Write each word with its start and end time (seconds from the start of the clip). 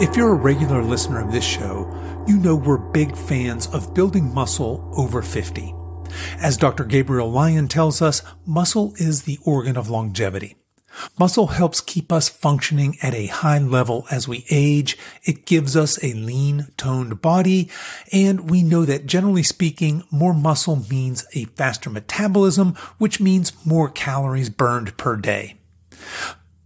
If 0.00 0.16
you're 0.16 0.30
a 0.30 0.34
regular 0.34 0.80
listener 0.80 1.20
of 1.20 1.32
this 1.32 1.42
show, 1.42 1.92
you 2.28 2.36
know 2.36 2.54
we're 2.54 2.78
big 2.78 3.16
fans 3.16 3.66
of 3.66 3.94
building 3.94 4.32
muscle 4.32 4.88
over 4.96 5.22
50. 5.22 5.74
As 6.40 6.56
Dr. 6.56 6.84
Gabrielle 6.84 7.32
Lyon 7.32 7.66
tells 7.66 8.00
us, 8.00 8.22
muscle 8.46 8.92
is 8.98 9.22
the 9.22 9.40
organ 9.44 9.76
of 9.76 9.90
longevity. 9.90 10.54
Muscle 11.18 11.48
helps 11.48 11.80
keep 11.80 12.12
us 12.12 12.28
functioning 12.28 12.96
at 13.02 13.12
a 13.12 13.26
high 13.26 13.58
level 13.58 14.06
as 14.08 14.28
we 14.28 14.46
age. 14.50 14.96
It 15.24 15.46
gives 15.46 15.76
us 15.76 15.98
a 16.00 16.12
lean, 16.12 16.68
toned 16.76 17.20
body. 17.20 17.68
And 18.12 18.48
we 18.48 18.62
know 18.62 18.84
that 18.84 19.06
generally 19.06 19.42
speaking, 19.42 20.04
more 20.12 20.32
muscle 20.32 20.76
means 20.88 21.26
a 21.34 21.46
faster 21.56 21.90
metabolism, 21.90 22.76
which 22.98 23.18
means 23.18 23.52
more 23.66 23.90
calories 23.90 24.48
burned 24.48 24.96
per 24.96 25.16
day. 25.16 25.56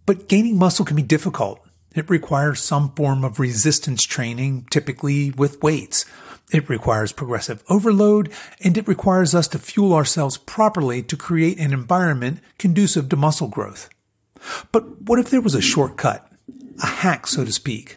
But 0.05 0.29
gaining 0.29 0.59
muscle 0.59 0.85
can 0.85 0.97
be 0.97 1.03
difficult. 1.03 1.62
It 1.95 2.09
requires 2.09 2.63
some 2.63 2.93
form 2.93 3.25
of 3.25 3.39
resistance 3.39 4.05
training, 4.05 4.67
typically 4.71 5.31
with 5.31 5.63
weights. 5.63 6.07
It 6.53 6.69
requires 6.69 7.13
progressive 7.13 7.63
overload, 7.69 8.31
and 8.63 8.77
it 8.77 8.89
requires 8.89 9.35
us 9.35 9.49
to 9.49 9.59
fuel 9.59 9.95
ourselves 9.95 10.37
properly 10.37 11.03
to 11.03 11.17
create 11.17 11.59
an 11.59 11.73
environment 11.73 12.41
conducive 12.59 13.09
to 13.09 13.17
muscle 13.17 13.49
growth. 13.49 13.89
But 14.71 15.03
what 15.03 15.19
if 15.19 15.31
there 15.31 15.41
was 15.41 15.55
a 15.55 15.63
shortcut? 15.63 16.31
A 16.83 16.87
hack, 16.87 17.27
so 17.27 17.45
to 17.45 17.53
speak? 17.53 17.97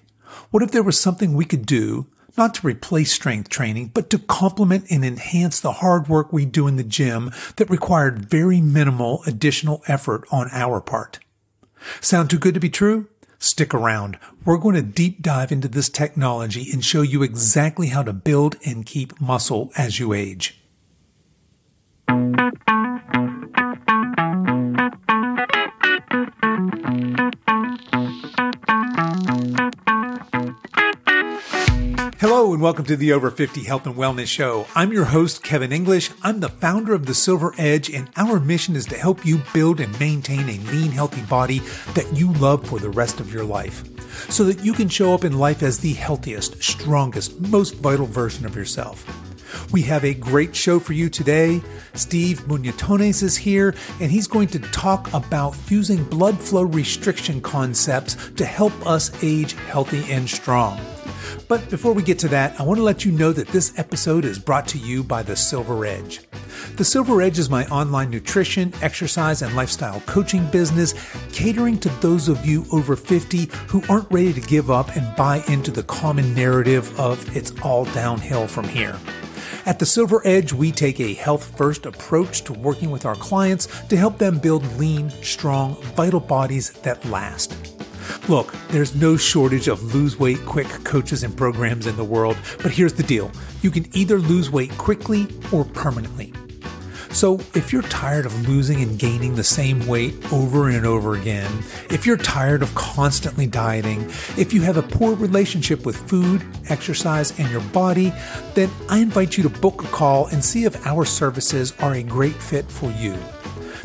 What 0.52 0.64
if 0.64 0.72
there 0.72 0.84
was 0.84 1.00
something 1.00 1.34
we 1.34 1.46
could 1.46 1.66
do, 1.66 2.08
not 2.38 2.54
to 2.56 2.68
replace 2.68 3.12
strength 3.14 3.50
training, 3.50 3.92
but 3.94 4.10
to 4.10 4.20
complement 4.20 4.86
and 4.90 5.04
enhance 5.04 5.60
the 5.60 5.74
hard 5.74 6.08
work 6.08 6.32
we 6.32 6.46
do 6.46 6.68
in 6.68 6.76
the 6.76 6.84
gym 6.84 7.32
that 7.56 7.70
required 7.70 8.30
very 8.30 8.62
minimal 8.62 9.24
additional 9.26 9.84
effort 9.88 10.26
on 10.32 10.50
our 10.52 10.82
part? 10.82 11.20
Sound 12.02 12.30
too 12.30 12.40
good 12.40 12.54
to 12.54 12.60
be 12.60 12.70
true? 12.70 13.08
Stick 13.46 13.76
around. 13.76 14.18
We're 14.44 14.58
going 14.58 14.74
to 14.74 14.82
deep 14.82 15.22
dive 15.22 15.52
into 15.52 15.68
this 15.68 15.88
technology 15.88 16.72
and 16.74 16.84
show 16.84 17.04
you 17.04 17.22
exactly 17.22 17.90
how 17.90 18.02
to 18.02 18.12
build 18.12 18.56
and 18.66 18.84
keep 18.88 19.22
muscle 19.22 19.72
as 19.78 20.00
you 20.00 20.14
age. 20.14 20.60
Hello 32.46 32.54
and 32.54 32.62
welcome 32.62 32.86
to 32.86 32.96
the 32.96 33.12
Over 33.12 33.32
50 33.32 33.64
Health 33.64 33.88
and 33.88 33.96
Wellness 33.96 34.28
Show. 34.28 34.68
I'm 34.76 34.94
your 34.94 35.06
host, 35.06 35.42
Kevin 35.42 35.72
English. 35.72 36.12
I'm 36.22 36.42
the 36.42 36.50
founder 36.50 36.94
of 36.94 37.08
the 37.08 37.16
Silver 37.16 37.56
Edge, 37.58 37.90
and 37.90 38.08
our 38.18 38.40
mission 38.40 38.76
is 38.76 38.86
to 38.86 38.96
help 38.96 39.26
you 39.26 39.42
build 39.52 39.80
and 39.80 40.00
maintain 40.00 40.48
a 40.48 40.60
lean, 40.72 40.92
healthy 40.92 41.24
body 41.24 41.64
that 41.96 42.08
you 42.14 42.32
love 42.34 42.68
for 42.68 42.78
the 42.78 42.92
rest 42.92 43.20
of 43.20 43.34
your 43.34 43.44
life 43.44 43.84
so 44.32 44.44
that 44.44 44.64
you 44.64 44.74
can 44.74 44.90
show 44.90 45.12
up 45.12 45.24
in 45.24 45.40
life 45.40 45.64
as 45.64 45.80
the 45.80 45.94
healthiest, 45.94 46.62
strongest, 46.62 47.40
most 47.40 47.78
vital 47.78 48.06
version 48.06 48.46
of 48.46 48.56
yourself. 48.56 49.04
We 49.72 49.82
have 49.82 50.06
a 50.06 50.14
great 50.14 50.56
show 50.56 50.80
for 50.80 50.94
you 50.94 51.10
today. 51.10 51.64
Steve 51.96 52.42
Munatones 52.42 53.24
is 53.24 53.38
here, 53.38 53.74
and 54.00 54.12
he's 54.12 54.28
going 54.28 54.50
to 54.50 54.60
talk 54.60 55.12
about 55.16 55.58
using 55.68 56.04
blood 56.04 56.40
flow 56.40 56.62
restriction 56.62 57.42
concepts 57.42 58.14
to 58.36 58.46
help 58.46 58.86
us 58.86 59.10
age 59.24 59.54
healthy 59.54 60.12
and 60.12 60.30
strong. 60.30 60.80
But 61.48 61.70
before 61.70 61.94
we 61.94 62.04
get 62.04 62.20
to 62.20 62.28
that, 62.30 62.60
I 62.60 62.64
want 62.64 62.78
to 62.78 62.84
let 62.84 63.06
you 63.06 63.12
know 63.12 63.32
that 63.32 63.48
this 63.50 63.78
episode 63.78 64.26
is 64.26 64.40
brought 64.40 64.68
to 64.70 64.78
you 64.78 65.04
by 65.04 65.24
the 65.24 65.36
Silver 65.36 65.86
Edge. 65.86 66.22
The 66.78 66.84
Silver 66.84 67.22
Edge 67.22 67.40
is 67.40 67.50
my 67.50 67.66
online 67.68 68.10
nutrition, 68.10 68.74
exercise, 68.82 69.42
and 69.42 69.56
lifestyle 69.56 70.02
coaching 70.02 70.46
business, 70.48 70.94
catering 71.32 71.80
to 71.80 71.90
those 72.02 72.28
of 72.28 72.46
you 72.46 72.66
over 72.72 72.96
50 72.96 73.50
who 73.68 73.84
aren't 73.90 74.12
ready 74.12 74.34
to 74.34 74.42
give 74.42 74.72
up 74.72 74.96
and 74.96 75.16
buy 75.16 75.44
into 75.48 75.72
the 75.72 75.84
common 75.84 76.34
narrative 76.34 77.00
of 77.00 77.36
it's 77.36 77.54
all 77.62 77.86
downhill 77.86 78.48
from 78.48 78.68
here. 78.68 78.98
At 79.66 79.80
the 79.80 79.86
Silver 79.86 80.22
Edge, 80.26 80.54
we 80.54 80.72
take 80.72 81.00
a 81.00 81.14
health 81.14 81.58
first 81.58 81.86
approach 81.86 82.44
to 82.44 82.54
working 82.54 82.92
with 82.92 83.06
our 83.06 83.16
clients 83.16 83.68
to 83.88 83.98
help 83.98 84.18
them 84.18 84.38
build 84.38 84.64
lean, 84.78 85.10
strong, 85.24 85.76
vital 85.96 86.20
bodies 86.20 86.72
that 86.84 87.04
last. 87.06 87.75
Look, 88.28 88.54
there's 88.70 88.96
no 88.96 89.18
shortage 89.18 89.68
of 89.68 89.94
lose 89.94 90.20
weight 90.20 90.44
quick 90.46 90.68
coaches 90.84 91.24
and 91.24 91.36
programs 91.36 91.88
in 91.88 91.96
the 91.98 92.04
world, 92.04 92.38
but 92.62 92.72
here's 92.72 92.94
the 92.94 93.04
deal 93.04 93.32
you 93.62 93.72
can 93.72 93.88
either 93.96 94.20
lose 94.20 94.50
weight 94.50 94.72
quickly 94.78 95.28
or 95.52 95.66
permanently. 95.66 96.34
So, 97.16 97.36
if 97.54 97.72
you're 97.72 97.82
tired 97.84 98.26
of 98.26 98.50
losing 98.50 98.82
and 98.82 99.00
gaining 99.00 99.36
the 99.36 99.44
same 99.44 99.88
weight 99.88 100.16
over 100.34 100.68
and 100.68 100.86
over 100.86 101.16
again, 101.16 101.50
if 101.90 102.06
you're 102.06 102.18
tired 102.18 102.62
of 102.62 102.76
constantly 102.76 103.48
dieting, 103.48 104.02
if 104.38 104.52
you 104.54 104.64
have 104.64 104.76
a 104.76 104.84
poor 104.84 105.16
relationship 105.16 105.86
with 105.86 105.96
food, 105.96 106.46
exercise, 106.68 107.32
and 107.40 107.50
your 107.50 107.62
body, 107.62 108.12
then 108.54 108.70
I 108.90 108.98
invite 108.98 109.38
you 109.38 109.44
to 109.44 109.50
book 109.50 109.86
a 109.86 109.88
call 109.88 110.28
and 110.28 110.44
see 110.44 110.66
if 110.66 110.86
our 110.86 111.06
services 111.06 111.74
are 111.80 111.94
a 111.94 112.04
great 112.04 112.36
fit 112.36 112.70
for 112.70 112.92
you. 112.92 113.18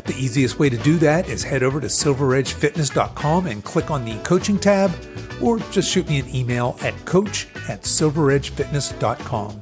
The 0.05 0.15
easiest 0.15 0.59
way 0.59 0.69
to 0.69 0.77
do 0.77 0.97
that 0.97 1.29
is 1.29 1.43
head 1.43 1.63
over 1.63 1.79
to 1.79 1.87
silveredgefitness.com 1.87 3.47
and 3.47 3.63
click 3.63 3.91
on 3.91 4.03
the 4.03 4.17
coaching 4.23 4.59
tab, 4.59 4.91
or 5.41 5.59
just 5.71 5.89
shoot 5.89 6.07
me 6.09 6.19
an 6.19 6.35
email 6.35 6.77
at 6.81 6.93
coach 7.05 7.47
at 7.69 7.81
silveredgefitness.com. 7.83 9.61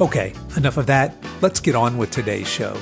Okay, 0.00 0.34
enough 0.56 0.76
of 0.76 0.86
that. 0.86 1.14
Let's 1.40 1.60
get 1.60 1.74
on 1.74 1.98
with 1.98 2.10
today's 2.10 2.48
show. 2.48 2.76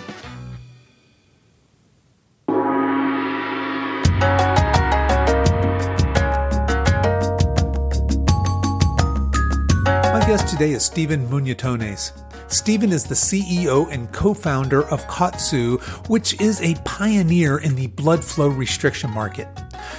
My 10.12 10.24
guest 10.26 10.48
today 10.48 10.72
is 10.72 10.84
Steven 10.84 11.28
Munatones. 11.28 12.23
Stephen 12.48 12.92
is 12.92 13.04
the 13.04 13.14
CEO 13.14 13.90
and 13.90 14.12
co 14.12 14.34
founder 14.34 14.84
of 14.88 15.06
KAATSU, 15.06 16.08
which 16.08 16.40
is 16.40 16.60
a 16.60 16.74
pioneer 16.84 17.58
in 17.58 17.74
the 17.74 17.88
blood 17.88 18.22
flow 18.22 18.48
restriction 18.48 19.10
market. 19.10 19.48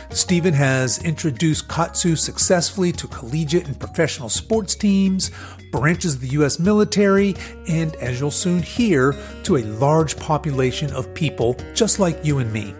Stephen 0.09 0.53
has 0.53 0.99
introduced 1.03 1.67
KAATSU 1.67 2.17
successfully 2.17 2.91
to 2.93 3.07
collegiate 3.07 3.67
and 3.67 3.79
professional 3.79 4.29
sports 4.29 4.75
teams, 4.75 5.31
branches 5.71 6.15
of 6.15 6.21
the 6.21 6.27
U.S. 6.29 6.59
military, 6.59 7.35
and 7.67 7.95
as 7.97 8.19
you'll 8.19 8.31
soon 8.31 8.61
hear, 8.61 9.15
to 9.43 9.57
a 9.57 9.63
large 9.63 10.17
population 10.17 10.91
of 10.93 11.13
people 11.13 11.55
just 11.73 11.99
like 11.99 12.23
you 12.23 12.39
and 12.39 12.51
me. 12.53 12.73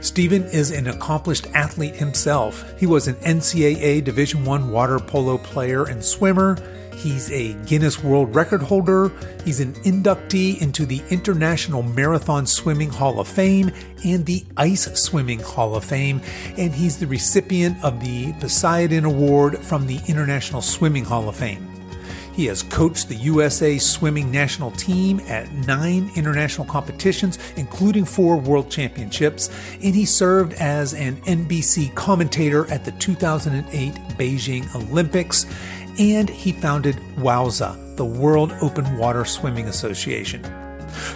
Stephen 0.00 0.44
is 0.44 0.72
an 0.72 0.88
accomplished 0.88 1.46
athlete 1.54 1.94
himself. 1.94 2.78
He 2.78 2.86
was 2.86 3.08
an 3.08 3.14
NCAA 3.16 4.04
Division 4.04 4.46
I 4.46 4.58
water 4.58 4.98
polo 4.98 5.38
player 5.38 5.84
and 5.84 6.04
swimmer. 6.04 6.56
He's 6.96 7.30
a 7.30 7.52
Guinness 7.66 8.02
World 8.02 8.34
Record 8.34 8.62
holder. 8.62 9.12
He's 9.44 9.60
an 9.60 9.74
inductee 9.84 10.60
into 10.62 10.86
the 10.86 11.02
International 11.10 11.82
Marathon 11.82 12.46
Swimming 12.46 12.88
Hall 12.88 13.20
of 13.20 13.28
Fame 13.28 13.70
and 14.02 14.24
the 14.24 14.44
Ice 14.56 14.86
Swimming 14.98 15.40
Hall 15.40 15.76
of 15.76 15.84
Fame. 15.84 16.22
And 16.56 16.72
he's 16.72 16.98
the 16.98 17.06
recipient 17.06 17.76
of 17.84 18.00
the 18.00 18.32
Poseidon 18.40 19.04
Award 19.04 19.58
from 19.58 19.86
the 19.86 20.00
International 20.08 20.62
Swimming 20.62 21.04
Hall 21.04 21.28
of 21.28 21.36
Fame. 21.36 21.70
He 22.36 22.44
has 22.46 22.62
coached 22.62 23.08
the 23.08 23.14
USA 23.14 23.78
swimming 23.78 24.30
national 24.30 24.70
team 24.72 25.20
at 25.20 25.50
nine 25.52 26.10
international 26.16 26.66
competitions, 26.66 27.38
including 27.56 28.04
four 28.04 28.36
world 28.36 28.70
championships, 28.70 29.48
and 29.82 29.94
he 29.94 30.04
served 30.04 30.52
as 30.54 30.92
an 30.92 31.16
NBC 31.22 31.94
commentator 31.94 32.70
at 32.70 32.84
the 32.84 32.92
2008 32.92 33.94
Beijing 34.18 34.74
Olympics 34.74 35.46
and 35.98 36.28
he 36.28 36.52
founded 36.52 36.96
WOWSA, 37.16 37.96
the 37.96 38.04
World 38.04 38.52
Open 38.60 38.96
Water 38.96 39.24
Swimming 39.24 39.66
Association. 39.66 40.42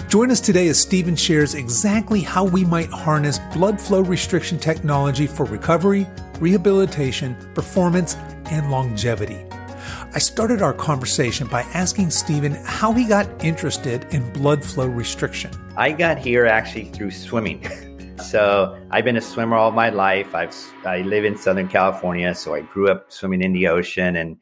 Join 0.08 0.30
us 0.30 0.40
today 0.40 0.68
as 0.68 0.78
Stephen 0.78 1.16
shares 1.16 1.54
exactly 1.54 2.20
how 2.20 2.44
we 2.44 2.64
might 2.64 2.90
harness 2.90 3.38
blood 3.52 3.80
flow 3.80 4.00
restriction 4.00 4.58
technology 4.58 5.26
for 5.26 5.46
recovery, 5.46 6.06
rehabilitation, 6.38 7.36
performance, 7.54 8.16
and 8.46 8.70
longevity. 8.70 9.44
I 10.12 10.18
started 10.18 10.60
our 10.60 10.74
conversation 10.74 11.46
by 11.46 11.62
asking 11.74 12.10
Stephen 12.10 12.52
how 12.64 12.92
he 12.92 13.04
got 13.04 13.44
interested 13.44 14.04
in 14.12 14.32
blood 14.32 14.64
flow 14.64 14.86
restriction. 14.86 15.50
I 15.76 15.92
got 15.92 16.18
here 16.18 16.46
actually 16.46 16.86
through 16.86 17.12
swimming. 17.12 17.66
so 18.18 18.76
I've 18.90 19.04
been 19.04 19.16
a 19.16 19.20
swimmer 19.20 19.56
all 19.56 19.70
my 19.70 19.90
life. 19.90 20.34
I've 20.34 20.54
I 20.84 21.02
live 21.02 21.24
in 21.24 21.36
Southern 21.36 21.68
California, 21.68 22.34
so 22.34 22.54
I 22.54 22.62
grew 22.62 22.90
up 22.90 23.12
swimming 23.12 23.42
in 23.42 23.52
the 23.52 23.68
ocean 23.68 24.16
and 24.16 24.36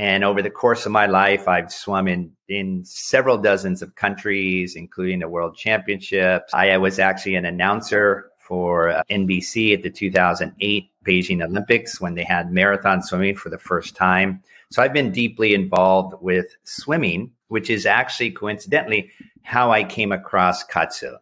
and 0.00 0.24
over 0.24 0.40
the 0.40 0.48
course 0.48 0.86
of 0.86 0.92
my 0.92 1.04
life, 1.04 1.46
I've 1.46 1.70
swum 1.70 2.08
in, 2.08 2.32
in 2.48 2.86
several 2.86 3.36
dozens 3.36 3.82
of 3.82 3.96
countries, 3.96 4.74
including 4.74 5.18
the 5.18 5.28
World 5.28 5.54
Championships. 5.58 6.54
I 6.54 6.78
was 6.78 6.98
actually 6.98 7.34
an 7.34 7.44
announcer 7.44 8.30
for 8.38 8.88
uh, 8.88 9.02
NBC 9.10 9.74
at 9.74 9.82
the 9.82 9.90
2008 9.90 10.90
Beijing 11.06 11.44
Olympics 11.44 12.00
when 12.00 12.14
they 12.14 12.24
had 12.24 12.50
marathon 12.50 13.02
swimming 13.02 13.34
for 13.34 13.50
the 13.50 13.58
first 13.58 13.94
time. 13.94 14.42
So 14.70 14.82
I've 14.82 14.94
been 14.94 15.12
deeply 15.12 15.52
involved 15.52 16.14
with 16.22 16.46
swimming, 16.64 17.32
which 17.48 17.68
is 17.68 17.84
actually 17.84 18.30
coincidentally 18.30 19.10
how 19.42 19.70
I 19.70 19.84
came 19.84 20.12
across 20.12 20.64
KAATSU. 20.64 21.16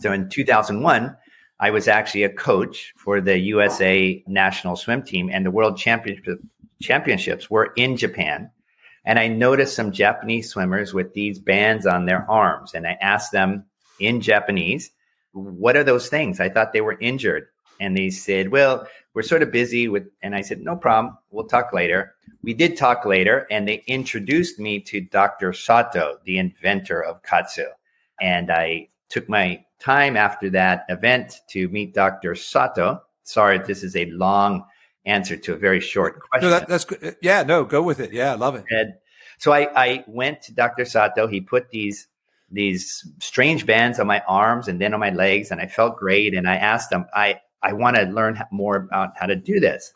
So 0.00 0.12
in 0.12 0.28
2001, 0.28 1.16
I 1.60 1.70
was 1.70 1.88
actually 1.88 2.24
a 2.24 2.28
coach 2.28 2.92
for 2.98 3.22
the 3.22 3.38
USA 3.38 4.22
national 4.26 4.76
swim 4.76 5.02
team, 5.02 5.30
and 5.32 5.46
the 5.46 5.50
world 5.50 5.78
championship, 5.78 6.40
championships 6.80 7.50
were 7.50 7.72
in 7.76 7.96
Japan. 7.96 8.50
And 9.04 9.18
I 9.18 9.28
noticed 9.28 9.74
some 9.74 9.92
Japanese 9.92 10.50
swimmers 10.50 10.92
with 10.92 11.14
these 11.14 11.38
bands 11.38 11.86
on 11.86 12.04
their 12.04 12.30
arms, 12.30 12.74
and 12.74 12.86
I 12.86 12.98
asked 13.00 13.32
them 13.32 13.64
in 13.98 14.20
Japanese, 14.20 14.90
"What 15.32 15.76
are 15.76 15.84
those 15.84 16.08
things?" 16.08 16.38
I 16.38 16.50
thought 16.50 16.72
they 16.72 16.82
were 16.82 16.98
injured, 17.00 17.48
and 17.80 17.96
they 17.96 18.10
said, 18.10 18.50
"Well, 18.50 18.86
we're 19.14 19.22
sort 19.22 19.42
of 19.42 19.50
busy 19.50 19.88
with." 19.88 20.06
And 20.22 20.34
I 20.34 20.42
said, 20.42 20.60
"No 20.60 20.76
problem. 20.76 21.16
We'll 21.30 21.46
talk 21.46 21.72
later." 21.72 22.14
We 22.42 22.52
did 22.52 22.76
talk 22.76 23.06
later, 23.06 23.46
and 23.50 23.66
they 23.66 23.82
introduced 23.86 24.58
me 24.58 24.80
to 24.80 25.00
Dr. 25.00 25.52
Sato, 25.52 26.18
the 26.24 26.38
inventor 26.38 27.02
of 27.02 27.22
KAATSU, 27.22 27.66
and 28.20 28.50
I 28.50 28.88
took 29.08 29.28
my 29.28 29.64
time 29.78 30.16
after 30.16 30.50
that 30.50 30.84
event 30.88 31.40
to 31.48 31.68
meet 31.68 31.94
Dr. 31.94 32.34
Sato. 32.34 33.02
Sorry, 33.22 33.58
this 33.58 33.82
is 33.82 33.96
a 33.96 34.06
long 34.06 34.64
answer 35.04 35.36
to 35.36 35.54
a 35.54 35.56
very 35.56 35.80
short 35.80 36.20
question. 36.20 36.50
No, 36.50 36.58
that, 36.58 36.68
that's 36.68 36.84
good. 36.84 37.16
Yeah, 37.22 37.42
no, 37.42 37.64
go 37.64 37.82
with 37.82 38.00
it. 38.00 38.12
Yeah, 38.12 38.32
I 38.32 38.36
love 38.36 38.54
it. 38.54 38.64
And 38.70 38.94
so 39.38 39.52
I, 39.52 39.68
I 39.74 40.04
went 40.06 40.42
to 40.42 40.54
Dr. 40.54 40.84
Sato. 40.84 41.26
He 41.26 41.40
put 41.40 41.70
these 41.70 42.06
these 42.52 43.08
strange 43.20 43.64
bands 43.64 44.00
on 44.00 44.08
my 44.08 44.20
arms 44.26 44.66
and 44.66 44.80
then 44.80 44.92
on 44.92 45.00
my 45.00 45.10
legs, 45.10 45.50
and 45.50 45.60
I 45.60 45.66
felt 45.66 45.96
great. 45.96 46.34
And 46.34 46.48
I 46.48 46.56
asked 46.56 46.92
him, 46.92 47.06
I 47.14 47.40
I 47.62 47.72
want 47.72 47.96
to 47.96 48.02
learn 48.04 48.42
more 48.50 48.76
about 48.76 49.12
how 49.16 49.26
to 49.26 49.36
do 49.36 49.60
this. 49.60 49.92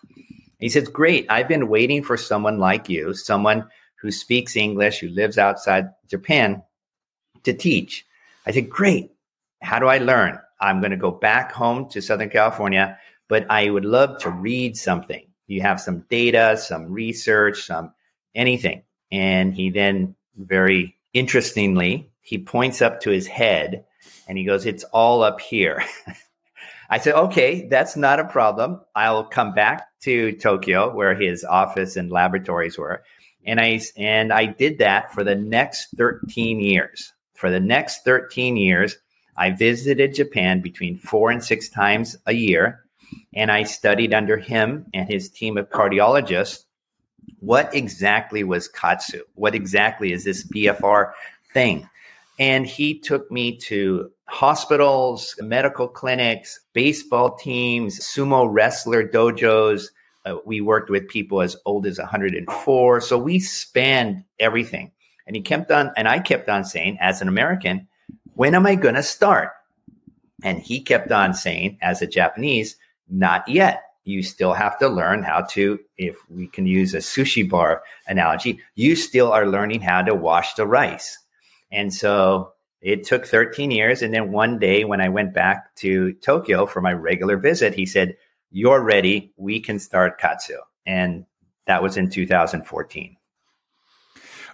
He 0.59 0.69
says, 0.69 0.89
Great. 0.89 1.27
I've 1.29 1.49
been 1.49 1.69
waiting 1.69 2.03
for 2.03 2.17
someone 2.17 2.59
like 2.59 2.89
you, 2.89 3.15
someone 3.15 3.69
who 3.97 4.11
speaks 4.11 4.56
English, 4.56 4.99
who 4.99 5.09
lives 5.09 5.39
outside 5.39 5.91
Japan, 6.09 6.62
to 7.43 7.53
teach. 7.53 8.06
I 8.47 8.53
said, 8.53 8.71
Great. 8.71 9.11
How 9.62 9.79
do 9.79 9.87
I 9.87 9.99
learn? 9.99 10.39
I'm 10.61 10.81
going 10.81 10.91
to 10.91 10.97
go 10.97 11.11
back 11.11 11.53
home 11.53 11.89
to 11.91 12.01
Southern 12.01 12.31
California, 12.31 12.99
but 13.34 13.50
I 13.50 13.69
would 13.69 13.84
love 13.84 14.19
to 14.19 14.31
read 14.31 14.76
something. 14.76 15.26
You 15.48 15.62
have 15.62 15.81
some 15.81 16.04
data, 16.08 16.56
some 16.56 16.92
research, 16.92 17.62
some 17.62 17.92
anything. 18.32 18.84
And 19.10 19.52
he 19.52 19.70
then 19.70 20.14
very 20.36 20.96
interestingly, 21.14 22.12
he 22.20 22.38
points 22.38 22.81
up 22.81 23.00
to 23.00 23.10
his 23.10 23.26
head 23.26 23.86
and 24.28 24.38
he 24.38 24.44
goes, 24.44 24.66
It's 24.66 24.84
all 24.84 25.25
up 25.25 25.40
here. 25.40 25.82
I 26.90 26.98
said, 26.98 27.16
Okay, 27.16 27.66
that's 27.66 27.96
not 27.96 28.20
a 28.20 28.25
problem. 28.25 28.81
I'll 28.94 29.25
come 29.25 29.52
back 29.52 29.88
to 30.02 30.31
Tokyo 30.36 30.94
where 30.94 31.16
his 31.16 31.42
office 31.42 31.96
and 31.96 32.12
laboratories 32.12 32.78
were. 32.78 33.02
And 33.44 33.60
I 33.60 33.81
and 33.96 34.32
I 34.32 34.46
did 34.46 34.78
that 34.78 35.12
for 35.12 35.25
the 35.25 35.34
next 35.34 35.88
13 35.96 36.60
years. 36.60 37.12
For 37.34 37.50
the 37.50 37.58
next 37.58 38.04
13 38.04 38.56
years, 38.56 38.96
I 39.36 39.50
visited 39.50 40.14
Japan 40.14 40.60
between 40.60 40.96
four 40.96 41.32
and 41.32 41.42
six 41.42 41.69
times 41.69 42.16
a 42.26 42.32
year, 42.32 42.83
and 43.35 43.51
I 43.51 43.65
studied 43.65 44.15
under 44.15 44.37
him 44.37 44.87
and 44.95 45.09
his 45.09 45.29
team 45.29 45.56
of 45.56 45.71
cardiologists 45.71 46.65
what 47.41 47.75
exactly 47.75 48.45
was 48.45 48.69
KAATSU? 48.69 49.21
What 49.35 49.55
exactly 49.55 50.12
is 50.12 50.25
this 50.25 50.47
BFR 50.47 51.12
thing? 51.53 51.89
And 52.39 52.67
he 52.67 52.99
took 52.99 53.31
me 53.31 53.56
to 53.59 54.11
hospitals, 54.27 55.37
medical 55.41 55.87
clinics, 55.87 56.61
baseball 56.73 57.37
teams, 57.37 58.01
sumo 58.01 58.49
wrestler 58.51 59.06
dojos. 59.06 59.89
Uh, 60.25 60.37
we 60.45 60.61
worked 60.61 60.91
with 60.91 61.06
people 61.09 61.43
as 61.43 61.56
old 61.65 61.87
as 61.87 61.99
104. 61.99 63.01
So 63.01 63.19
we 63.19 63.39
spanned 63.39 64.25
everything. 64.41 64.91
And 65.27 65.37
he 65.37 65.43
kept 65.43 65.71
on, 65.71 65.93
and 65.97 66.09
I 66.09 66.19
kept 66.19 66.49
on 66.49 66.65
saying, 66.65 66.99
as 67.01 67.23
an 67.23 67.29
American, 67.29 67.89
when 68.35 68.55
am 68.55 68.67
I 68.67 68.75
going 68.75 68.95
to 68.95 69.03
start? 69.03 69.51
And 70.43 70.59
he 70.59 70.81
kept 70.81 71.12
on 71.12 71.35
saying, 71.35 71.79
as 71.81 72.03
a 72.03 72.06
Japanese, 72.06 72.77
not 73.09 73.49
yet. 73.49 73.83
You 74.05 74.23
still 74.23 74.53
have 74.53 74.79
to 74.81 74.89
learn 74.89 75.23
how 75.23 75.43
to, 75.53 75.79
if 75.97 76.17
we 76.29 76.47
can 76.47 76.67
use 76.67 76.93
a 76.93 76.99
sushi 76.99 77.49
bar 77.49 77.83
analogy, 78.06 78.61
you 78.75 78.97
still 78.97 79.33
are 79.33 79.47
learning 79.47 79.81
how 79.81 80.03
to 80.03 80.15
wash 80.15 80.55
the 80.55 80.67
rice. 80.67 81.19
And 81.73 81.93
so 81.93 82.53
it 82.81 83.05
took 83.05 83.27
13 83.27 83.71
years. 83.71 84.03
And 84.03 84.12
then 84.12 84.31
one 84.31 84.59
day 84.59 84.85
when 84.85 85.01
I 85.01 85.09
went 85.09 85.33
back 85.33 85.75
to 85.77 86.12
Tokyo 86.15 86.67
for 86.67 86.83
my 86.83 86.93
regular 86.93 87.39
visit, 87.39 87.75
he 87.75 87.87
said, 87.87 88.17
You're 88.51 88.83
ready. 88.83 89.33
We 89.37 89.61
can 89.61 89.79
start 89.79 90.21
KAATSU. 90.21 90.59
And 90.85 91.25
that 91.67 91.83
was 91.83 91.97
in 91.97 92.11
2014. 92.11 93.17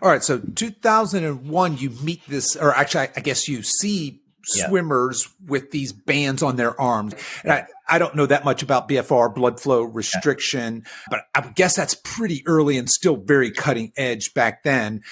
All 0.03 0.09
right. 0.09 0.23
So 0.23 0.39
2001, 0.39 1.79
you 1.79 1.91
meet 1.91 2.23
this, 2.27 2.57
or 2.57 2.75
actually, 2.75 3.09
I, 3.17 3.21
guess 3.21 3.49
you 3.49 3.63
see 3.63 4.23
swimmers 4.51 5.27
yeah. 5.27 5.51
with 5.51 5.71
these 5.71 5.93
bands 5.93 6.43
on 6.43 6.57
their 6.57 6.79
arms. 6.81 7.15
And 7.43 7.53
I, 7.53 7.67
I 7.89 7.99
don't 7.99 8.15
know 8.15 8.27
that 8.27 8.45
much 8.45 8.63
about 8.63 8.89
BFR, 8.89 9.35
blood 9.35 9.61
flow 9.61 9.83
restriction, 9.83 10.85
yeah. 10.85 10.91
but 11.11 11.21
I 11.35 11.51
guess 11.51 11.77
that's 11.77 11.95
pretty 11.95 12.43
early 12.47 12.79
and 12.79 12.89
still 12.89 13.17
very 13.17 13.51
cutting 13.51 13.93
edge 13.97 14.33
back 14.35 14.63
then. 14.63 15.03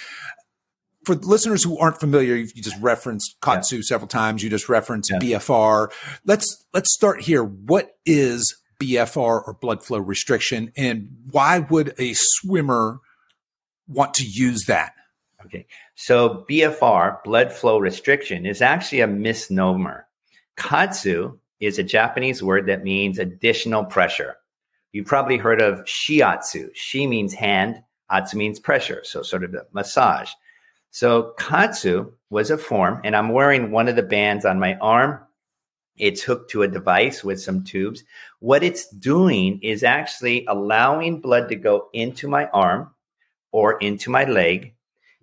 For 1.05 1.14
listeners 1.14 1.64
who 1.64 1.79
aren't 1.79 2.00
familiar, 2.00 2.37
you 2.37 2.46
just 2.46 2.81
referenced 2.81 3.37
KAATSU 3.40 3.73
yeah. 3.73 3.81
several 3.82 4.08
times. 4.08 4.43
You 4.43 4.50
just 4.50 4.69
referenced 4.69 5.11
BFR. 5.11 5.90
Let's 6.26 6.67
let's 6.75 6.93
start 6.93 7.23
here. 7.23 7.43
What 7.43 7.96
is 8.05 8.55
BFR 8.79 9.43
or 9.46 9.56
blood 9.58 9.82
flow 9.82 9.99
restriction, 9.99 10.70
and 10.76 11.08
why 11.31 11.61
would 11.61 11.94
a 11.99 12.12
swimmer 12.14 13.00
want 13.87 14.14
to 14.14 14.25
use 14.25 14.67
that? 14.67 14.93
Okay. 15.44 15.67
So 15.94 16.44
BFR, 16.50 17.23
blood 17.23 17.52
flow 17.52 17.79
restriction, 17.79 18.44
is 18.44 18.61
actually 18.61 19.00
a 19.00 19.06
misnomer. 19.06 20.06
KAATSU 20.56 21.38
is 21.61 21.79
a 21.79 21.85
Japanese 21.85 22.43
word 22.43 22.67
that 22.67 22.85
means 22.85 23.19
additional 23.19 23.85
pressure. 23.85 24.37
You've 24.93 25.06
probably 25.06 25.37
heard 25.37 25.61
of 25.61 25.85
shiatsu. 25.85 26.70
Shi 26.75 27.06
means 27.06 27.35
hand, 27.35 27.82
atsu 28.11 28.37
means 28.37 28.58
pressure, 28.58 29.02
so 29.05 29.23
sort 29.23 29.44
of 29.44 29.55
a 29.55 29.67
massage. 29.73 30.31
So 30.90 31.35
KAATSU 31.38 32.12
was 32.31 32.50
a 32.50 32.58
form, 32.58 33.00
and 33.05 33.14
I'm 33.14 33.29
wearing 33.29 33.70
one 33.70 33.88
of 33.88 33.96
the 33.96 34.02
bands 34.02 34.44
on 34.44 34.58
my 34.58 34.76
arm. 34.76 35.20
It's 35.96 36.23
hooked 36.23 36.50
to 36.52 36.62
a 36.62 36.69
device 36.69 37.23
with 37.23 37.40
some 37.40 37.64
tubes. 37.64 38.02
What 38.40 38.62
it's 38.62 38.88
doing 38.88 39.61
is 39.62 39.82
actually 39.82 40.46
allowing 40.46 41.20
blood 41.20 41.49
to 41.49 41.56
go 41.56 41.88
into 41.93 42.29
my 42.29 42.46
arm 42.46 42.94
or 43.52 43.79
into 43.79 44.11
my 44.11 44.25
leg 44.25 44.75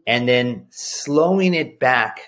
and 0.08 0.28
then 0.28 0.68
slowing 0.70 1.54
it 1.54 1.80
back 1.80 2.20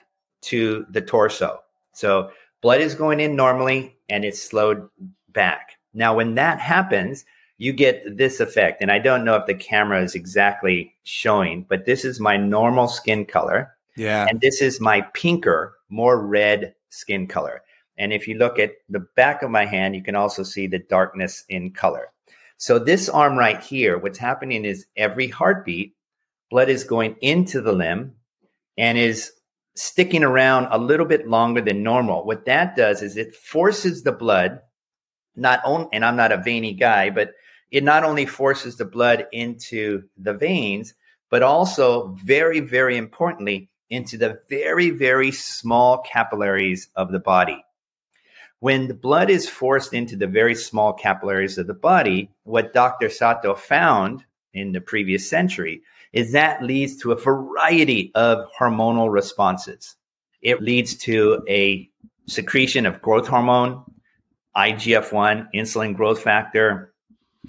to 0.41 0.85
the 0.89 1.01
torso. 1.01 1.59
So 1.93 2.31
blood 2.61 2.81
is 2.81 2.95
going 2.95 3.19
in 3.19 3.35
normally 3.35 3.97
and 4.09 4.23
it's 4.23 4.41
slowed 4.41 4.87
back. 5.29 5.71
Now, 5.93 6.15
when 6.15 6.35
that 6.35 6.59
happens, 6.59 7.25
you 7.57 7.73
get 7.73 8.17
this 8.17 8.39
effect. 8.39 8.81
And 8.81 8.91
I 8.91 8.99
don't 8.99 9.25
know 9.25 9.35
if 9.35 9.47
the 9.47 9.55
camera 9.55 10.01
is 10.03 10.15
exactly 10.15 10.93
showing, 11.03 11.65
but 11.67 11.85
this 11.85 12.05
is 12.05 12.19
my 12.19 12.37
normal 12.37 12.87
skin 12.87 13.25
color. 13.25 13.73
Yeah. 13.95 14.27
And 14.29 14.39
this 14.41 14.61
is 14.61 14.79
my 14.79 15.01
pinker, 15.13 15.75
more 15.89 16.23
red 16.23 16.75
skin 16.89 17.27
color. 17.27 17.63
And 17.97 18.13
if 18.13 18.27
you 18.27 18.37
look 18.37 18.59
at 18.59 18.73
the 18.89 19.05
back 19.15 19.41
of 19.41 19.49
my 19.49 19.65
hand, 19.65 19.95
you 19.95 20.03
can 20.03 20.15
also 20.15 20.43
see 20.43 20.67
the 20.67 20.77
darkness 20.77 21.43
in 21.49 21.71
color. 21.71 22.09
So 22.57 22.77
this 22.77 23.09
arm 23.09 23.37
right 23.37 23.61
here, 23.61 23.97
what's 23.97 24.19
happening 24.19 24.65
is 24.65 24.85
every 24.95 25.27
heartbeat, 25.27 25.95
blood 26.49 26.69
is 26.69 26.83
going 26.83 27.15
into 27.21 27.61
the 27.61 27.73
limb 27.73 28.13
and 28.77 28.97
is 28.97 29.31
sticking 29.75 30.23
around 30.23 30.67
a 30.71 30.77
little 30.77 31.05
bit 31.05 31.27
longer 31.27 31.61
than 31.61 31.83
normal. 31.83 32.25
What 32.25 32.45
that 32.45 32.75
does 32.75 33.01
is 33.01 33.17
it 33.17 33.35
forces 33.35 34.03
the 34.03 34.11
blood, 34.11 34.61
not 35.35 35.61
only, 35.63 35.87
and 35.93 36.03
I'm 36.03 36.15
not 36.15 36.31
a 36.31 36.37
veiny 36.37 36.73
guy, 36.73 37.09
but 37.09 37.33
it 37.69 37.83
not 37.83 38.03
only 38.03 38.25
forces 38.25 38.77
the 38.77 38.85
blood 38.85 39.27
into 39.31 40.03
the 40.17 40.33
veins, 40.33 40.93
but 41.29 41.43
also 41.43 42.15
very, 42.23 42.59
very 42.59 42.97
importantly, 42.97 43.69
into 43.89 44.17
the 44.17 44.39
very, 44.49 44.89
very 44.89 45.31
small 45.31 45.99
capillaries 45.99 46.89
of 46.95 47.11
the 47.11 47.19
body. 47.19 47.63
When 48.59 48.87
the 48.87 48.93
blood 48.93 49.29
is 49.29 49.47
forced 49.47 49.93
into 49.93 50.15
the 50.15 50.27
very 50.27 50.55
small 50.55 50.93
capillaries 50.93 51.57
of 51.57 51.67
the 51.67 51.73
body, 51.73 52.31
what 52.43 52.73
Dr. 52.73 53.09
Sato 53.09 53.53
found 53.53 54.25
in 54.53 54.71
the 54.71 54.81
previous 54.81 55.29
century 55.29 55.83
is 56.17 56.31
that 56.31 56.63
leads 56.63 56.97
to 56.97 57.11
a 57.11 57.15
variety 57.15 58.11
of 58.15 58.47
hormonal 58.59 59.11
responses. 59.11 59.95
It 60.41 60.63
leads 60.63 60.95
to 61.05 61.43
a 61.47 61.87
secretion 62.25 62.87
of 62.87 63.03
growth 63.03 63.27
hormone, 63.27 63.83
IGF 64.55 65.13
1, 65.13 65.49
insulin 65.53 65.95
growth 65.95 66.23
factor, 66.23 66.91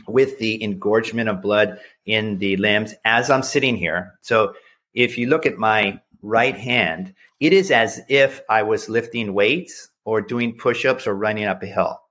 with 0.07 0.39
the 0.39 0.63
engorgement 0.63 1.31
of 1.31 1.41
blood 1.41 1.81
in 2.05 2.37
the 2.37 2.59
limbs 2.59 2.93
as 3.07 3.31
I'm 3.31 3.43
sitting 3.43 3.75
here. 3.75 4.19
So 4.21 4.53
if 4.93 5.17
you 5.17 5.29
look 5.29 5.47
at 5.47 5.57
my 5.57 6.03
right 6.21 6.57
hand, 6.57 7.15
it 7.41 7.55
is 7.55 7.71
as 7.71 8.03
if 8.07 8.43
I 8.51 8.65
was 8.65 8.91
lifting 8.91 9.33
weights 9.33 9.89
or 10.05 10.21
doing 10.21 10.59
push 10.59 10.85
ups 10.85 11.07
or 11.07 11.15
running 11.15 11.47
up 11.47 11.63
a 11.63 11.67
hill. 11.67 12.03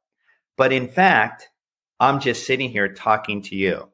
But 0.55 0.73
in 0.73 0.87
fact, 0.87 1.49
I'm 1.99 2.19
just 2.19 2.47
sitting 2.47 2.71
here 2.71 2.91
talking 2.91 3.43
to 3.43 3.55
you. 3.55 3.89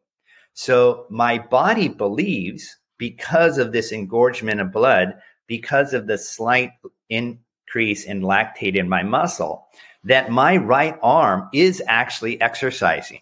So 0.53 1.05
my 1.09 1.39
body 1.39 1.87
believes 1.87 2.77
because 2.97 3.57
of 3.57 3.71
this 3.71 3.91
engorgement 3.91 4.61
of 4.61 4.71
blood, 4.71 5.15
because 5.47 5.93
of 5.93 6.07
the 6.07 6.17
slight 6.17 6.71
increase 7.09 8.05
in 8.05 8.21
lactate 8.21 8.75
in 8.75 8.87
my 8.87 9.03
muscle, 9.03 9.67
that 10.03 10.31
my 10.31 10.57
right 10.57 10.97
arm 11.01 11.49
is 11.53 11.81
actually 11.87 12.39
exercising. 12.41 13.21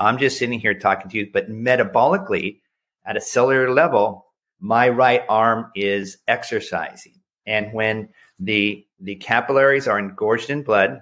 I'm 0.00 0.18
just 0.18 0.38
sitting 0.38 0.60
here 0.60 0.74
talking 0.74 1.10
to 1.10 1.16
you, 1.16 1.28
but 1.32 1.50
metabolically, 1.50 2.60
at 3.04 3.16
a 3.16 3.20
cellular 3.20 3.72
level, 3.72 4.26
my 4.60 4.88
right 4.88 5.22
arm 5.28 5.70
is 5.74 6.18
exercising. 6.28 7.14
And 7.46 7.72
when 7.72 8.10
the 8.38 8.84
the 9.00 9.16
capillaries 9.16 9.88
are 9.88 9.98
engorged 9.98 10.50
in 10.50 10.62
blood, 10.62 11.00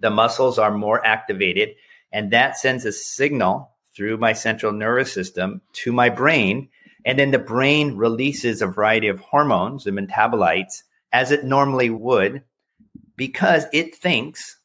the 0.00 0.10
muscles 0.10 0.58
are 0.58 0.70
more 0.70 1.04
activated, 1.04 1.70
and 2.12 2.30
that 2.32 2.58
sends 2.58 2.84
a 2.84 2.92
signal 2.92 3.69
through 3.94 4.16
my 4.16 4.32
central 4.32 4.72
nervous 4.72 5.12
system 5.12 5.60
to 5.72 5.92
my 5.92 6.08
brain. 6.08 6.68
And 7.04 7.18
then 7.18 7.30
the 7.30 7.38
brain 7.38 7.96
releases 7.96 8.60
a 8.60 8.66
variety 8.66 9.08
of 9.08 9.20
hormones 9.20 9.86
and 9.86 9.98
metabolites 9.98 10.82
as 11.12 11.30
it 11.30 11.44
normally 11.44 11.90
would 11.90 12.42
because 13.16 13.64
it 13.72 13.94
thinks 13.94 14.58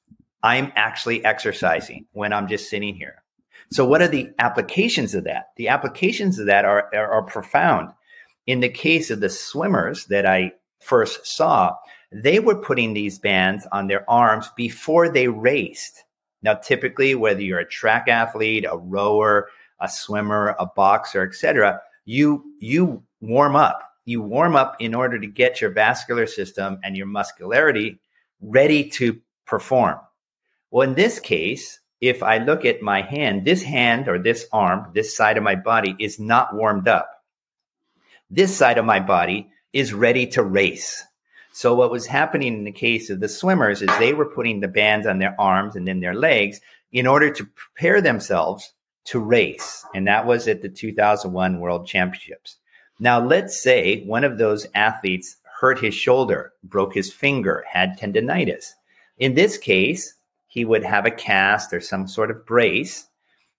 I'm 0.44 0.72
actually 0.76 1.26
exercising 1.26 2.06
when 2.12 2.32
I'm 2.32 2.48
just 2.48 2.70
sitting 2.70 2.96
here. 2.96 3.24
So, 3.72 3.86
what 3.86 4.02
are 4.02 4.08
the 4.08 4.30
applications 4.38 5.16
of 5.16 5.24
that? 5.24 5.48
The 5.58 5.70
applications 5.70 6.38
of 6.38 6.46
that 6.46 6.66
are, 6.66 6.90
are, 6.94 7.12
are 7.12 7.24
profound. 7.24 7.90
In 8.46 8.60
the 8.60 8.70
case 8.70 9.10
of 9.10 9.22
the 9.22 9.30
swimmers 9.30 10.06
that 10.06 10.26
I 10.26 10.52
first 10.80 11.26
saw, 11.26 11.74
they 12.12 12.40
were 12.40 12.56
putting 12.62 12.94
these 12.94 13.18
bands 13.18 13.68
on 13.72 13.88
their 13.88 14.10
arms 14.10 14.50
before 14.56 15.10
they 15.10 15.28
raced. 15.28 16.04
Now, 16.46 16.54
typically, 16.54 17.16
whether 17.16 17.42
you're 17.42 17.58
a 17.58 17.68
track 17.68 18.08
athlete, 18.08 18.68
a 18.70 18.78
rower, 18.78 19.50
a 19.82 19.90
swimmer, 19.90 20.56
a 20.60 20.68
boxer, 20.68 21.24
etc., 21.24 21.82
you 22.06 22.44
you 22.60 23.02
warm 23.20 23.56
up. 23.56 23.82
You 24.06 24.22
warm 24.22 24.56
up 24.56 24.76
in 24.80 24.94
order 24.94 25.20
to 25.20 25.26
get 25.26 25.60
your 25.60 25.72
vascular 25.72 26.28
system 26.28 26.80
and 26.84 26.96
your 26.96 27.08
muscularity 27.08 28.00
ready 28.40 28.88
to 28.92 29.20
perform. 29.48 29.98
Well, 30.70 30.88
in 30.88 30.94
this 30.94 31.20
case, 31.20 31.80
if 32.00 32.22
I 32.22 32.38
look 32.38 32.64
at 32.64 32.84
my 32.84 33.02
hand, 33.02 33.44
this 33.44 33.64
hand 33.64 34.08
or 34.08 34.20
this 34.20 34.46
arm, 34.54 34.92
this 34.94 35.18
side 35.18 35.38
of 35.38 35.44
my 35.44 35.56
body 35.56 35.96
is 35.98 36.20
not 36.20 36.54
warmed 36.56 36.88
up. 36.88 37.10
This 38.30 38.56
side 38.56 38.78
of 38.78 38.86
my 38.86 39.00
body 39.00 39.50
is 39.74 39.96
ready 39.96 40.28
to 40.28 40.44
race. 40.44 41.04
So 41.56 41.74
what 41.74 41.90
was 41.90 42.06
happening 42.06 42.54
in 42.54 42.64
the 42.66 42.72
case 42.74 43.10
of 43.10 43.22
the 43.22 43.30
swimmers 43.30 43.82
is 43.82 43.88
they 43.98 44.12
were 44.12 44.26
putting 44.26 44.60
the 44.60 44.68
bands 44.68 45.08
on 45.08 45.20
their 45.20 45.40
arms 45.40 45.78
and 45.78 45.88
then 45.88 46.02
their 46.02 46.14
legs 46.14 46.60
in 46.92 47.08
order 47.08 47.32
to 47.32 47.46
prepare 47.46 48.02
themselves 48.02 48.74
to 49.06 49.22
race. 49.22 49.86
And 49.96 50.06
that 50.06 50.26
was 50.26 50.50
at 50.50 50.62
the 50.62 50.68
2001 50.68 51.62
World 51.62 51.88
Championships. 51.88 52.58
Now, 53.00 53.26
let's 53.26 53.64
say 53.64 54.04
one 54.04 54.26
of 54.26 54.38
those 54.38 54.68
athletes 54.76 55.38
hurt 55.62 55.80
his 55.80 55.96
shoulder, 55.96 56.52
broke 56.62 56.94
his 56.94 57.14
finger, 57.14 57.64
had 57.72 57.98
tendonitis. 57.98 58.74
In 59.18 59.36
this 59.36 59.58
case, 59.58 60.14
he 60.48 60.66
would 60.66 60.84
have 60.84 61.06
a 61.06 61.12
cast 61.12 61.72
or 61.72 61.80
some 61.80 62.06
sort 62.06 62.32
of 62.32 62.46
brace. 62.46 63.08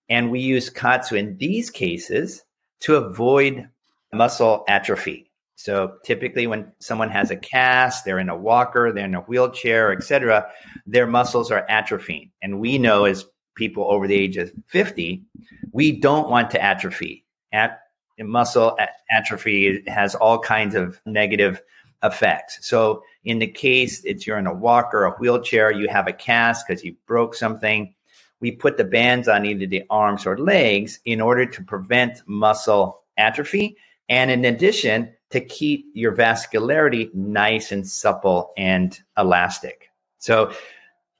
And 0.07 0.29
we 0.29 0.39
use 0.39 0.69
KAATSU 0.69 1.17
in 1.17 1.37
these 1.39 1.71
cases 1.71 2.43
to 2.81 2.95
avoid 2.95 3.69
muscle 4.13 4.65
atrophy. 4.67 5.26
So 5.57 5.95
typically 6.05 6.45
when 6.45 6.71
someone 6.77 7.09
has 7.09 7.31
a 7.31 7.35
cast, 7.35 8.05
they're 8.05 8.19
in 8.19 8.29
a 8.29 8.37
walker, 8.37 8.93
they're 8.93 9.05
in 9.05 9.15
a 9.15 9.21
wheelchair, 9.21 9.91
etc., 9.91 10.47
their 10.85 11.07
muscles 11.07 11.49
are 11.49 11.65
atrophying. 11.67 12.29
And 12.43 12.59
we 12.59 12.77
know 12.77 13.05
as 13.05 13.25
people 13.55 13.85
over 13.89 14.07
the 14.07 14.15
age 14.15 14.37
of 14.37 14.51
50, 14.67 15.23
we 15.71 15.99
don't 15.99 16.29
want 16.29 16.51
to 16.51 16.63
atrophy. 16.63 17.25
At 17.51 17.79
muscle 18.19 18.77
atrophy 19.09 19.83
has 19.87 20.13
all 20.13 20.37
kinds 20.37 20.75
of 20.75 21.01
negative 21.07 21.59
effects. 22.03 22.59
So 22.61 23.01
in 23.25 23.39
the 23.39 23.47
case 23.47 24.03
it's 24.05 24.27
you're 24.27 24.37
in 24.37 24.45
a 24.45 24.53
walker, 24.53 25.05
a 25.05 25.11
wheelchair, 25.13 25.71
you 25.71 25.89
have 25.89 26.07
a 26.07 26.13
cast 26.13 26.67
because 26.67 26.83
you 26.83 26.95
broke 27.07 27.33
something, 27.33 27.95
we 28.41 28.51
put 28.51 28.77
the 28.77 28.83
bands 28.83 29.27
on 29.27 29.43
either 29.43 29.65
the 29.65 29.85
arms 29.89 30.27
or 30.27 30.37
legs 30.37 30.99
in 31.03 31.19
order 31.19 31.47
to 31.47 31.63
prevent 31.63 32.21
muscle 32.27 33.01
atrophy. 33.17 33.75
And 34.07 34.29
in 34.29 34.45
addition, 34.45 35.11
to 35.29 35.41
keep 35.41 35.85
your 35.93 36.15
vascularity 36.15 37.13
nice 37.13 37.71
and 37.71 37.87
supple 37.87 38.51
and 38.57 38.99
elastic. 39.17 39.89
So 40.19 40.51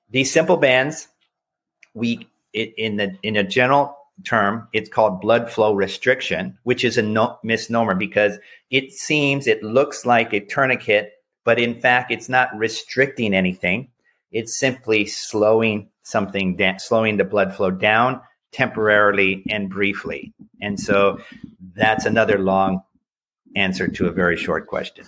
these 0.10 0.32
simple 0.32 0.58
bands, 0.58 1.08
we 1.94 2.28
in 2.54 2.98
the 2.98 3.18
in 3.24 3.36
a 3.36 3.44
general 3.44 3.98
term, 4.26 4.68
it's 4.74 4.90
called 4.90 5.22
blood 5.22 5.52
flow 5.52 5.74
restriction, 5.74 6.58
which 6.64 6.84
is 6.84 6.98
a 6.98 7.02
no, 7.02 7.38
misnomer 7.44 7.96
because 7.96 8.40
it 8.72 8.92
seems 8.92 9.48
it 9.48 9.64
looks 9.64 10.06
like 10.06 10.34
a 10.34 10.40
tourniquet, 10.40 11.14
but 11.44 11.60
in 11.60 11.80
fact, 11.80 12.12
it's 12.12 12.30
not 12.30 12.56
restricting 12.58 13.34
anything. 13.34 13.90
It's 14.32 14.58
simply 14.58 15.06
slowing 15.06 15.90
something 16.04 16.56
down, 16.56 16.80
slowing 16.80 17.18
the 17.18 17.24
blood 17.24 17.54
flow 17.56 17.72
down 17.72 18.22
temporarily 18.52 19.44
and 19.50 19.70
briefly. 19.70 20.34
And 20.62 20.80
so 20.80 21.20
that's 21.76 22.06
another 22.06 22.40
long 22.40 22.82
answer 23.56 23.88
to 23.88 24.08
a 24.08 24.12
very 24.12 24.38
short 24.38 24.68
question. 24.68 25.06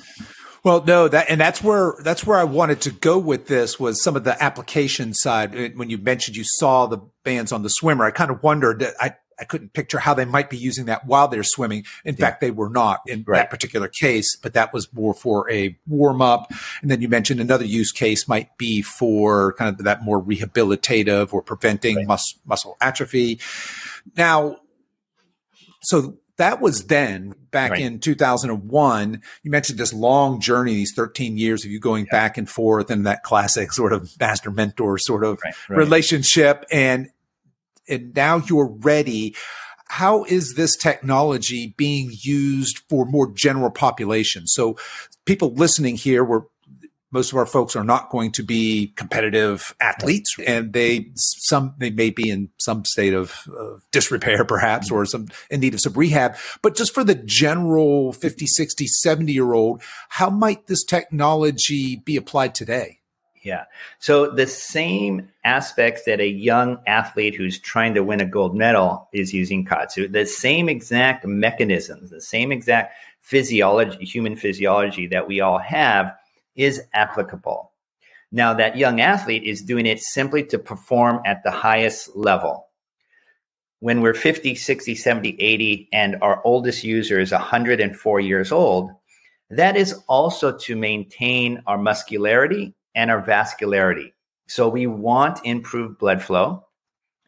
Well, 0.63 0.83
no, 0.85 1.07
that 1.07 1.27
and 1.29 1.39
that's 1.39 1.63
where 1.63 1.95
that's 2.03 2.25
where 2.25 2.37
I 2.37 2.43
wanted 2.43 2.81
to 2.81 2.91
go 2.91 3.17
with 3.17 3.47
this 3.47 3.79
was 3.79 4.03
some 4.03 4.15
of 4.15 4.25
the 4.25 4.41
application 4.43 5.13
side. 5.13 5.77
When 5.77 5.89
you 5.89 5.97
mentioned 5.97 6.35
you 6.35 6.43
saw 6.43 6.85
the 6.85 6.99
bands 7.23 7.51
on 7.51 7.63
the 7.63 7.69
swimmer, 7.69 8.05
I 8.05 8.11
kind 8.11 8.29
of 8.31 8.43
wondered. 8.43 8.83
I 8.99 9.15
I 9.39 9.45
couldn't 9.45 9.73
picture 9.73 9.99
how 9.99 10.13
they 10.13 10.25
might 10.25 10.49
be 10.49 10.57
using 10.57 10.85
that 10.85 11.05
while 11.05 11.27
they're 11.27 11.43
swimming. 11.43 11.85
In 12.03 12.15
yeah. 12.15 12.25
fact, 12.25 12.41
they 12.41 12.51
were 12.51 12.69
not 12.69 13.01
in 13.07 13.23
right. 13.25 13.37
that 13.37 13.49
particular 13.49 13.87
case, 13.87 14.35
but 14.35 14.53
that 14.53 14.73
was 14.73 14.91
more 14.93 15.13
for 15.13 15.49
a 15.49 15.77
warm 15.87 16.21
up. 16.21 16.51
And 16.81 16.91
then 16.91 17.01
you 17.01 17.07
mentioned 17.07 17.39
another 17.39 17.65
use 17.65 17.91
case 17.91 18.27
might 18.27 18.57
be 18.57 18.81
for 18.81 19.53
kind 19.53 19.73
of 19.79 19.85
that 19.85 20.03
more 20.03 20.21
rehabilitative 20.21 21.33
or 21.33 21.41
preventing 21.41 21.95
right. 21.95 22.07
mus- 22.07 22.37
muscle 22.45 22.75
atrophy. 22.81 23.39
Now, 24.17 24.57
so 25.81 26.17
that 26.39 26.61
was 26.61 26.85
then 26.85 27.35
back 27.51 27.71
right. 27.71 27.81
in 27.81 27.99
2001. 27.99 29.21
You 29.43 29.51
mentioned 29.51 29.77
this 29.77 29.93
long 29.93 30.39
journey, 30.39 30.73
these 30.73 30.93
13 30.93 31.37
years 31.37 31.65
of 31.65 31.71
you 31.71 31.81
going 31.81 32.05
yeah. 32.05 32.17
back 32.17 32.37
and 32.37 32.49
forth 32.49 32.89
and 32.89 33.05
that 33.05 33.23
classic 33.23 33.73
sort 33.73 33.91
of 33.91 34.17
master 34.19 34.49
mentor 34.49 34.97
sort 34.97 35.25
of 35.25 35.39
right, 35.43 35.53
right. 35.69 35.77
relationship. 35.77 36.65
And, 36.71 37.09
and 37.89 38.15
now 38.15 38.37
you're 38.37 38.73
ready. 38.79 39.35
How 39.89 40.23
is 40.23 40.53
this 40.55 40.77
technology 40.77 41.73
being 41.75 42.11
used 42.13 42.79
for 42.89 43.05
more 43.05 43.29
general 43.33 43.69
population? 43.69 44.47
So 44.47 44.77
people 45.25 45.53
listening 45.53 45.97
here 45.97 46.23
were 46.23 46.47
most 47.11 47.31
of 47.31 47.37
our 47.37 47.45
folks 47.45 47.75
are 47.75 47.83
not 47.83 48.09
going 48.09 48.31
to 48.31 48.43
be 48.43 48.93
competitive 48.95 49.75
athletes 49.81 50.35
and 50.45 50.73
they 50.73 51.11
some 51.15 51.73
they 51.77 51.89
may 51.89 52.09
be 52.09 52.29
in 52.29 52.49
some 52.57 52.85
state 52.85 53.13
of, 53.13 53.47
of, 53.57 53.83
disrepair 53.91 54.45
perhaps 54.45 54.91
or 54.91 55.03
mm-hmm. 55.03 55.09
some 55.09 55.27
in 55.49 55.59
need 55.59 55.73
of 55.73 55.81
some 55.81 55.93
rehab. 55.93 56.35
But 56.61 56.75
just 56.75 56.93
for 56.93 57.03
the 57.03 57.15
general 57.15 58.13
50 58.13 58.45
60 58.45 58.87
70 58.87 59.33
year 59.33 59.53
old 59.53 59.81
how 60.09 60.29
might 60.29 60.67
this 60.67 60.83
technology 60.83 61.97
be 61.97 62.15
applied 62.15 62.53
today? 62.55 62.99
Yeah. 63.41 63.65
So 63.99 64.29
the 64.29 64.47
same 64.47 65.29
aspects 65.45 66.03
that 66.03 66.19
a 66.19 66.27
young 66.27 66.77
athlete 66.85 67.35
who's 67.35 67.57
trying 67.57 67.93
to 67.93 68.03
win 68.03 68.19
a 68.19 68.25
gold 68.25 68.53
medal 68.53 69.07
is 69.13 69.33
using 69.33 69.65
KAATSU 69.65 70.11
the 70.11 70.25
same 70.25 70.69
exact 70.69 71.25
mechanisms 71.25 72.09
the 72.09 72.21
same 72.21 72.51
exact 72.51 72.93
physiology 73.21 74.03
human 74.05 74.35
physiology 74.35 75.07
that 75.07 75.27
we 75.27 75.39
all 75.39 75.57
have 75.57 76.13
is 76.59 76.81
applicable. 76.93 77.71
Now, 78.31 78.53
that 78.53 78.77
young 78.77 79.01
athlete 79.01 79.43
is 79.43 79.63
doing 79.63 79.85
it 79.85 80.01
simply 80.01 80.43
to 80.47 80.59
perform 80.59 81.21
at 81.25 81.41
the 81.43 81.51
highest 81.51 82.15
level. 82.15 82.67
When 83.79 84.01
we're 84.01 84.13
50, 84.13 84.53
60, 84.55 84.93
70, 84.93 85.37
80, 85.39 85.89
and 85.93 86.17
our 86.21 86.41
oldest 86.43 86.83
user 86.83 87.19
is 87.19 87.31
104 87.31 88.19
years 88.19 88.51
old, 88.51 88.91
that 89.49 89.77
is 89.77 89.99
also 90.07 90.55
to 90.57 90.75
maintain 90.75 91.63
our 91.65 91.77
muscularity 91.77 92.75
and 92.93 93.09
our 93.09 93.21
vascularity. 93.21 94.11
So 94.47 94.67
we 94.67 94.85
want 94.85 95.39
improved 95.45 95.97
blood 95.97 96.21
flow. 96.21 96.65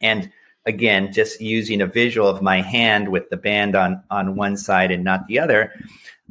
And 0.02 0.30
again, 0.66 1.12
just 1.12 1.40
using 1.40 1.80
a 1.80 1.86
visual 1.86 2.28
of 2.28 2.42
my 2.42 2.60
hand 2.60 3.08
with 3.08 3.30
the 3.30 3.36
band 3.38 3.74
on, 3.74 4.02
on 4.10 4.36
one 4.36 4.56
side 4.56 4.90
and 4.90 5.02
not 5.02 5.26
the 5.26 5.38
other, 5.38 5.72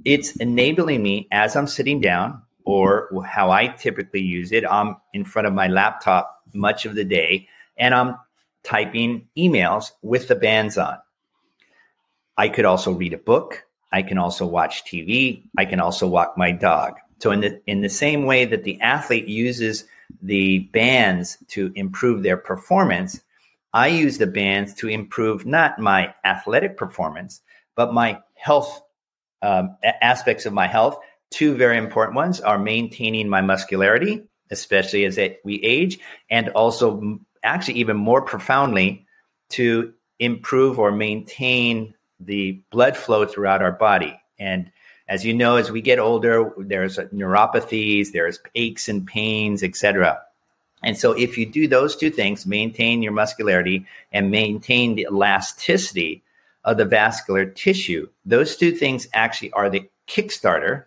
it's 0.05 0.35
enabling 0.37 1.01
me 1.01 1.27
as 1.31 1.55
I'm 1.55 1.67
sitting 1.67 1.99
down 1.99 2.41
or 2.71 3.09
how 3.25 3.51
I 3.51 3.67
typically 3.67 4.21
use 4.21 4.53
it, 4.53 4.63
I'm 4.65 4.95
in 5.13 5.25
front 5.25 5.45
of 5.45 5.53
my 5.53 5.67
laptop 5.67 6.41
much 6.53 6.85
of 6.85 6.95
the 6.95 7.03
day 7.03 7.49
and 7.75 7.93
I'm 7.93 8.15
typing 8.63 9.27
emails 9.37 9.91
with 10.01 10.29
the 10.29 10.35
bands 10.35 10.77
on. 10.77 10.97
I 12.37 12.47
could 12.47 12.63
also 12.63 12.93
read 12.93 13.11
a 13.11 13.17
book. 13.17 13.65
I 13.91 14.03
can 14.03 14.17
also 14.17 14.45
watch 14.45 14.85
TV. 14.85 15.43
I 15.57 15.65
can 15.65 15.81
also 15.81 16.07
walk 16.07 16.37
my 16.37 16.51
dog. 16.53 16.93
So 17.19 17.31
in 17.31 17.41
the 17.41 17.61
in 17.67 17.81
the 17.81 17.89
same 17.89 18.25
way 18.25 18.45
that 18.45 18.63
the 18.63 18.79
athlete 18.79 19.27
uses 19.27 19.83
the 20.21 20.59
bands 20.59 21.37
to 21.49 21.73
improve 21.75 22.23
their 22.23 22.37
performance, 22.37 23.19
I 23.73 23.87
use 23.87 24.17
the 24.17 24.27
bands 24.27 24.73
to 24.75 24.87
improve 24.87 25.45
not 25.45 25.77
my 25.77 26.13
athletic 26.23 26.77
performance, 26.77 27.41
but 27.75 27.93
my 27.93 28.19
health 28.35 28.81
um, 29.41 29.75
aspects 29.83 30.45
of 30.45 30.53
my 30.53 30.67
health 30.67 30.97
Two 31.31 31.55
very 31.55 31.77
important 31.77 32.15
ones 32.15 32.39
are 32.41 32.59
maintaining 32.59 33.27
my 33.27 33.41
muscularity 33.41 34.23
especially 34.51 35.05
as 35.05 35.17
we 35.43 35.55
age, 35.63 35.99
and 36.29 36.49
also 36.49 37.19
actually 37.41 37.75
even 37.75 37.97
more 37.97 38.21
profoundly 38.21 39.07
to 39.49 39.93
improve 40.19 40.77
or 40.77 40.91
maintain 40.91 41.95
the 42.19 42.61
blood 42.69 42.95
flow 42.95 43.25
throughout 43.25 43.63
our 43.63 43.71
body. 43.71 44.19
And 44.37 44.71
as 45.07 45.25
you 45.25 45.33
know, 45.33 45.55
as 45.55 45.71
we 45.71 45.81
get 45.81 45.97
older, 45.97 46.51
there's 46.57 46.97
neuropathies, 46.97 48.11
there's 48.11 48.39
aches 48.53 48.87
and 48.87 49.07
pains, 49.07 49.63
etc. 49.63 50.21
And 50.83 50.97
so, 50.97 51.13
if 51.13 51.37
you 51.37 51.45
do 51.45 51.67
those 51.67 51.95
two 51.95 52.11
things, 52.11 52.45
maintain 52.45 53.01
your 53.01 53.11
muscularity 53.11 53.85
and 54.11 54.31
maintain 54.31 54.95
the 54.95 55.07
elasticity 55.09 56.23
of 56.63 56.77
the 56.77 56.85
vascular 56.85 57.45
tissue, 57.45 58.07
those 58.25 58.55
two 58.55 58.71
things 58.71 59.07
actually 59.13 59.51
are 59.53 59.69
the 59.69 59.89
kickstarter 60.07 60.85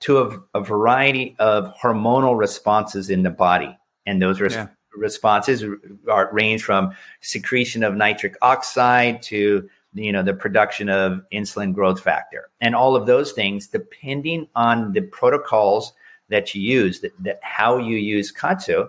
to 0.00 0.18
a, 0.18 0.58
a 0.58 0.60
variety 0.60 1.34
of 1.38 1.74
hormonal 1.76 2.38
responses 2.38 3.10
in 3.10 3.22
the 3.22 3.30
body. 3.30 3.76
And 4.06 4.22
those 4.22 4.40
res- 4.40 4.54
yeah. 4.54 4.68
responses 4.94 5.64
are, 6.08 6.30
range 6.32 6.62
from 6.62 6.92
secretion 7.20 7.82
of 7.82 7.94
nitric 7.94 8.36
oxide 8.42 9.22
to 9.22 9.68
you 9.94 10.12
know 10.12 10.22
the 10.22 10.34
production 10.34 10.88
of 10.88 11.22
insulin 11.32 11.72
growth 11.72 12.00
factor 12.00 12.50
and 12.60 12.74
all 12.74 12.94
of 12.94 13.06
those 13.06 13.32
things 13.32 13.68
depending 13.68 14.46
on 14.54 14.92
the 14.92 15.00
protocols 15.00 15.94
that 16.28 16.54
you 16.54 16.60
use 16.60 17.00
that, 17.00 17.12
that 17.22 17.40
how 17.42 17.78
you 17.78 17.96
use 17.96 18.30
KAATSU 18.30 18.86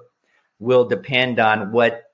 will 0.59 0.85
depend 0.85 1.39
on 1.39 1.71
what 1.71 2.11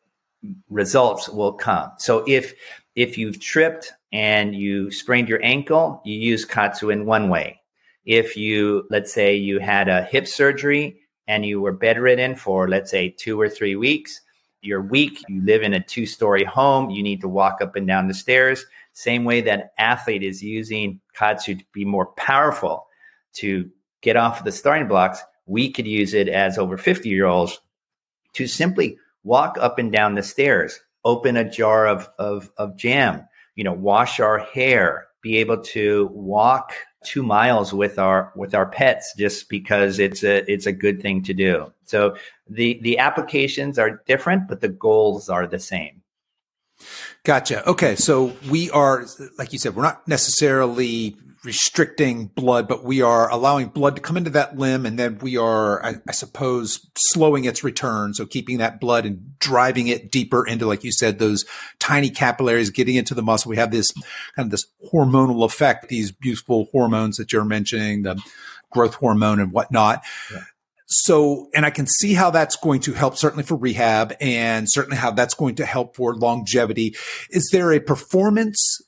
results 0.69 1.27
will 1.27 1.53
come 1.53 1.91
so 1.97 2.23
if 2.27 2.53
if 2.95 3.17
you've 3.17 3.39
tripped 3.39 3.91
and 4.11 4.55
you 4.55 4.91
sprained 4.91 5.27
your 5.27 5.43
ankle 5.43 5.99
you 6.05 6.15
use 6.15 6.45
KAATSU 6.45 6.93
in 6.93 7.05
one 7.05 7.29
way 7.29 7.59
if 8.05 8.37
you 8.37 8.85
let's 8.89 9.13
say 9.13 9.35
you 9.35 9.59
had 9.59 9.87
a 9.87 10.03
hip 10.03 10.27
surgery 10.27 10.99
and 11.27 11.45
you 11.45 11.59
were 11.59 11.71
bedridden 11.71 12.35
for 12.35 12.67
let's 12.67 12.91
say 12.91 13.09
two 13.09 13.39
or 13.39 13.49
three 13.49 13.75
weeks 13.75 14.21
you're 14.65 14.81
weak, 14.81 15.23
you 15.27 15.43
live 15.43 15.61
in 15.61 15.73
a 15.73 15.83
two 15.83 16.05
story 16.05 16.43
home, 16.43 16.89
you 16.89 17.03
need 17.03 17.21
to 17.21 17.27
walk 17.27 17.61
up 17.61 17.75
and 17.75 17.87
down 17.87 18.07
the 18.07 18.13
stairs. 18.13 18.65
Same 18.93 19.23
way 19.23 19.41
that 19.41 19.73
athlete 19.77 20.23
is 20.23 20.41
using 20.41 20.99
KAATSU 21.17 21.59
to 21.59 21.65
be 21.71 21.85
more 21.85 22.07
powerful 22.07 22.87
to 23.33 23.69
get 24.01 24.15
off 24.15 24.39
of 24.39 24.45
the 24.45 24.51
starting 24.51 24.87
blocks, 24.87 25.19
we 25.45 25.71
could 25.71 25.85
use 25.85 26.13
it 26.13 26.27
as 26.27 26.57
over 26.57 26.77
50 26.77 27.09
year 27.09 27.25
olds 27.25 27.59
to 28.33 28.47
simply 28.47 28.97
walk 29.23 29.57
up 29.59 29.77
and 29.79 29.91
down 29.91 30.15
the 30.15 30.23
stairs, 30.23 30.79
open 31.03 31.37
a 31.37 31.49
jar 31.49 31.87
of, 31.87 32.09
of, 32.17 32.51
of 32.57 32.77
jam, 32.77 33.27
you 33.55 33.63
know, 33.63 33.73
wash 33.73 34.19
our 34.19 34.39
hair, 34.39 35.07
be 35.21 35.37
able 35.37 35.61
to 35.61 36.09
walk 36.11 36.73
two 37.05 37.23
miles 37.23 37.73
with 37.73 37.97
our 37.99 38.31
with 38.35 38.53
our 38.53 38.65
pets 38.65 39.13
just 39.17 39.49
because 39.49 39.99
it's 39.99 40.23
a 40.23 40.49
it's 40.51 40.65
a 40.65 40.71
good 40.71 41.01
thing 41.01 41.23
to 41.23 41.33
do. 41.33 41.71
So 41.85 42.15
the 42.49 42.79
the 42.81 42.97
applications 42.97 43.79
are 43.79 44.01
different, 44.05 44.47
but 44.47 44.61
the 44.61 44.69
goals 44.69 45.29
are 45.29 45.47
the 45.47 45.59
same. 45.59 46.01
Gotcha. 47.23 47.67
Okay, 47.69 47.95
so 47.95 48.35
we 48.49 48.69
are, 48.71 49.05
like 49.37 49.53
you 49.53 49.59
said, 49.59 49.75
we're 49.75 49.83
not 49.83 50.07
necessarily 50.07 51.15
restricting 51.45 52.27
blood, 52.27 52.67
but 52.67 52.83
we 52.83 53.01
are 53.01 53.29
allowing 53.29 53.67
blood 53.67 53.95
to 53.95 54.01
come 54.01 54.17
into 54.17 54.31
that 54.31 54.57
limb, 54.57 54.85
and 54.85 54.97
then 54.97 55.19
we 55.19 55.37
are, 55.37 55.83
I, 55.85 55.95
I, 56.07 56.11
suppose, 56.11 56.85
slowing 56.97 57.45
its 57.45 57.63
return. 57.63 58.13
So 58.13 58.25
keeping 58.25 58.57
that 58.57 58.79
blood 58.79 59.05
and 59.05 59.37
driving 59.39 59.87
it 59.87 60.11
deeper 60.11 60.45
into, 60.45 60.65
like 60.65 60.83
you 60.83 60.91
said, 60.91 61.19
those 61.19 61.45
tiny 61.79 62.09
capillaries, 62.09 62.69
getting 62.71 62.95
into 62.95 63.13
the 63.13 63.21
muscle. 63.21 63.49
We 63.49 63.57
have 63.57 63.71
this 63.71 63.91
kind 64.35 64.47
of 64.47 64.51
this 64.51 64.65
hormonal 64.91 65.45
effect, 65.45 65.87
these 65.87 66.11
beautiful 66.11 66.67
hormones 66.71 67.17
that 67.17 67.31
you're 67.31 67.45
mentioning, 67.45 68.03
the 68.03 68.21
growth 68.71 68.95
hormone 68.95 69.39
and 69.39 69.51
whatnot. 69.51 70.01
Yeah. 70.33 70.41
So, 70.87 71.49
and 71.55 71.65
I 71.65 71.71
can 71.71 71.87
see 71.87 72.13
how 72.13 72.29
that's 72.29 72.55
going 72.55 72.81
to 72.81 72.93
help 72.93 73.17
certainly 73.17 73.43
for 73.43 73.55
rehab 73.55 74.13
and 74.21 74.67
certainly 74.69 74.97
how 74.97 75.11
that's 75.11 75.33
going 75.33 75.55
to 75.55 75.65
help 75.65 75.95
for 75.95 76.15
longevity. 76.15 76.95
Is 77.31 77.49
there 77.51 77.71
a 77.71 77.79
performance 77.79 78.81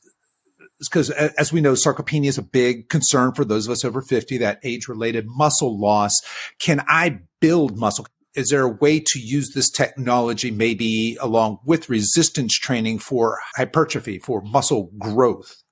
because 0.79 1.09
as 1.09 1.51
we 1.51 1.61
know, 1.61 1.73
sarcopenia 1.73 2.27
is 2.27 2.37
a 2.37 2.43
big 2.43 2.89
concern 2.89 3.33
for 3.33 3.43
those 3.43 3.65
of 3.65 3.71
us 3.71 3.83
over 3.83 4.01
50, 4.01 4.37
that 4.37 4.59
age 4.63 4.87
related 4.87 5.25
muscle 5.27 5.79
loss. 5.79 6.21
Can 6.59 6.83
I 6.87 7.19
build 7.39 7.77
muscle? 7.77 8.07
Is 8.35 8.49
there 8.49 8.63
a 8.63 8.69
way 8.69 8.99
to 8.99 9.19
use 9.19 9.53
this 9.53 9.69
technology 9.71 10.51
maybe 10.51 11.17
along 11.19 11.59
with 11.65 11.89
resistance 11.89 12.53
training 12.53 12.99
for 12.99 13.39
hypertrophy, 13.55 14.19
for 14.19 14.41
muscle 14.41 14.91
growth? 14.99 15.63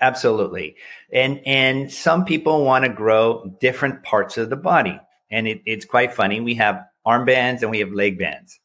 absolutely. 0.00 0.76
And, 1.12 1.40
and 1.44 1.92
some 1.92 2.24
people 2.24 2.64
want 2.64 2.84
to 2.84 2.88
grow 2.92 3.56
different 3.60 4.04
parts 4.04 4.38
of 4.38 4.50
the 4.50 4.56
body. 4.56 5.00
And 5.32 5.48
it, 5.48 5.62
it's 5.66 5.84
quite 5.84 6.14
funny. 6.14 6.40
We 6.40 6.54
have 6.54 6.84
armbands 7.04 7.62
and 7.62 7.70
we 7.70 7.80
have 7.80 7.90
leg 7.90 8.18
bands. 8.18 8.60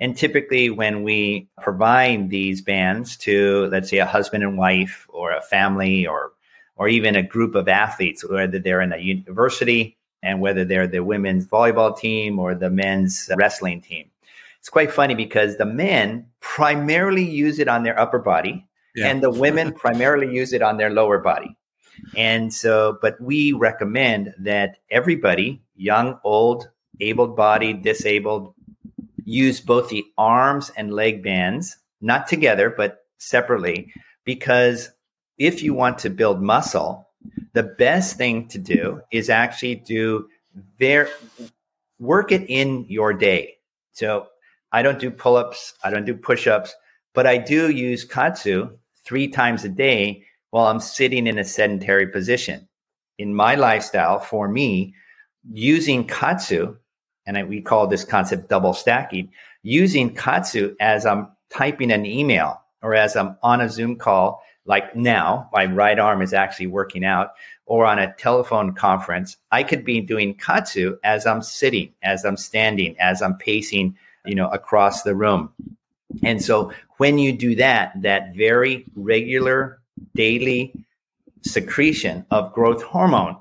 And 0.00 0.16
typically, 0.16 0.70
when 0.70 1.02
we 1.02 1.48
provide 1.60 2.30
these 2.30 2.60
bands 2.60 3.16
to, 3.18 3.68
let's 3.70 3.90
say, 3.90 3.98
a 3.98 4.06
husband 4.06 4.42
and 4.42 4.58
wife 4.58 5.06
or 5.08 5.32
a 5.32 5.40
family 5.40 6.06
or 6.06 6.32
or 6.76 6.88
even 6.88 7.14
a 7.14 7.22
group 7.22 7.54
of 7.54 7.68
athletes, 7.68 8.28
whether 8.28 8.58
they're 8.58 8.80
in 8.80 8.92
a 8.92 8.98
university 8.98 9.96
and 10.24 10.40
whether 10.40 10.64
they're 10.64 10.88
the 10.88 11.04
women's 11.04 11.46
volleyball 11.46 11.96
team 11.96 12.38
or 12.38 12.54
the 12.54 12.70
men's 12.70 13.30
wrestling 13.36 13.80
team. 13.80 14.10
It's 14.58 14.70
quite 14.70 14.90
funny 14.90 15.14
because 15.14 15.56
the 15.56 15.66
men 15.66 16.26
primarily 16.40 17.24
use 17.24 17.58
it 17.58 17.68
on 17.68 17.82
their 17.84 17.98
upper 18.00 18.18
body 18.18 18.66
yeah. 18.96 19.08
and 19.08 19.22
the 19.22 19.30
women 19.30 19.72
primarily 19.84 20.34
use 20.34 20.52
it 20.52 20.62
on 20.62 20.78
their 20.78 20.90
lower 20.90 21.18
body. 21.18 21.56
And 22.16 22.52
so, 22.52 22.98
but 23.00 23.20
we 23.20 23.52
recommend 23.52 24.34
that 24.38 24.78
everybody, 24.90 25.62
young, 25.76 26.18
old, 26.24 26.70
able 27.00 27.28
bodied, 27.28 27.82
disabled, 27.82 28.54
use 29.24 29.60
both 29.60 29.88
the 29.88 30.04
arms 30.16 30.70
and 30.76 30.92
leg 30.92 31.22
bands, 31.22 31.76
not 32.00 32.26
together, 32.26 32.70
but 32.70 33.04
separately, 33.18 33.92
because 34.24 34.90
if 35.38 35.62
you 35.62 35.74
want 35.74 35.98
to 35.98 36.10
build 36.10 36.42
muscle, 36.42 37.08
the 37.52 37.62
best 37.62 38.16
thing 38.16 38.46
to 38.48 38.58
do 38.58 39.00
is 39.10 39.30
actually 39.30 39.76
do 39.76 40.28
their 40.78 41.08
work 41.98 42.32
it 42.32 42.44
in 42.48 42.84
your 42.88 43.12
day. 43.12 43.54
So 43.92 44.26
I 44.72 44.82
don't 44.82 44.98
do 44.98 45.10
pull 45.10 45.36
ups, 45.36 45.74
I 45.82 45.90
don't 45.90 46.04
do 46.04 46.14
push 46.14 46.46
ups, 46.46 46.74
but 47.14 47.26
I 47.26 47.38
do 47.38 47.70
use 47.70 48.06
KAATSU 48.06 48.76
three 49.04 49.28
times 49.28 49.64
a 49.64 49.68
day 49.68 50.24
while 50.50 50.66
I'm 50.66 50.80
sitting 50.80 51.26
in 51.26 51.38
a 51.38 51.44
sedentary 51.44 52.08
position. 52.08 52.68
In 53.18 53.34
my 53.34 53.54
lifestyle, 53.54 54.18
for 54.18 54.48
me, 54.48 54.94
using 55.50 56.06
KAATSU 56.06 56.76
and 57.26 57.38
I, 57.38 57.44
we 57.44 57.60
call 57.60 57.86
this 57.86 58.04
concept 58.04 58.48
double 58.48 58.74
stacking, 58.74 59.30
using 59.62 60.14
KAATSU 60.14 60.76
as 60.80 61.06
I'm 61.06 61.28
typing 61.50 61.90
an 61.90 62.06
email 62.06 62.60
or 62.82 62.94
as 62.94 63.16
I'm 63.16 63.36
on 63.42 63.60
a 63.60 63.68
Zoom 63.68 63.96
call, 63.96 64.42
like 64.66 64.94
now, 64.94 65.48
my 65.52 65.66
right 65.66 65.98
arm 65.98 66.22
is 66.22 66.32
actually 66.32 66.66
working 66.68 67.04
out, 67.04 67.32
or 67.66 67.86
on 67.86 67.98
a 67.98 68.12
telephone 68.14 68.74
conference, 68.74 69.36
I 69.50 69.62
could 69.62 69.84
be 69.84 70.00
doing 70.00 70.34
KAATSU 70.34 70.98
as 71.02 71.26
I'm 71.26 71.42
sitting, 71.42 71.92
as 72.02 72.24
I'm 72.24 72.36
standing, 72.36 72.94
as 72.98 73.22
I'm 73.22 73.36
pacing, 73.36 73.96
you 74.26 74.34
know, 74.34 74.48
across 74.50 75.02
the 75.02 75.14
room. 75.14 75.50
And 76.22 76.42
so 76.42 76.72
when 76.98 77.18
you 77.18 77.32
do 77.32 77.54
that, 77.56 77.92
that 78.02 78.34
very 78.34 78.84
regular 78.94 79.80
daily 80.14 80.72
secretion 81.42 82.24
of 82.30 82.52
growth 82.52 82.82
hormone 82.82 83.36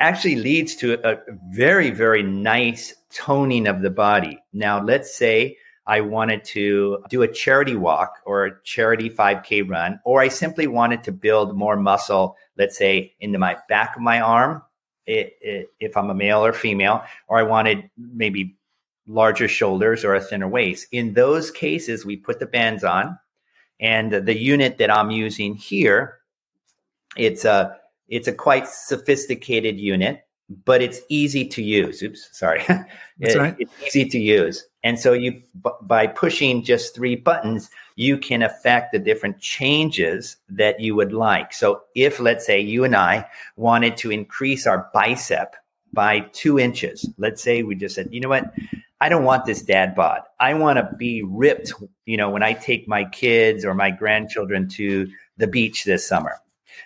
actually 0.00 0.36
leads 0.36 0.76
to 0.76 0.98
a 1.08 1.18
very, 1.48 1.90
very 1.90 2.22
nice 2.22 2.94
toning 3.12 3.66
of 3.66 3.82
the 3.82 3.90
body. 3.90 4.38
Now, 4.52 4.82
let's 4.82 5.14
say 5.14 5.56
I 5.86 6.02
wanted 6.02 6.44
to 6.44 7.02
do 7.08 7.22
a 7.22 7.28
charity 7.28 7.74
walk 7.74 8.20
or 8.24 8.44
a 8.44 8.62
charity 8.62 9.08
5K 9.08 9.68
run, 9.68 9.98
or 10.04 10.20
I 10.20 10.28
simply 10.28 10.66
wanted 10.66 11.02
to 11.04 11.12
build 11.12 11.56
more 11.56 11.76
muscle, 11.76 12.36
let's 12.56 12.76
say 12.76 13.14
into 13.20 13.38
my 13.38 13.56
back 13.68 13.96
of 13.96 14.02
my 14.02 14.20
arm, 14.20 14.62
it, 15.06 15.36
it, 15.40 15.72
if 15.80 15.96
I'm 15.96 16.10
a 16.10 16.14
male 16.14 16.44
or 16.44 16.52
female, 16.52 17.02
or 17.26 17.38
I 17.38 17.42
wanted 17.42 17.88
maybe 17.96 18.54
larger 19.06 19.48
shoulders 19.48 20.04
or 20.04 20.14
a 20.14 20.20
thinner 20.20 20.46
waist. 20.46 20.86
In 20.92 21.14
those 21.14 21.50
cases, 21.50 22.04
we 22.04 22.16
put 22.16 22.38
the 22.38 22.46
bands 22.46 22.84
on, 22.84 23.18
and 23.80 24.12
the 24.12 24.36
unit 24.36 24.76
that 24.78 24.94
I'm 24.94 25.10
using 25.10 25.54
here, 25.54 26.18
it's 27.16 27.46
a 27.46 27.77
it's 28.08 28.28
a 28.28 28.32
quite 28.32 28.66
sophisticated 28.66 29.78
unit, 29.78 30.24
but 30.64 30.80
it's 30.80 31.00
easy 31.08 31.46
to 31.46 31.62
use. 31.62 32.02
Oops, 32.02 32.28
sorry. 32.32 32.64
it, 33.20 33.36
right. 33.36 33.56
It's 33.58 33.96
easy 33.96 34.08
to 34.08 34.18
use. 34.18 34.66
And 34.82 34.98
so 34.98 35.12
you 35.12 35.42
b- 35.62 35.70
by 35.82 36.06
pushing 36.06 36.62
just 36.62 36.94
three 36.94 37.16
buttons, 37.16 37.70
you 37.96 38.16
can 38.16 38.42
affect 38.42 38.92
the 38.92 38.98
different 38.98 39.40
changes 39.40 40.36
that 40.48 40.80
you 40.80 40.94
would 40.94 41.12
like. 41.12 41.52
So 41.52 41.82
if 41.94 42.20
let's 42.20 42.46
say 42.46 42.60
you 42.60 42.84
and 42.84 42.96
I 42.96 43.26
wanted 43.56 43.96
to 43.98 44.10
increase 44.10 44.66
our 44.66 44.88
bicep 44.94 45.56
by 45.92 46.20
two 46.32 46.58
inches, 46.58 47.08
let's 47.18 47.42
say 47.42 47.62
we 47.62 47.74
just 47.74 47.94
said, 47.94 48.08
you 48.10 48.20
know 48.20 48.28
what? 48.28 48.52
I 49.00 49.08
don't 49.08 49.24
want 49.24 49.44
this 49.44 49.62
dad 49.62 49.94
bod. 49.94 50.22
I 50.40 50.54
want 50.54 50.78
to 50.78 50.96
be 50.96 51.22
ripped, 51.22 51.72
you 52.04 52.16
know, 52.16 52.30
when 52.30 52.42
I 52.42 52.52
take 52.52 52.88
my 52.88 53.04
kids 53.04 53.64
or 53.64 53.74
my 53.74 53.90
grandchildren 53.90 54.68
to 54.70 55.08
the 55.36 55.46
beach 55.46 55.84
this 55.84 56.06
summer. 56.06 56.40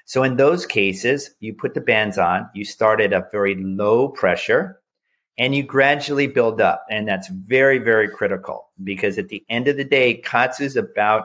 So 0.05 0.22
in 0.22 0.37
those 0.37 0.66
cases, 0.66 1.31
you 1.40 1.55
put 1.55 1.74
the 1.74 1.81
bands 1.81 2.18
on, 2.18 2.48
you 2.55 2.64
start 2.64 3.00
at 3.00 3.12
a 3.12 3.26
very 3.33 3.55
low 3.57 4.09
pressure, 4.09 4.81
and 5.38 5.55
you 5.55 5.62
gradually 5.62 6.26
build 6.26 6.61
up. 6.61 6.85
And 6.90 7.09
that's 7.09 7.28
very, 7.28 7.78
very 7.78 8.09
critical 8.09 8.68
because 8.83 9.18
at 9.18 9.28
the 9.28 9.44
end 9.48 9.68
of 9.68 9.76
the 9.76 9.85
day, 9.85 10.20
KAATSU 10.20 10.61
is 10.61 10.76
about 10.76 11.24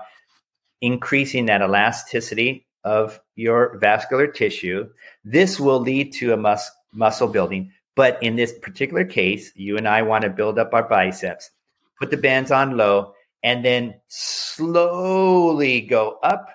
increasing 0.81 1.47
that 1.47 1.61
elasticity 1.61 2.67
of 2.83 3.19
your 3.35 3.77
vascular 3.79 4.27
tissue. 4.27 4.87
This 5.25 5.59
will 5.59 5.79
lead 5.79 6.13
to 6.13 6.33
a 6.33 6.37
mus- 6.37 6.71
muscle 6.93 7.27
building. 7.27 7.71
But 7.95 8.21
in 8.21 8.35
this 8.35 8.53
particular 8.53 9.05
case, 9.05 9.51
you 9.55 9.77
and 9.77 9.87
I 9.87 10.03
want 10.03 10.23
to 10.23 10.29
build 10.29 10.59
up 10.59 10.73
our 10.73 10.87
biceps, 10.87 11.49
put 11.99 12.11
the 12.11 12.17
bands 12.17 12.51
on 12.51 12.77
low, 12.77 13.13
and 13.43 13.65
then 13.65 13.95
slowly 14.07 15.81
go 15.81 16.17
up 16.23 16.49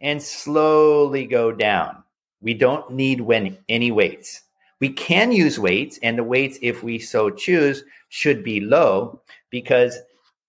and 0.00 0.22
slowly 0.22 1.26
go 1.26 1.52
down. 1.52 2.02
We 2.40 2.54
don't 2.54 2.92
need 2.92 3.20
when, 3.20 3.58
any 3.68 3.90
weights. 3.90 4.42
We 4.80 4.90
can 4.90 5.32
use 5.32 5.58
weights, 5.58 5.98
and 6.02 6.18
the 6.18 6.24
weights, 6.24 6.58
if 6.60 6.82
we 6.82 6.98
so 6.98 7.30
choose, 7.30 7.82
should 8.08 8.44
be 8.44 8.60
low 8.60 9.20
because 9.50 9.98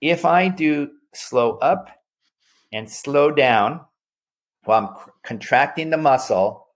if 0.02 0.26
I 0.26 0.50
do 0.50 0.92
slow 1.14 1.58
up 1.58 1.90
and 2.72 2.90
slow 2.90 3.32
down 3.32 3.82
while 4.66 4.80
I'm 4.80 5.12
contracting 5.24 5.90
the 5.90 5.98
muscle, 5.98 6.68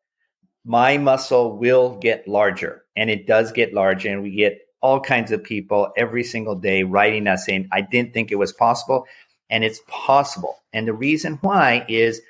my 0.63 0.97
muscle 0.97 1.57
will 1.57 1.97
get 1.97 2.27
larger 2.27 2.85
and 2.95 3.09
it 3.09 3.27
does 3.27 3.51
get 3.51 3.73
larger. 3.73 4.09
And 4.09 4.23
we 4.23 4.31
get 4.31 4.59
all 4.81 4.99
kinds 4.99 5.31
of 5.31 5.43
people 5.43 5.91
every 5.97 6.23
single 6.23 6.55
day 6.55 6.83
writing 6.83 7.27
us 7.27 7.45
saying, 7.45 7.67
I 7.71 7.81
didn't 7.81 8.13
think 8.13 8.31
it 8.31 8.35
was 8.35 8.53
possible. 8.53 9.05
And 9.49 9.63
it's 9.63 9.81
possible. 9.87 10.57
And 10.73 10.87
the 10.87 10.93
reason 10.93 11.37
why 11.41 11.85
is 11.89 12.21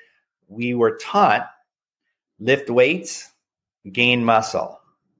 we 0.52 0.74
were 0.74 0.98
taught 0.98 1.50
lift 2.38 2.70
weights, 2.70 3.30
gain 3.90 4.24
muscle 4.24 4.78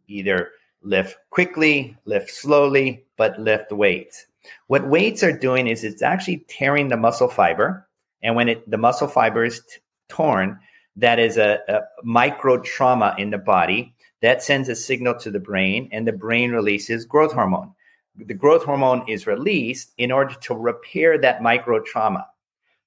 either 0.09 0.51
lift 0.83 1.17
quickly, 1.31 1.97
lift 2.05 2.31
slowly, 2.31 3.05
but 3.17 3.39
lift 3.39 3.73
weights. 3.73 4.27
What 4.67 4.89
weights 4.89 5.23
are 5.23 5.37
doing 5.37 5.69
is 5.69 5.85
it's 5.85 6.03
actually 6.03 6.45
tearing 6.49 6.89
the 6.89 6.97
muscle 6.97 7.29
fiber. 7.29 7.89
And 8.23 8.37
when 8.37 8.49
it, 8.49 8.69
the 8.71 8.79
muscle 8.79 9.09
fiber 9.09 9.45
is 9.45 9.61
t- 9.61 9.81
torn, 10.09 10.59
that 10.97 11.19
is 11.19 11.37
a, 11.39 11.61
a 11.69 11.81
micro 12.03 12.59
trauma 12.61 13.15
in 13.19 13.31
the 13.31 13.39
body 13.39 13.95
that 14.21 14.43
sends 14.43 14.69
a 14.69 14.77
signal 14.77 15.19
to 15.19 15.31
the 15.31 15.41
brain, 15.41 15.89
and 15.91 16.07
the 16.07 16.13
brain 16.13 16.53
releases 16.53 17.05
growth 17.05 17.33
hormone. 17.33 17.73
The 18.15 18.35
growth 18.35 18.63
hormone 18.63 19.09
is 19.09 19.27
released 19.27 19.93
in 19.99 20.13
order 20.13 20.35
to 20.35 20.55
repair 20.55 21.19
that 21.19 21.43
micro 21.43 21.81
trauma. 21.81 22.29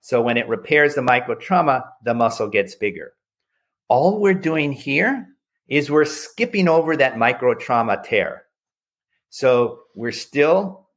So 0.05 0.21
when 0.21 0.37
it 0.37 0.47
repairs 0.47 0.93
the 0.93 1.01
micro 1.01 1.33
trauma, 1.33 1.83
the 2.03 2.13
muscle 2.13 2.47
gets 2.47 2.75
bigger. 2.75 3.13
All 3.87 4.21
we're 4.21 4.35
doing 4.35 4.71
here 4.71 5.29
is 5.67 5.89
we're 5.89 6.05
skipping 6.05 6.67
over 6.67 6.95
that 6.95 7.17
micro 7.17 7.55
trauma 7.55 7.99
tear. 8.05 8.43
So 9.31 9.79
we're 9.95 10.11
still 10.11 10.89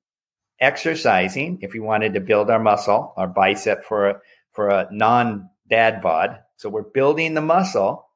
exercising 0.60 1.60
if 1.62 1.72
we 1.72 1.80
wanted 1.80 2.12
to 2.12 2.20
build 2.20 2.50
our 2.50 2.58
muscle, 2.58 3.14
our 3.16 3.26
bicep 3.26 3.82
for 3.82 4.10
a, 4.10 4.20
for 4.52 4.68
a 4.68 4.88
non 4.92 5.48
dad 5.70 6.02
bod. 6.02 6.40
So 6.56 6.68
we're 6.68 6.82
building 6.82 7.32
the 7.32 7.40
muscle, 7.40 8.10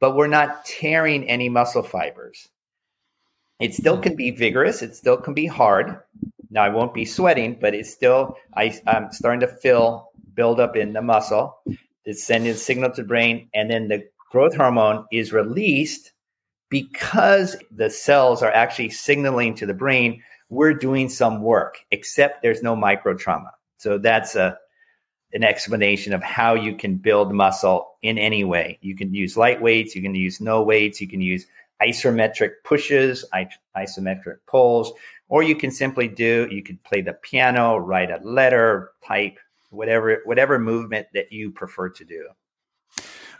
but 0.00 0.16
we're 0.16 0.28
not 0.28 0.64
tearing 0.64 1.28
any 1.28 1.50
muscle 1.50 1.82
fibers. 1.82 2.48
It 3.60 3.74
still 3.74 3.98
can 3.98 4.16
be 4.16 4.30
vigorous. 4.30 4.80
It 4.80 4.96
still 4.96 5.18
can 5.18 5.34
be 5.34 5.44
hard. 5.44 6.00
Now 6.48 6.64
I 6.64 6.70
won't 6.70 6.94
be 6.94 7.04
sweating, 7.04 7.58
but 7.60 7.74
it's 7.74 7.92
still 7.92 8.38
I, 8.56 8.80
I'm 8.86 9.12
starting 9.12 9.40
to 9.40 9.48
feel 9.48 10.08
build 10.34 10.60
up 10.60 10.76
in 10.76 10.92
the 10.92 11.02
muscle. 11.02 11.58
It's 12.04 12.24
sending 12.24 12.52
a 12.52 12.54
signal 12.54 12.90
to 12.90 13.02
the 13.02 13.08
brain, 13.08 13.48
and 13.54 13.70
then 13.70 13.88
the 13.88 14.04
growth 14.30 14.56
hormone 14.56 15.04
is 15.12 15.32
released 15.32 16.12
because 16.70 17.54
the 17.70 17.90
cells 17.90 18.42
are 18.42 18.50
actually 18.50 18.88
signaling 18.88 19.54
to 19.54 19.66
the 19.66 19.74
brain 19.74 20.22
we're 20.48 20.74
doing 20.74 21.08
some 21.08 21.42
work 21.42 21.78
except 21.90 22.42
there's 22.42 22.62
no 22.62 22.74
micro 22.74 23.14
trauma 23.14 23.50
so 23.76 23.98
that's 23.98 24.34
a 24.34 24.56
an 25.34 25.44
explanation 25.44 26.12
of 26.12 26.22
how 26.22 26.54
you 26.54 26.74
can 26.74 26.96
build 26.96 27.32
muscle 27.32 27.92
in 28.00 28.16
any 28.16 28.42
way 28.42 28.78
you 28.80 28.96
can 28.96 29.14
use 29.14 29.36
light 29.36 29.60
weights 29.60 29.94
you 29.94 30.00
can 30.00 30.14
use 30.14 30.40
no 30.40 30.62
weights 30.62 30.98
you 30.98 31.06
can 31.06 31.20
use 31.20 31.46
isometric 31.82 32.52
pushes 32.64 33.24
isometric 33.76 34.36
pulls 34.46 34.92
or 35.28 35.42
you 35.42 35.54
can 35.54 35.70
simply 35.70 36.08
do 36.08 36.48
you 36.50 36.62
could 36.62 36.82
play 36.84 37.02
the 37.02 37.12
piano 37.12 37.76
write 37.76 38.10
a 38.10 38.20
letter 38.22 38.92
type 39.06 39.38
whatever 39.72 40.22
whatever 40.24 40.58
movement 40.58 41.06
that 41.14 41.32
you 41.32 41.50
prefer 41.50 41.88
to 41.88 42.04
do 42.04 42.28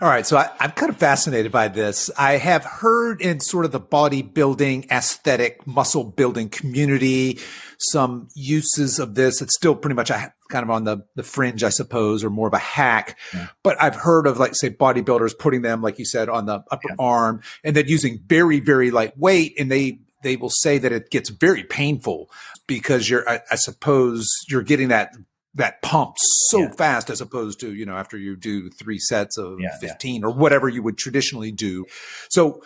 all 0.03 0.09
right. 0.09 0.27
So 0.27 0.37
I, 0.37 0.51
am 0.59 0.73
kind 0.73 0.91
of 0.91 0.97
fascinated 0.97 1.53
by 1.53 1.69
this. 1.69 2.11
I 2.19 2.33
have 2.33 2.65
heard 2.65 3.21
in 3.21 3.39
sort 3.39 3.65
of 3.65 3.71
the 3.71 3.79
bodybuilding 3.79 4.91
aesthetic 4.91 5.65
muscle 5.65 6.03
building 6.03 6.49
community 6.49 7.39
some 7.79 8.27
uses 8.35 8.99
of 8.99 9.15
this. 9.15 9.41
It's 9.41 9.55
still 9.55 9.77
pretty 9.77 9.95
much 9.95 10.11
a, 10.11 10.35
kind 10.51 10.65
of 10.65 10.71
on 10.71 10.83
the, 10.83 11.07
the 11.15 11.23
fringe, 11.23 11.63
I 11.63 11.69
suppose, 11.69 12.25
or 12.25 12.31
more 12.31 12.49
of 12.49 12.53
a 12.53 12.59
hack. 12.59 13.17
Yeah. 13.33 13.47
But 13.63 13.81
I've 13.81 13.95
heard 13.95 14.27
of 14.27 14.41
like, 14.41 14.57
say, 14.57 14.71
bodybuilders 14.71 15.39
putting 15.39 15.63
them, 15.63 15.83
like 15.83 16.01
you 16.01 16.05
said, 16.05 16.29
on 16.29 16.47
the 16.47 16.65
upper 16.73 16.89
yeah. 16.89 16.97
arm 16.99 17.41
and 17.63 17.77
then 17.77 17.87
using 17.87 18.19
very, 18.27 18.59
very 18.59 18.91
light 18.91 19.17
weight. 19.17 19.55
And 19.57 19.71
they, 19.71 20.01
they 20.25 20.35
will 20.35 20.51
say 20.51 20.79
that 20.79 20.91
it 20.91 21.11
gets 21.11 21.31
very 21.31 21.63
painful 21.63 22.29
because 22.67 23.09
you're, 23.09 23.29
I, 23.29 23.39
I 23.53 23.55
suppose 23.55 24.29
you're 24.49 24.63
getting 24.63 24.89
that 24.89 25.15
that 25.55 25.83
pump 25.83 26.17
so 26.19 26.61
yeah. 26.61 26.73
fast 26.73 27.11
as 27.11 27.21
opposed 27.21 27.61
to 27.61 27.75
you 27.75 27.85
know 27.85 27.97
after 27.97 28.17
you 28.17 28.37
do 28.37 28.71
three 28.71 28.99
sets 28.99 29.37
of 29.37 29.61
yeah, 29.61 29.77
15 29.81 30.21
yeah. 30.21 30.27
or 30.27 30.33
whatever 30.33 30.69
you 30.69 30.83
would 30.83 30.97
traditionally 30.97 31.53
do. 31.53 31.85
So 32.31 32.63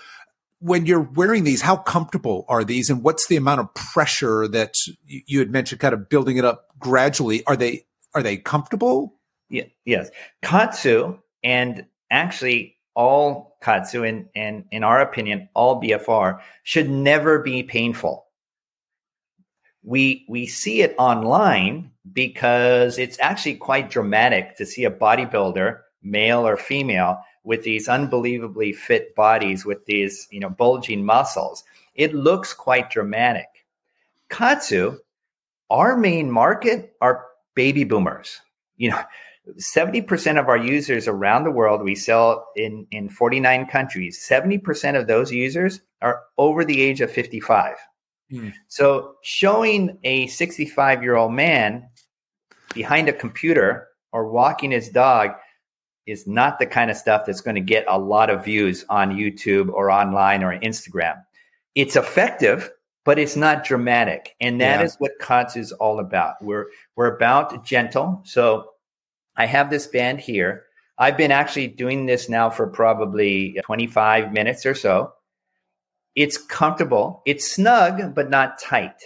when 0.60 0.86
you're 0.86 1.02
wearing 1.02 1.44
these 1.44 1.62
how 1.62 1.76
comfortable 1.76 2.44
are 2.48 2.64
these 2.64 2.88
and 2.88 3.02
what's 3.02 3.26
the 3.26 3.36
amount 3.36 3.60
of 3.60 3.74
pressure 3.74 4.46
that 4.48 4.74
you 5.06 5.38
had 5.38 5.50
mentioned 5.50 5.80
kind 5.80 5.94
of 5.94 6.08
building 6.08 6.36
it 6.36 6.44
up 6.44 6.68
gradually? 6.78 7.44
Are 7.46 7.56
they 7.56 7.86
are 8.14 8.22
they 8.22 8.36
comfortable? 8.36 9.14
Yeah 9.50 9.64
yes. 9.84 10.10
KAATSU 10.44 11.18
and 11.42 11.86
actually 12.10 12.76
all 12.94 13.58
KAATSU 13.62 14.08
and 14.08 14.28
and 14.36 14.64
in 14.70 14.84
our 14.84 15.00
opinion 15.00 15.48
all 15.54 15.82
bfr 15.82 16.40
should 16.62 16.88
never 16.88 17.40
be 17.40 17.64
painful. 17.64 18.26
We 19.82 20.24
we 20.28 20.46
see 20.46 20.82
it 20.82 20.94
online 20.98 21.92
because 22.12 22.98
it's 22.98 23.18
actually 23.20 23.56
quite 23.56 23.90
dramatic 23.90 24.56
to 24.56 24.66
see 24.66 24.84
a 24.84 24.90
bodybuilder, 24.90 25.80
male 26.02 26.46
or 26.46 26.56
female, 26.56 27.18
with 27.44 27.62
these 27.62 27.88
unbelievably 27.88 28.72
fit 28.72 29.14
bodies 29.14 29.64
with 29.64 29.84
these, 29.86 30.26
you 30.30 30.40
know, 30.40 30.50
bulging 30.50 31.04
muscles. 31.04 31.64
It 31.94 32.14
looks 32.14 32.52
quite 32.52 32.90
dramatic. 32.90 33.46
KAATSU, 34.30 34.98
our 35.70 35.96
main 35.96 36.30
market 36.30 36.94
are 37.00 37.24
baby 37.54 37.84
boomers. 37.84 38.40
You 38.76 38.90
know, 38.90 39.00
70% 39.58 40.40
of 40.40 40.48
our 40.48 40.56
users 40.56 41.06
around 41.06 41.44
the 41.44 41.50
world, 41.50 41.82
we 41.82 41.94
sell 41.94 42.48
in, 42.56 42.86
in 42.90 43.08
49 43.08 43.66
countries. 43.66 44.24
70% 44.28 44.98
of 44.98 45.06
those 45.06 45.30
users 45.32 45.80
are 46.02 46.22
over 46.36 46.64
the 46.64 46.82
age 46.82 47.00
of 47.00 47.10
55. 47.10 47.76
Mm. 48.32 48.52
So 48.66 49.14
showing 49.22 49.98
a 50.02 50.26
65 50.26 51.02
year 51.02 51.14
old 51.14 51.32
man 51.32 51.88
behind 52.76 53.08
a 53.08 53.12
computer 53.12 53.88
or 54.12 54.28
walking 54.28 54.70
his 54.70 54.88
dog 54.90 55.32
is 56.06 56.26
not 56.26 56.60
the 56.60 56.66
kind 56.66 56.90
of 56.90 56.96
stuff 56.96 57.26
that's 57.26 57.40
going 57.40 57.56
to 57.56 57.60
get 57.60 57.84
a 57.88 57.98
lot 57.98 58.30
of 58.30 58.44
views 58.44 58.84
on 58.88 59.16
YouTube 59.16 59.72
or 59.72 59.90
online 59.90 60.44
or 60.44 60.56
Instagram. 60.60 61.20
It's 61.74 61.96
effective, 61.96 62.70
but 63.04 63.18
it's 63.18 63.34
not 63.34 63.64
dramatic. 63.64 64.36
And 64.40 64.60
that 64.60 64.80
yeah. 64.80 64.86
is 64.86 64.94
what 64.98 65.18
KAATSU 65.20 65.56
is 65.56 65.72
all 65.72 65.98
about. 65.98 66.34
We're 66.40 66.66
we're 66.94 67.14
about 67.14 67.64
gentle. 67.64 68.20
So 68.24 68.70
I 69.36 69.46
have 69.46 69.68
this 69.68 69.88
band 69.88 70.20
here. 70.20 70.64
I've 70.98 71.16
been 71.16 71.32
actually 71.32 71.68
doing 71.68 72.06
this 72.06 72.28
now 72.28 72.48
for 72.50 72.66
probably 72.68 73.58
uh, 73.58 73.62
25 73.62 74.32
minutes 74.32 74.64
or 74.64 74.74
so. 74.74 75.12
It's 76.14 76.38
comfortable. 76.38 77.22
It's 77.26 77.52
snug, 77.52 78.14
but 78.14 78.30
not 78.30 78.58
tight. 78.58 79.02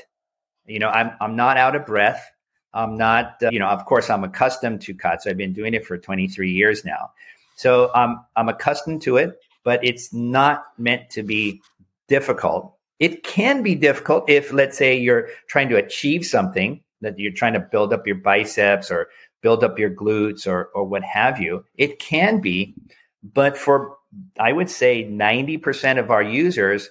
You 0.67 0.79
know, 0.79 0.91
I'm 0.91 1.13
I'm 1.21 1.35
not 1.35 1.57
out 1.57 1.75
of 1.75 1.87
breath. 1.87 2.30
I'm 2.73 2.97
not, 2.97 3.37
uh, 3.43 3.51
you 3.51 3.59
know, 3.59 3.69
of 3.69 3.85
course, 3.85 4.11
I'm 4.11 4.25
accustomed 4.25 4.81
to 4.83 4.95
KAATSU. 4.95 5.29
I've 5.29 5.37
been 5.37 5.53
doing 5.53 5.75
it 5.75 5.85
for 5.85 5.99
23 5.99 6.51
years 6.51 6.85
now. 6.85 7.11
So 7.57 7.91
um, 7.95 8.25
I'm 8.37 8.49
accustomed 8.49 9.03
to 9.03 9.17
it, 9.17 9.39
but 9.65 9.85
it's 9.85 10.13
not 10.13 10.65
meant 10.79 11.11
to 11.11 11.23
be 11.23 11.61
difficult. 12.09 12.75
It 12.99 13.23
can 13.23 13.63
be 13.63 13.75
difficult 13.75 14.29
if, 14.29 14.53
let's 14.53 14.79
say, 14.79 14.97
you're 14.97 15.29
trying 15.49 15.69
to 15.71 15.77
achieve 15.77 16.25
something 16.25 16.81
that 17.01 17.19
you're 17.19 17.33
trying 17.33 17.55
to 17.55 17.61
build 17.61 17.93
up 17.93 18.07
your 18.07 18.17
biceps 18.17 18.91
or 18.91 19.09
build 19.43 19.65
up 19.65 19.79
your 19.79 19.91
glutes 19.91 20.47
or, 20.47 20.67
or 20.75 20.85
what 20.85 21.03
have 21.03 21.41
you. 21.41 21.65
It 21.77 21.99
can 21.99 22.41
be, 22.41 22.75
but 23.23 23.57
for, 23.57 23.97
I 24.39 24.53
would 24.53 24.71
say, 24.71 25.05
90% 25.05 25.99
of 25.99 26.11
our 26.11 26.23
users, 26.23 26.91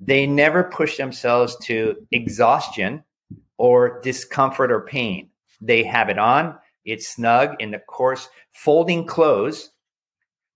they 0.00 0.26
never 0.26 0.64
push 0.64 0.96
themselves 0.96 1.56
to 1.64 1.96
exhaustion 2.12 3.04
or 3.58 4.00
discomfort 4.00 4.72
or 4.72 4.80
pain. 4.80 5.28
They 5.60 5.82
have 5.84 6.08
it 6.08 6.18
on, 6.18 6.58
it's 6.84 7.08
snug. 7.08 7.56
And 7.60 7.74
of 7.74 7.86
course, 7.86 8.28
folding 8.52 9.06
clothes 9.06 9.70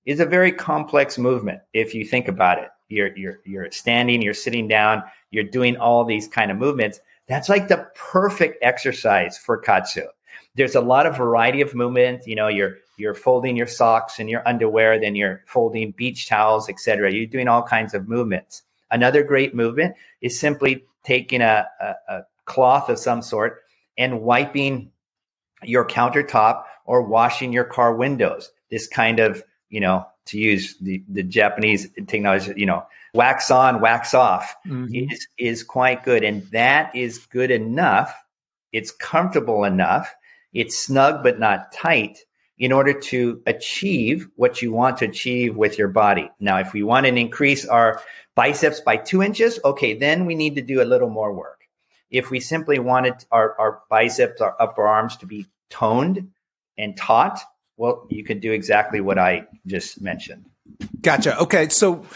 is 0.04 0.20
a 0.20 0.26
very 0.26 0.52
complex 0.52 1.18
movement 1.18 1.61
if 1.72 1.94
you 1.94 2.04
think 2.04 2.28
about 2.28 2.59
it. 2.59 2.68
you're 2.88 3.16
you're 3.16 3.40
you're 3.44 3.70
standing, 3.70 4.22
you're 4.22 4.35
sitting 4.35 4.68
down, 4.68 5.02
you're 5.30 5.44
doing 5.44 5.76
all 5.76 6.04
these 6.04 6.28
kind 6.28 6.50
of 6.50 6.56
movements. 6.56 7.00
That's 7.28 7.48
like 7.48 7.68
the 7.68 7.88
perfect 7.94 8.59
exercise 8.62 9.37
for 9.37 9.61
KAATSU. 9.61 10.06
There's 10.54 10.76
a 10.76 10.80
lot 10.80 11.06
of 11.06 11.16
variety 11.16 11.61
of 11.61 11.74
movement. 11.74 12.26
You 12.26 12.37
know, 12.37 12.48
you're 12.48 12.76
you're 12.96 13.14
folding 13.14 13.56
your 13.56 13.66
socks 13.66 14.18
and 14.18 14.30
your 14.30 14.46
underwear, 14.48 14.98
then 14.98 15.14
you're 15.14 15.42
folding 15.46 15.90
beach 15.92 16.28
towels, 16.28 16.68
etc. 16.68 17.12
You're 17.12 17.26
doing 17.26 17.48
all 17.48 17.62
kinds 17.62 17.94
of 17.94 18.09
movements. 18.09 18.62
Another 18.90 19.22
great 19.22 19.54
movement 19.54 19.96
is 20.20 20.38
simply 20.38 20.85
taking 21.02 21.42
a, 21.42 21.66
a, 21.80 21.94
a 22.09 22.22
cloth 22.46 22.88
of 22.88 22.98
some 22.98 23.22
sort 23.22 23.62
and 23.98 24.22
wiping 24.22 24.90
your 25.62 25.87
countertop 25.87 26.64
or 26.85 27.02
washing 27.02 27.52
your 27.52 27.64
car 27.64 27.94
windows. 27.94 28.50
This 28.70 28.87
kind 28.87 29.20
of, 29.20 29.42
you 29.68 29.80
know, 29.80 30.06
to 30.26 30.38
use 30.38 30.76
the, 30.80 31.02
the 31.09 31.22
Japanese 31.22 31.88
technology, 32.06 32.52
you 32.56 32.66
know, 32.66 32.85
wax 33.14 33.50
on, 33.50 33.80
wax 33.80 34.14
off 34.14 34.54
mm-hmm. 34.66 35.11
is, 35.11 35.26
is 35.38 35.62
quite 35.62 36.04
good. 36.04 36.24
And 36.24 36.42
that 36.50 36.94
is 36.94 37.18
good 37.18 37.50
enough. 37.50 38.14
It's 38.72 38.90
comfortable 38.90 39.64
enough. 39.64 40.14
It's 40.52 40.78
snug, 40.78 41.22
but 41.22 41.38
not 41.38 41.72
tight 41.72 42.18
in 42.59 42.72
order 42.72 42.98
to 42.98 43.42
achieve 43.46 44.28
what 44.37 44.62
you 44.62 44.72
want 44.72 44.98
to 44.98 45.04
achieve 45.04 45.56
with 45.56 45.78
your 45.78 45.88
body. 45.88 46.30
Now, 46.40 46.59
if 46.59 46.72
we 46.72 46.82
want 46.82 47.06
to 47.06 47.14
increase 47.14 47.66
our 47.66 48.00
biceps 48.35 48.80
by 48.80 48.96
two 48.96 49.22
inches, 49.22 49.61
okay, 49.64 49.94
then 49.94 50.26
we 50.26 50.35
need 50.35 50.54
to 50.54 50.62
do 50.62 50.82
a 50.82 50.85
little 50.85 51.11
more 51.11 51.32
work. 51.32 51.55
If 52.16 52.31
we 52.31 52.40
simply 52.40 52.79
wanted 52.79 53.24
our, 53.31 53.59
our 53.59 53.83
biceps, 53.90 54.40
our 54.40 54.57
upper 54.61 54.87
arms 54.87 55.16
to 55.18 55.26
be 55.26 55.46
toned 55.70 56.31
and 56.79 56.96
taut, 56.96 57.40
well, 57.76 58.07
you 58.09 58.24
could 58.24 58.40
do 58.40 58.52
exactly 58.52 59.00
what 59.00 59.18
I 59.18 59.46
just 59.66 60.00
mentioned. 60.00 60.46
Gotcha. 61.00 61.38
Okay. 61.40 61.68
So 61.68 62.07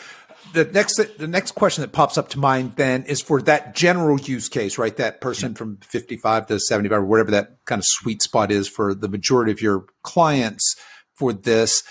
the 0.53 0.65
next 0.65 0.97
the 1.19 1.29
next 1.29 1.53
question 1.53 1.83
that 1.83 1.93
pops 1.93 2.19
up 2.19 2.29
to 2.31 2.39
mind 2.39 2.75
then 2.77 3.05
is 3.05 3.21
for 3.21 3.41
that 3.43 3.75
general 3.75 4.19
use 4.19 4.49
case, 4.49 4.79
right? 4.79 4.97
That 4.97 5.21
person 5.21 5.55
from 5.55 5.79
55 5.79 6.47
to 6.47 6.59
75 6.59 6.99
or 6.99 7.05
whatever 7.05 7.31
that 7.33 7.65
kind 7.67 7.81
of 7.81 7.87
sweet 7.87 8.23
spot 8.23 8.51
is 8.51 8.69
for 8.69 8.95
the 8.95 9.09
majority 9.09 9.53
of 9.53 9.61
your 9.61 9.85
clients 10.03 10.77
for 11.15 11.33
this. 11.33 11.83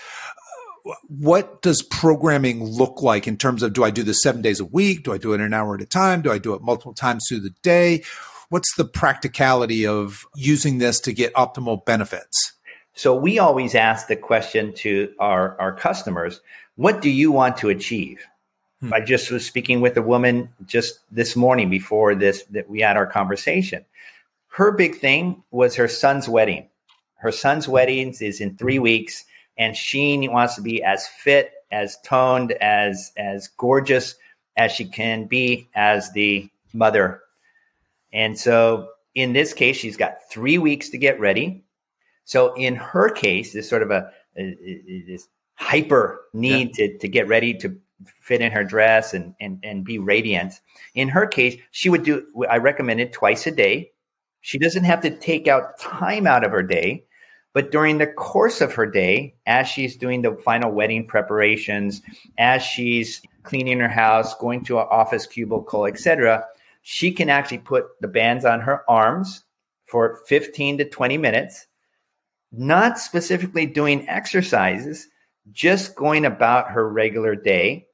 What 1.08 1.62
does 1.62 1.82
programming 1.82 2.64
look 2.64 3.02
like 3.02 3.26
in 3.26 3.36
terms 3.36 3.62
of 3.62 3.72
do 3.72 3.84
I 3.84 3.90
do 3.90 4.02
this 4.02 4.22
seven 4.22 4.42
days 4.42 4.60
a 4.60 4.64
week? 4.64 5.04
Do 5.04 5.12
I 5.12 5.18
do 5.18 5.32
it 5.32 5.40
an 5.40 5.52
hour 5.52 5.74
at 5.74 5.82
a 5.82 5.86
time? 5.86 6.22
Do 6.22 6.32
I 6.32 6.38
do 6.38 6.54
it 6.54 6.62
multiple 6.62 6.94
times 6.94 7.26
through 7.28 7.40
the 7.40 7.54
day? 7.62 8.02
What's 8.48 8.74
the 8.74 8.84
practicality 8.84 9.86
of 9.86 10.26
using 10.34 10.78
this 10.78 10.98
to 11.00 11.12
get 11.12 11.32
optimal 11.34 11.84
benefits? 11.84 12.54
So 12.94 13.14
we 13.14 13.38
always 13.38 13.74
ask 13.74 14.08
the 14.08 14.16
question 14.16 14.72
to 14.74 15.12
our, 15.18 15.58
our 15.60 15.72
customers, 15.72 16.40
what 16.76 17.00
do 17.00 17.10
you 17.10 17.30
want 17.30 17.56
to 17.58 17.68
achieve? 17.68 18.24
Hmm. 18.80 18.92
I 18.92 19.00
just 19.00 19.30
was 19.30 19.46
speaking 19.46 19.80
with 19.80 19.96
a 19.96 20.02
woman 20.02 20.48
just 20.66 21.00
this 21.10 21.36
morning 21.36 21.70
before 21.70 22.14
this 22.14 22.42
that 22.50 22.68
we 22.68 22.80
had 22.80 22.96
our 22.96 23.06
conversation. 23.06 23.84
Her 24.48 24.72
big 24.72 24.96
thing 24.96 25.42
was 25.50 25.76
her 25.76 25.88
son's 25.88 26.28
wedding. 26.28 26.68
Her 27.16 27.30
son's 27.30 27.68
wedding 27.68 28.14
is 28.20 28.40
in 28.40 28.56
three 28.56 28.78
weeks, 28.78 29.24
and 29.60 29.76
she 29.76 30.26
wants 30.26 30.56
to 30.56 30.62
be 30.62 30.82
as 30.82 31.06
fit, 31.06 31.52
as 31.70 31.98
toned, 32.04 32.52
as 32.52 33.12
as 33.16 33.46
gorgeous 33.46 34.16
as 34.56 34.72
she 34.72 34.86
can 34.86 35.26
be 35.26 35.68
as 35.76 36.10
the 36.12 36.48
mother. 36.72 37.20
And 38.12 38.36
so 38.36 38.88
in 39.14 39.32
this 39.32 39.52
case, 39.52 39.76
she's 39.76 39.96
got 39.96 40.16
three 40.30 40.58
weeks 40.58 40.88
to 40.90 40.98
get 40.98 41.20
ready. 41.20 41.62
So 42.24 42.54
in 42.54 42.74
her 42.74 43.10
case, 43.10 43.52
this 43.52 43.68
sort 43.68 43.82
of 43.82 43.90
a, 43.90 44.10
a, 44.36 44.42
a 44.42 45.04
this 45.06 45.28
hyper 45.54 46.22
need 46.32 46.76
yeah. 46.78 46.86
to, 46.86 46.98
to 46.98 47.08
get 47.08 47.28
ready 47.28 47.54
to 47.54 47.78
fit 48.20 48.40
in 48.40 48.50
her 48.50 48.64
dress 48.64 49.12
and, 49.12 49.34
and, 49.40 49.60
and 49.62 49.84
be 49.84 49.98
radiant. 49.98 50.54
In 50.94 51.08
her 51.08 51.26
case, 51.26 51.60
she 51.70 51.90
would 51.90 52.02
do, 52.02 52.26
I 52.48 52.56
recommend 52.56 53.00
it 53.00 53.12
twice 53.12 53.46
a 53.46 53.50
day. 53.50 53.92
She 54.40 54.58
doesn't 54.58 54.84
have 54.84 55.02
to 55.02 55.10
take 55.10 55.48
out 55.48 55.78
time 55.78 56.26
out 56.26 56.44
of 56.44 56.50
her 56.50 56.62
day, 56.62 57.04
but 57.52 57.70
during 57.70 57.98
the 57.98 58.06
course 58.06 58.60
of 58.60 58.74
her 58.74 58.86
day, 58.86 59.34
as 59.46 59.68
she's 59.68 59.96
doing 59.96 60.22
the 60.22 60.36
final 60.44 60.70
wedding 60.70 61.06
preparations, 61.06 62.02
as 62.38 62.62
she's 62.62 63.22
cleaning 63.42 63.80
her 63.80 63.88
house, 63.88 64.34
going 64.36 64.64
to 64.64 64.78
an 64.78 64.86
office 64.90 65.26
cubicle, 65.26 65.86
etc., 65.86 66.44
she 66.82 67.12
can 67.12 67.28
actually 67.28 67.58
put 67.58 67.86
the 68.00 68.08
bands 68.08 68.44
on 68.44 68.60
her 68.60 68.88
arms 68.88 69.44
for 69.86 70.20
15 70.26 70.78
to 70.78 70.84
20 70.84 71.18
minutes, 71.18 71.66
not 72.52 72.98
specifically 72.98 73.66
doing 73.66 74.08
exercises, 74.08 75.08
just 75.52 75.96
going 75.96 76.24
about 76.24 76.70
her 76.70 76.88
regular 76.88 77.34
day 77.34 77.86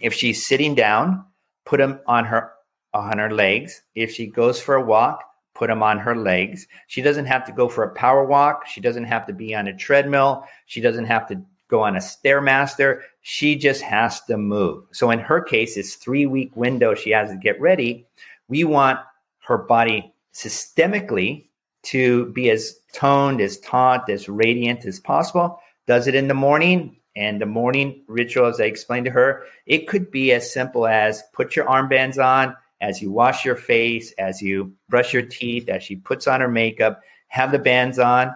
if 0.00 0.14
she's 0.14 0.46
sitting 0.46 0.74
down, 0.74 1.24
put 1.64 1.78
them 1.78 2.00
on 2.06 2.24
her 2.24 2.52
on 2.92 3.18
her 3.18 3.30
legs. 3.30 3.82
If 3.94 4.12
she 4.12 4.26
goes 4.26 4.60
for 4.60 4.74
a 4.74 4.84
walk, 4.84 5.24
put 5.60 5.68
them 5.68 5.82
on 5.82 5.98
her 5.98 6.16
legs. 6.16 6.66
She 6.86 7.02
doesn't 7.02 7.26
have 7.26 7.44
to 7.44 7.52
go 7.52 7.68
for 7.68 7.84
a 7.84 7.94
power 7.94 8.24
walk. 8.24 8.66
She 8.66 8.80
doesn't 8.80 9.04
have 9.04 9.26
to 9.26 9.34
be 9.34 9.54
on 9.54 9.68
a 9.68 9.76
treadmill. 9.76 10.46
She 10.64 10.80
doesn't 10.80 11.04
have 11.04 11.28
to 11.28 11.42
go 11.68 11.82
on 11.82 11.96
a 11.96 12.00
stairmaster. 12.00 13.02
She 13.20 13.56
just 13.56 13.82
has 13.82 14.22
to 14.22 14.38
move. 14.38 14.84
So 14.92 15.10
in 15.10 15.18
her 15.18 15.42
case, 15.42 15.76
it's 15.76 15.96
three 15.96 16.24
week 16.24 16.56
window 16.56 16.94
she 16.94 17.10
has 17.10 17.28
to 17.28 17.36
get 17.36 17.60
ready. 17.60 18.06
We 18.48 18.64
want 18.64 19.00
her 19.40 19.58
body 19.58 20.14
systemically 20.32 21.48
to 21.82 22.32
be 22.32 22.48
as 22.48 22.76
toned, 22.94 23.42
as 23.42 23.60
taut, 23.60 24.08
as 24.08 24.30
radiant 24.30 24.86
as 24.86 24.98
possible. 24.98 25.60
Does 25.86 26.06
it 26.06 26.14
in 26.14 26.28
the 26.28 26.34
morning, 26.34 26.96
and 27.16 27.38
the 27.38 27.46
morning 27.46 28.02
ritual, 28.06 28.46
as 28.46 28.60
I 28.60 28.64
explained 28.64 29.04
to 29.06 29.10
her, 29.10 29.44
it 29.66 29.88
could 29.88 30.10
be 30.10 30.32
as 30.32 30.50
simple 30.50 30.86
as 30.86 31.22
put 31.34 31.54
your 31.54 31.66
armbands 31.66 32.16
on 32.16 32.56
as 32.80 33.02
you 33.02 33.10
wash 33.10 33.44
your 33.44 33.56
face, 33.56 34.12
as 34.18 34.40
you 34.40 34.72
brush 34.88 35.12
your 35.12 35.22
teeth, 35.22 35.68
as 35.68 35.82
she 35.82 35.96
puts 35.96 36.26
on 36.26 36.40
her 36.40 36.48
makeup, 36.48 37.00
have 37.28 37.52
the 37.52 37.58
bands 37.58 37.98
on, 37.98 38.34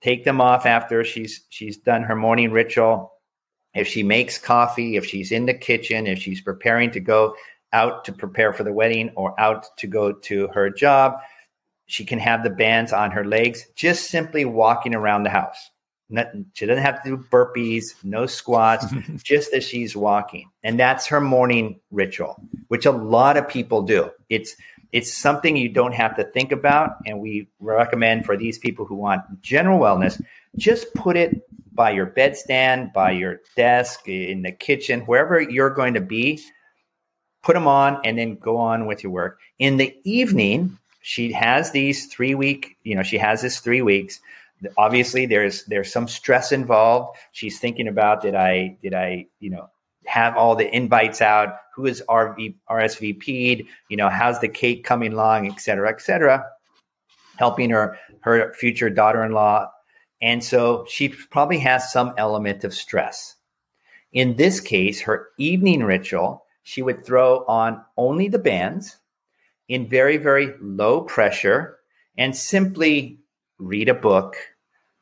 take 0.00 0.24
them 0.24 0.40
off 0.40 0.66
after 0.66 1.04
she's 1.04 1.44
she's 1.48 1.76
done 1.78 2.02
her 2.02 2.16
morning 2.16 2.50
ritual. 2.50 3.12
If 3.74 3.88
she 3.88 4.02
makes 4.02 4.38
coffee, 4.38 4.96
if 4.96 5.04
she's 5.04 5.32
in 5.32 5.46
the 5.46 5.54
kitchen, 5.54 6.06
if 6.06 6.18
she's 6.18 6.40
preparing 6.40 6.90
to 6.92 7.00
go 7.00 7.34
out 7.72 8.04
to 8.04 8.12
prepare 8.12 8.52
for 8.52 8.64
the 8.64 8.72
wedding 8.72 9.10
or 9.16 9.38
out 9.38 9.66
to 9.78 9.86
go 9.86 10.12
to 10.12 10.48
her 10.48 10.70
job, 10.70 11.18
she 11.86 12.04
can 12.04 12.18
have 12.18 12.42
the 12.42 12.50
bands 12.50 12.92
on 12.92 13.10
her 13.10 13.24
legs, 13.24 13.66
just 13.74 14.08
simply 14.08 14.44
walking 14.44 14.94
around 14.94 15.24
the 15.24 15.30
house 15.30 15.70
she 16.52 16.66
doesn't 16.66 16.84
have 16.84 17.02
to 17.02 17.16
do 17.16 17.24
burpees, 17.30 17.94
no 18.04 18.26
squats, 18.26 18.86
just 19.22 19.52
as 19.52 19.64
she's 19.64 19.96
walking. 19.96 20.50
And 20.62 20.78
that's 20.78 21.06
her 21.06 21.20
morning 21.20 21.80
ritual, 21.90 22.40
which 22.68 22.86
a 22.86 22.92
lot 22.92 23.36
of 23.36 23.48
people 23.48 23.82
do. 23.82 24.10
It's 24.28 24.56
it's 24.92 25.12
something 25.12 25.56
you 25.56 25.68
don't 25.68 25.94
have 25.94 26.16
to 26.16 26.24
think 26.24 26.52
about. 26.52 26.92
And 27.06 27.20
we 27.20 27.48
recommend 27.58 28.24
for 28.24 28.36
these 28.36 28.58
people 28.58 28.86
who 28.86 28.94
want 28.94 29.22
general 29.42 29.80
wellness, 29.80 30.22
just 30.56 30.94
put 30.94 31.16
it 31.16 31.42
by 31.72 31.90
your 31.90 32.06
bedstand, 32.06 32.92
by 32.92 33.10
your 33.10 33.40
desk, 33.56 34.08
in 34.08 34.42
the 34.42 34.52
kitchen, 34.52 35.00
wherever 35.00 35.40
you're 35.40 35.70
going 35.70 35.94
to 35.94 36.00
be. 36.00 36.40
Put 37.42 37.54
them 37.54 37.66
on 37.66 38.00
and 38.04 38.18
then 38.18 38.36
go 38.36 38.56
on 38.56 38.86
with 38.86 39.02
your 39.02 39.12
work. 39.12 39.38
In 39.58 39.76
the 39.76 39.94
evening, 40.04 40.78
she 41.02 41.30
has 41.32 41.70
these 41.70 42.06
three 42.06 42.34
week, 42.34 42.76
you 42.82 42.94
know, 42.94 43.02
she 43.02 43.18
has 43.18 43.42
this 43.42 43.60
three 43.60 43.82
weeks 43.82 44.20
obviously 44.76 45.26
there's 45.26 45.64
there's 45.64 45.92
some 45.92 46.08
stress 46.08 46.52
involved. 46.52 47.18
She's 47.32 47.58
thinking 47.58 47.88
about 47.88 48.22
did 48.22 48.34
i 48.34 48.76
did 48.82 48.94
i 48.94 49.26
you 49.40 49.50
know 49.50 49.68
have 50.06 50.36
all 50.36 50.54
the 50.54 50.74
invites 50.74 51.20
out? 51.20 51.56
Who 51.74 51.86
is 51.86 52.02
RV, 52.08 52.54
rsvp'd 52.70 53.66
you 53.88 53.96
know 53.96 54.08
how's 54.08 54.40
the 54.40 54.48
cake 54.48 54.84
coming 54.84 55.12
along 55.12 55.50
et 55.50 55.60
cetera 55.60 55.90
et 55.90 56.00
cetera. 56.00 56.44
Helping 57.36 57.70
her 57.70 57.98
her 58.20 58.52
future 58.54 58.90
daughter-in-law. 58.90 59.70
And 60.22 60.42
so 60.42 60.86
she 60.88 61.08
probably 61.08 61.58
has 61.58 61.92
some 61.92 62.14
element 62.16 62.64
of 62.64 62.72
stress. 62.72 63.36
In 64.12 64.36
this 64.36 64.60
case 64.60 65.02
her 65.02 65.28
evening 65.38 65.82
ritual 65.82 66.44
she 66.62 66.82
would 66.82 67.04
throw 67.04 67.44
on 67.46 67.84
only 67.96 68.28
the 68.28 68.38
bands 68.38 68.96
in 69.68 69.88
very 69.88 70.16
very 70.16 70.54
low 70.60 71.02
pressure 71.02 71.78
and 72.16 72.34
simply 72.34 73.20
read 73.58 73.88
a 73.88 73.94
book, 73.94 74.36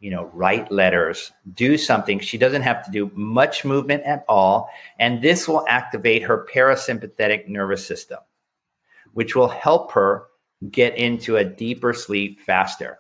you 0.01 0.11
know, 0.11 0.31
write 0.35 0.71
letters, 0.71 1.33
do 1.53 1.79
something. 1.79 2.21
She 2.21 2.39
doesn't 2.39 2.63
have 2.63 2.85
to 2.85 2.91
do 2.91 3.11
much 3.15 3.65
movement 3.65 4.03
at 4.05 4.25
all. 4.29 4.69
And 4.99 5.23
this 5.23 5.49
will 5.49 5.65
activate 5.69 6.25
her 6.25 6.47
parasympathetic 6.53 7.49
nervous 7.49 7.87
system, 7.87 8.19
which 9.13 9.35
will 9.35 9.49
help 9.49 9.93
her 9.93 10.27
get 10.71 10.97
into 10.97 11.37
a 11.37 11.45
deeper 11.45 11.93
sleep 11.93 12.41
faster. 12.41 12.99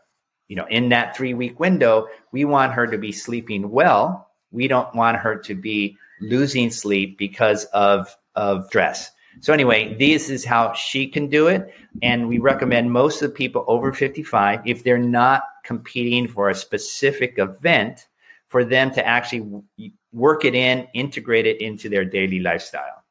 You 0.48 0.56
know, 0.56 0.66
in 0.68 0.90
that 0.90 1.16
three 1.16 1.34
week 1.34 1.58
window, 1.58 2.08
we 2.32 2.44
want 2.44 2.72
her 2.72 2.86
to 2.86 2.98
be 2.98 3.12
sleeping 3.12 3.70
well. 3.70 4.30
We 4.50 4.68
don't 4.68 4.94
want 4.94 5.18
her 5.18 5.36
to 5.36 5.54
be 5.54 5.96
losing 6.20 6.70
sleep 6.70 7.18
because 7.18 7.64
of, 7.66 8.14
of 8.34 8.66
stress. 8.66 9.10
So 9.40 9.52
anyway, 9.52 9.94
this 9.94 10.30
is 10.30 10.44
how 10.44 10.72
she 10.72 11.06
can 11.06 11.28
do 11.28 11.48
it. 11.48 11.72
And 12.02 12.28
we 12.28 12.38
recommend 12.38 12.90
most 12.90 13.22
of 13.22 13.30
the 13.30 13.34
people 13.34 13.64
over 13.68 13.92
55, 13.92 14.60
if 14.64 14.84
they're 14.84 14.98
not 14.98 15.42
competing 15.64 16.28
for 16.28 16.48
a 16.48 16.54
specific 16.54 17.34
event, 17.38 18.06
for 18.48 18.64
them 18.64 18.92
to 18.92 19.04
actually 19.06 19.62
work 20.12 20.44
it 20.44 20.54
in, 20.54 20.86
integrate 20.94 21.46
it 21.46 21.60
into 21.60 21.88
their 21.88 22.04
daily 22.04 22.38
lifestyle. 22.38 23.02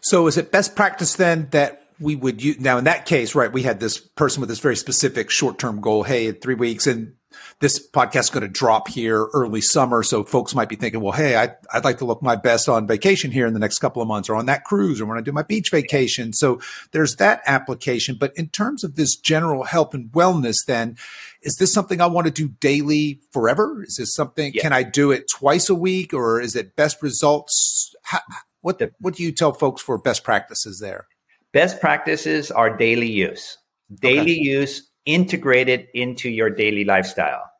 So 0.00 0.26
is 0.26 0.36
it 0.36 0.50
best 0.50 0.74
practice 0.74 1.14
then 1.14 1.48
that 1.52 1.82
we 2.00 2.16
would 2.16 2.42
use 2.42 2.58
now 2.58 2.78
in 2.78 2.84
that 2.84 3.06
case, 3.06 3.34
right? 3.34 3.52
We 3.52 3.62
had 3.62 3.78
this 3.78 3.98
person 3.98 4.40
with 4.40 4.48
this 4.48 4.58
very 4.58 4.76
specific 4.76 5.30
short 5.30 5.58
term 5.58 5.80
goal. 5.80 6.02
Hey, 6.02 6.26
in 6.26 6.34
three 6.34 6.56
weeks, 6.56 6.86
and 6.86 7.14
this 7.60 7.88
podcast 7.90 8.20
is 8.20 8.30
going 8.30 8.42
to 8.42 8.48
drop 8.48 8.88
here 8.88 9.26
early 9.32 9.60
summer. 9.60 10.02
So 10.02 10.24
folks 10.24 10.54
might 10.54 10.68
be 10.68 10.76
thinking, 10.76 11.00
well, 11.00 11.12
hey, 11.12 11.36
I, 11.36 11.54
would 11.74 11.84
like 11.84 11.98
to 11.98 12.04
look 12.04 12.22
my 12.22 12.36
best 12.36 12.68
on 12.68 12.86
vacation 12.86 13.30
here 13.30 13.46
in 13.46 13.54
the 13.54 13.60
next 13.60 13.78
couple 13.78 14.02
of 14.02 14.08
months 14.08 14.28
or 14.28 14.36
on 14.36 14.46
that 14.46 14.64
cruise 14.64 15.00
or 15.00 15.06
when 15.06 15.18
I 15.18 15.20
do 15.20 15.32
my 15.32 15.42
beach 15.42 15.70
vacation. 15.70 16.32
So 16.32 16.60
there's 16.92 17.16
that 17.16 17.42
application. 17.46 18.16
But 18.18 18.32
in 18.36 18.48
terms 18.48 18.84
of 18.84 18.96
this 18.96 19.16
general 19.16 19.64
health 19.64 19.94
and 19.94 20.10
wellness, 20.12 20.64
then 20.66 20.96
is 21.42 21.56
this 21.56 21.72
something 21.72 22.00
I 22.00 22.06
want 22.06 22.26
to 22.26 22.32
do 22.32 22.48
daily 22.48 23.20
forever? 23.30 23.82
Is 23.82 23.96
this 23.96 24.14
something, 24.14 24.52
yeah. 24.54 24.62
can 24.62 24.72
I 24.72 24.82
do 24.82 25.10
it 25.10 25.28
twice 25.28 25.68
a 25.68 25.74
week 25.74 26.14
or 26.14 26.40
is 26.40 26.54
it 26.56 26.76
best 26.76 27.02
results? 27.02 27.94
How, 28.02 28.20
what, 28.60 28.78
the, 28.78 28.92
what 29.00 29.14
do 29.14 29.22
you 29.22 29.32
tell 29.32 29.52
folks 29.52 29.82
for 29.82 29.98
best 29.98 30.24
practices 30.24 30.78
there? 30.80 31.06
Best 31.52 31.80
practices 31.80 32.50
are 32.50 32.74
daily 32.76 33.10
use. 33.10 33.58
Daily 34.00 34.20
okay. 34.20 34.40
use 34.40 34.90
integrated 35.06 35.88
into 35.94 36.28
your 36.28 36.50
daily 36.50 36.84
lifestyle. 36.84 37.50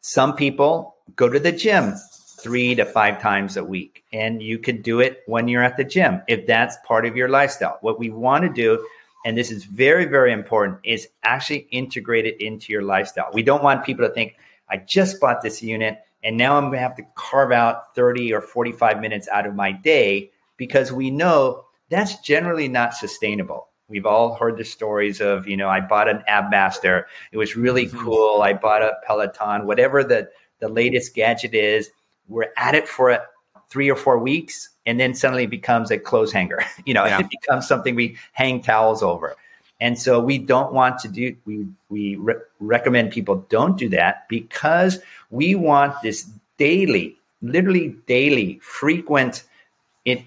Some 0.00 0.34
people 0.34 0.96
go 1.14 1.28
to 1.28 1.38
the 1.38 1.52
gym 1.52 1.94
three 2.40 2.74
to 2.74 2.84
five 2.84 3.20
times 3.20 3.56
a 3.56 3.64
week, 3.64 4.04
and 4.12 4.42
you 4.42 4.58
can 4.58 4.82
do 4.82 5.00
it 5.00 5.22
when 5.26 5.48
you're 5.48 5.62
at 5.62 5.76
the 5.76 5.84
gym 5.84 6.22
if 6.28 6.46
that's 6.46 6.76
part 6.86 7.06
of 7.06 7.16
your 7.16 7.28
lifestyle. 7.28 7.78
What 7.80 7.98
we 7.98 8.10
want 8.10 8.44
to 8.44 8.48
do, 8.48 8.86
and 9.24 9.36
this 9.36 9.50
is 9.50 9.64
very, 9.64 10.04
very 10.04 10.32
important, 10.32 10.78
is 10.84 11.08
actually 11.22 11.66
integrate 11.70 12.26
it 12.26 12.40
into 12.40 12.72
your 12.72 12.82
lifestyle. 12.82 13.30
We 13.32 13.42
don't 13.42 13.62
want 13.62 13.84
people 13.84 14.06
to 14.06 14.12
think, 14.12 14.36
I 14.68 14.78
just 14.78 15.20
bought 15.20 15.42
this 15.42 15.62
unit 15.62 16.00
and 16.26 16.36
now 16.36 16.56
I'm 16.56 16.64
going 16.64 16.72
to 16.72 16.80
have 16.80 16.96
to 16.96 17.06
carve 17.14 17.52
out 17.52 17.94
30 17.94 18.34
or 18.34 18.40
45 18.40 19.00
minutes 19.00 19.28
out 19.28 19.46
of 19.46 19.54
my 19.54 19.70
day 19.70 20.32
because 20.56 20.90
we 20.90 21.08
know 21.08 21.66
that's 21.88 22.18
generally 22.20 22.66
not 22.66 22.94
sustainable. 22.94 23.68
We've 23.88 24.06
all 24.06 24.34
heard 24.34 24.56
the 24.56 24.64
stories 24.64 25.20
of, 25.20 25.46
you 25.46 25.56
know, 25.56 25.68
I 25.68 25.80
bought 25.80 26.08
an 26.08 26.22
Abmaster. 26.28 27.04
It 27.30 27.36
was 27.36 27.56
really 27.56 27.86
mm-hmm. 27.86 28.04
cool. 28.04 28.42
I 28.42 28.52
bought 28.52 28.82
a 28.82 28.94
Peloton, 29.06 29.66
whatever 29.66 30.02
the, 30.02 30.28
the 30.58 30.68
latest 30.68 31.14
gadget 31.14 31.54
is. 31.54 31.90
We're 32.28 32.48
at 32.56 32.74
it 32.74 32.88
for 32.88 33.10
a, 33.10 33.22
three 33.68 33.90
or 33.90 33.96
four 33.96 34.18
weeks, 34.18 34.70
and 34.86 34.98
then 34.98 35.14
suddenly 35.14 35.44
it 35.44 35.50
becomes 35.50 35.90
a 35.90 35.98
clothes 35.98 36.32
hanger. 36.32 36.64
You 36.84 36.94
know, 36.94 37.04
yeah. 37.04 37.20
it 37.20 37.30
becomes 37.40 37.66
something 37.66 37.94
we 37.94 38.16
hang 38.32 38.62
towels 38.62 39.02
over. 39.02 39.36
And 39.80 39.98
so 39.98 40.20
we 40.20 40.38
don't 40.38 40.72
want 40.72 40.98
to 41.00 41.08
do, 41.08 41.36
we, 41.44 41.66
we 41.90 42.16
re- 42.16 42.36
recommend 42.60 43.10
people 43.10 43.44
don't 43.50 43.76
do 43.76 43.88
that 43.90 44.26
because 44.28 45.00
we 45.30 45.54
want 45.54 46.00
this 46.02 46.28
daily, 46.56 47.16
literally 47.42 47.94
daily, 48.06 48.58
frequent 48.62 49.44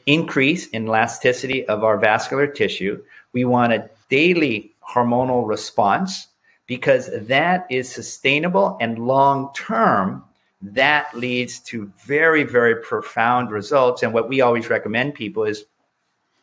increase 0.05 0.67
in 0.67 0.87
elasticity 0.87 1.65
of 1.67 1.83
our 1.83 1.97
vascular 1.97 2.45
tissue. 2.45 3.01
We 3.33 3.45
want 3.45 3.73
a 3.73 3.89
daily 4.09 4.75
hormonal 4.87 5.47
response 5.47 6.27
because 6.67 7.09
that 7.27 7.65
is 7.69 7.91
sustainable 7.91 8.77
and 8.79 8.99
long 8.99 9.51
term. 9.53 10.23
That 10.61 11.15
leads 11.15 11.59
to 11.61 11.91
very, 12.05 12.43
very 12.43 12.75
profound 12.81 13.51
results. 13.51 14.03
And 14.03 14.13
what 14.13 14.29
we 14.29 14.41
always 14.41 14.69
recommend 14.69 15.13
people 15.13 15.45
is 15.45 15.65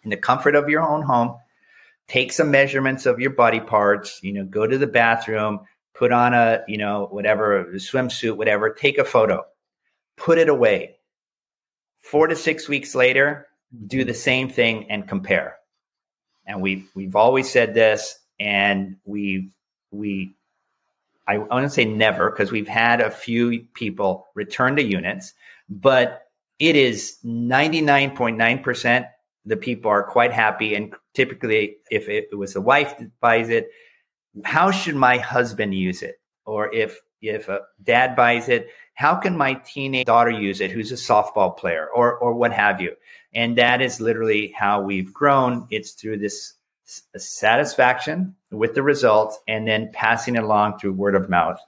in 0.02 0.10
the 0.10 0.16
comfort 0.16 0.54
of 0.54 0.68
your 0.68 0.82
own 0.82 1.02
home, 1.02 1.36
take 2.08 2.32
some 2.32 2.50
measurements 2.50 3.06
of 3.06 3.20
your 3.20 3.30
body 3.30 3.60
parts, 3.60 4.20
you 4.22 4.32
know, 4.32 4.44
go 4.44 4.66
to 4.66 4.78
the 4.78 4.86
bathroom, 4.86 5.60
put 5.94 6.12
on 6.12 6.34
a, 6.34 6.62
you 6.66 6.78
know, 6.78 7.08
whatever, 7.10 7.66
swimsuit, 7.74 8.36
whatever, 8.36 8.70
take 8.70 8.98
a 8.98 9.04
photo, 9.04 9.44
put 10.16 10.38
it 10.38 10.48
away. 10.48 10.96
Four 11.98 12.28
to 12.28 12.36
six 12.36 12.68
weeks 12.68 12.94
later, 12.94 13.48
do 13.86 14.04
the 14.04 14.14
same 14.14 14.48
thing 14.48 14.90
and 14.90 15.08
compare 15.08 15.56
and 16.46 16.60
we've 16.60 16.88
we've 16.94 17.16
always 17.16 17.50
said 17.50 17.74
this, 17.74 18.18
and 18.38 18.96
we've 19.04 19.52
we 19.90 20.34
I 21.26 21.38
want 21.38 21.64
to 21.64 21.70
say 21.70 21.84
never 21.84 22.30
because 22.30 22.52
we've 22.52 22.68
had 22.68 23.00
a 23.00 23.10
few 23.10 23.66
people 23.74 24.26
return 24.34 24.76
to 24.76 24.82
units, 24.82 25.34
but 25.68 26.22
it 26.58 26.76
is 26.76 27.18
99.9% 27.24 29.08
the 29.46 29.56
people 29.56 29.90
are 29.90 30.02
quite 30.02 30.32
happy. 30.32 30.74
And 30.74 30.94
typically, 31.14 31.76
if 31.90 32.08
it 32.08 32.36
was 32.36 32.54
the 32.54 32.60
wife 32.60 32.98
that 32.98 33.10
buys 33.20 33.48
it, 33.48 33.68
how 34.44 34.70
should 34.70 34.96
my 34.96 35.18
husband 35.18 35.74
use 35.74 36.02
it? 36.02 36.20
Or 36.44 36.72
if 36.74 37.00
if 37.22 37.48
a 37.48 37.60
dad 37.82 38.14
buys 38.14 38.48
it, 38.48 38.68
how 38.94 39.14
can 39.14 39.36
my 39.36 39.54
teenage 39.54 40.06
daughter 40.06 40.30
use 40.30 40.60
it 40.60 40.70
who's 40.70 40.92
a 40.92 40.96
softball 40.96 41.56
player 41.56 41.88
or 41.94 42.16
or 42.18 42.34
what 42.34 42.52
have 42.52 42.80
you? 42.80 42.96
And 43.34 43.58
that 43.58 43.82
is 43.82 44.00
literally 44.00 44.54
how 44.56 44.80
we've 44.82 45.12
grown. 45.12 45.66
It's 45.70 45.92
through 45.92 46.18
this 46.18 46.54
satisfaction 47.16 48.36
with 48.50 48.74
the 48.74 48.82
results 48.82 49.38
and 49.48 49.66
then 49.66 49.90
passing 49.92 50.36
it 50.36 50.42
along 50.42 50.78
through 50.78 50.92
word 50.92 51.14
of 51.14 51.28
mouth. 51.28 51.58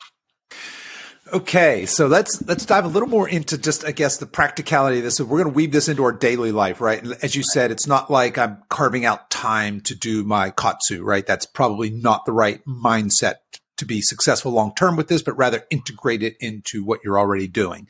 Okay, 1.30 1.84
so 1.84 2.06
let's 2.06 2.42
let's 2.46 2.64
dive 2.64 2.86
a 2.86 2.88
little 2.88 3.08
more 3.08 3.28
into 3.28 3.58
just 3.58 3.84
I 3.84 3.92
guess 3.92 4.16
the 4.16 4.24
practicality 4.24 4.98
of 4.98 5.04
this. 5.04 5.16
So 5.16 5.24
we're 5.24 5.42
going 5.42 5.52
to 5.52 5.56
weave 5.56 5.72
this 5.72 5.88
into 5.88 6.04
our 6.04 6.12
daily 6.12 6.52
life, 6.52 6.80
right? 6.80 7.04
As 7.22 7.36
you 7.36 7.42
said, 7.42 7.70
it's 7.70 7.86
not 7.86 8.10
like 8.10 8.38
I'm 8.38 8.62
carving 8.70 9.04
out 9.04 9.28
time 9.28 9.82
to 9.82 9.94
do 9.94 10.24
my 10.24 10.50
KAATSU, 10.50 11.02
right? 11.02 11.26
That's 11.26 11.44
probably 11.44 11.90
not 11.90 12.24
the 12.24 12.32
right 12.32 12.64
mindset 12.64 13.36
to 13.76 13.84
be 13.84 14.00
successful 14.00 14.52
long 14.52 14.74
term 14.74 14.96
with 14.96 15.08
this, 15.08 15.22
but 15.22 15.36
rather 15.36 15.66
integrate 15.68 16.22
it 16.22 16.36
into 16.40 16.82
what 16.82 17.00
you're 17.04 17.18
already 17.18 17.46
doing. 17.46 17.88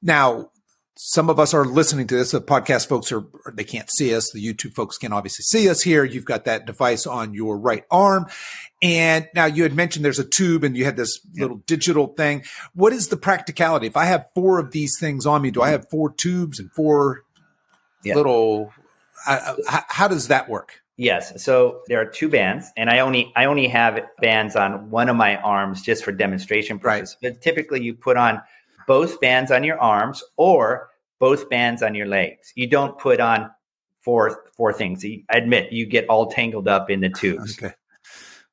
Now, 0.00 0.50
some 0.96 1.30
of 1.30 1.40
us 1.40 1.54
are 1.54 1.64
listening 1.64 2.06
to 2.08 2.16
this. 2.16 2.32
The 2.32 2.40
podcast 2.40 2.86
folks 2.88 3.10
are, 3.12 3.24
they 3.52 3.64
can't 3.64 3.90
see 3.90 4.14
us. 4.14 4.30
The 4.30 4.44
YouTube 4.44 4.74
folks 4.74 4.98
can 4.98 5.12
obviously 5.12 5.42
see 5.42 5.68
us 5.68 5.82
here. 5.82 6.04
You've 6.04 6.24
got 6.24 6.44
that 6.44 6.66
device 6.66 7.06
on 7.06 7.34
your 7.34 7.58
right 7.58 7.84
arm. 7.90 8.26
And 8.82 9.28
now 9.34 9.46
you 9.46 9.62
had 9.62 9.74
mentioned 9.74 10.04
there's 10.04 10.18
a 10.18 10.28
tube 10.28 10.64
and 10.64 10.76
you 10.76 10.84
had 10.84 10.96
this 10.96 11.20
yeah. 11.32 11.42
little 11.42 11.58
digital 11.66 12.08
thing. 12.08 12.44
What 12.74 12.92
is 12.92 13.08
the 13.08 13.16
practicality? 13.16 13.86
If 13.86 13.96
I 13.96 14.04
have 14.04 14.26
four 14.34 14.58
of 14.58 14.72
these 14.72 14.96
things 14.98 15.24
on 15.24 15.42
me, 15.42 15.50
do 15.50 15.62
I 15.62 15.70
have 15.70 15.88
four 15.90 16.12
tubes 16.12 16.58
and 16.58 16.70
four 16.72 17.24
yeah. 18.04 18.14
little, 18.14 18.72
uh, 19.26 19.56
how 19.66 20.08
does 20.08 20.28
that 20.28 20.48
work? 20.48 20.82
Yes. 20.98 21.42
So 21.42 21.80
there 21.88 22.00
are 22.00 22.04
two 22.04 22.28
bands, 22.28 22.70
and 22.76 22.90
I 22.90 22.98
only 22.98 23.32
I 23.34 23.46
only 23.46 23.66
have 23.68 23.98
bands 24.20 24.54
on 24.54 24.90
one 24.90 25.08
of 25.08 25.16
my 25.16 25.36
arms 25.36 25.80
just 25.80 26.04
for 26.04 26.12
demonstration 26.12 26.78
purposes. 26.78 27.16
Right. 27.22 27.32
But 27.32 27.40
typically, 27.40 27.82
you 27.82 27.94
put 27.94 28.18
on 28.18 28.42
both 28.86 29.20
bands 29.20 29.50
on 29.50 29.64
your 29.64 29.78
arms 29.78 30.22
or 30.36 30.90
both 31.18 31.48
bands 31.48 31.82
on 31.82 31.94
your 31.94 32.06
legs. 32.06 32.52
You 32.54 32.66
don't 32.66 32.98
put 32.98 33.20
on 33.20 33.50
four 34.00 34.44
four 34.56 34.72
things. 34.72 35.04
I 35.04 35.36
admit 35.36 35.72
you 35.72 35.86
get 35.86 36.08
all 36.08 36.30
tangled 36.30 36.68
up 36.68 36.90
in 36.90 37.00
the 37.00 37.10
tubes. 37.10 37.58
Okay. 37.58 37.74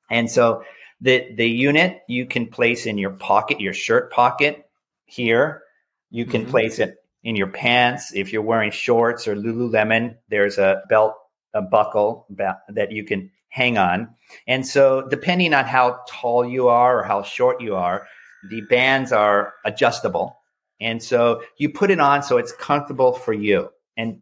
And 0.09 0.29
so 0.29 0.63
the 1.01 1.27
the 1.35 1.47
unit 1.47 2.01
you 2.07 2.25
can 2.25 2.47
place 2.47 2.85
in 2.85 2.97
your 2.97 3.11
pocket, 3.11 3.59
your 3.59 3.73
shirt 3.73 4.11
pocket 4.11 4.69
here. 5.05 5.63
You 6.11 6.25
can 6.25 6.41
mm-hmm. 6.41 6.51
place 6.51 6.79
it 6.79 6.97
in 7.23 7.35
your 7.35 7.47
pants 7.47 8.13
if 8.13 8.33
you're 8.33 8.41
wearing 8.41 8.71
shorts 8.71 9.27
or 9.27 9.35
Lululemon. 9.35 10.15
There's 10.29 10.57
a 10.57 10.81
belt 10.89 11.15
a 11.53 11.61
buckle 11.61 12.27
that 12.29 12.91
you 12.91 13.03
can 13.03 13.31
hang 13.49 13.77
on. 13.77 14.09
And 14.47 14.65
so, 14.65 15.07
depending 15.07 15.53
on 15.53 15.65
how 15.65 16.01
tall 16.07 16.45
you 16.45 16.67
are 16.67 16.99
or 16.99 17.03
how 17.03 17.23
short 17.23 17.61
you 17.61 17.75
are, 17.75 18.07
the 18.47 18.61
bands 18.61 19.11
are 19.11 19.53
adjustable. 19.65 20.37
And 20.81 21.03
so, 21.03 21.41
you 21.57 21.69
put 21.69 21.91
it 21.91 21.99
on 21.99 22.23
so 22.23 22.37
it's 22.37 22.53
comfortable 22.53 23.13
for 23.13 23.33
you. 23.33 23.69
And 23.97 24.21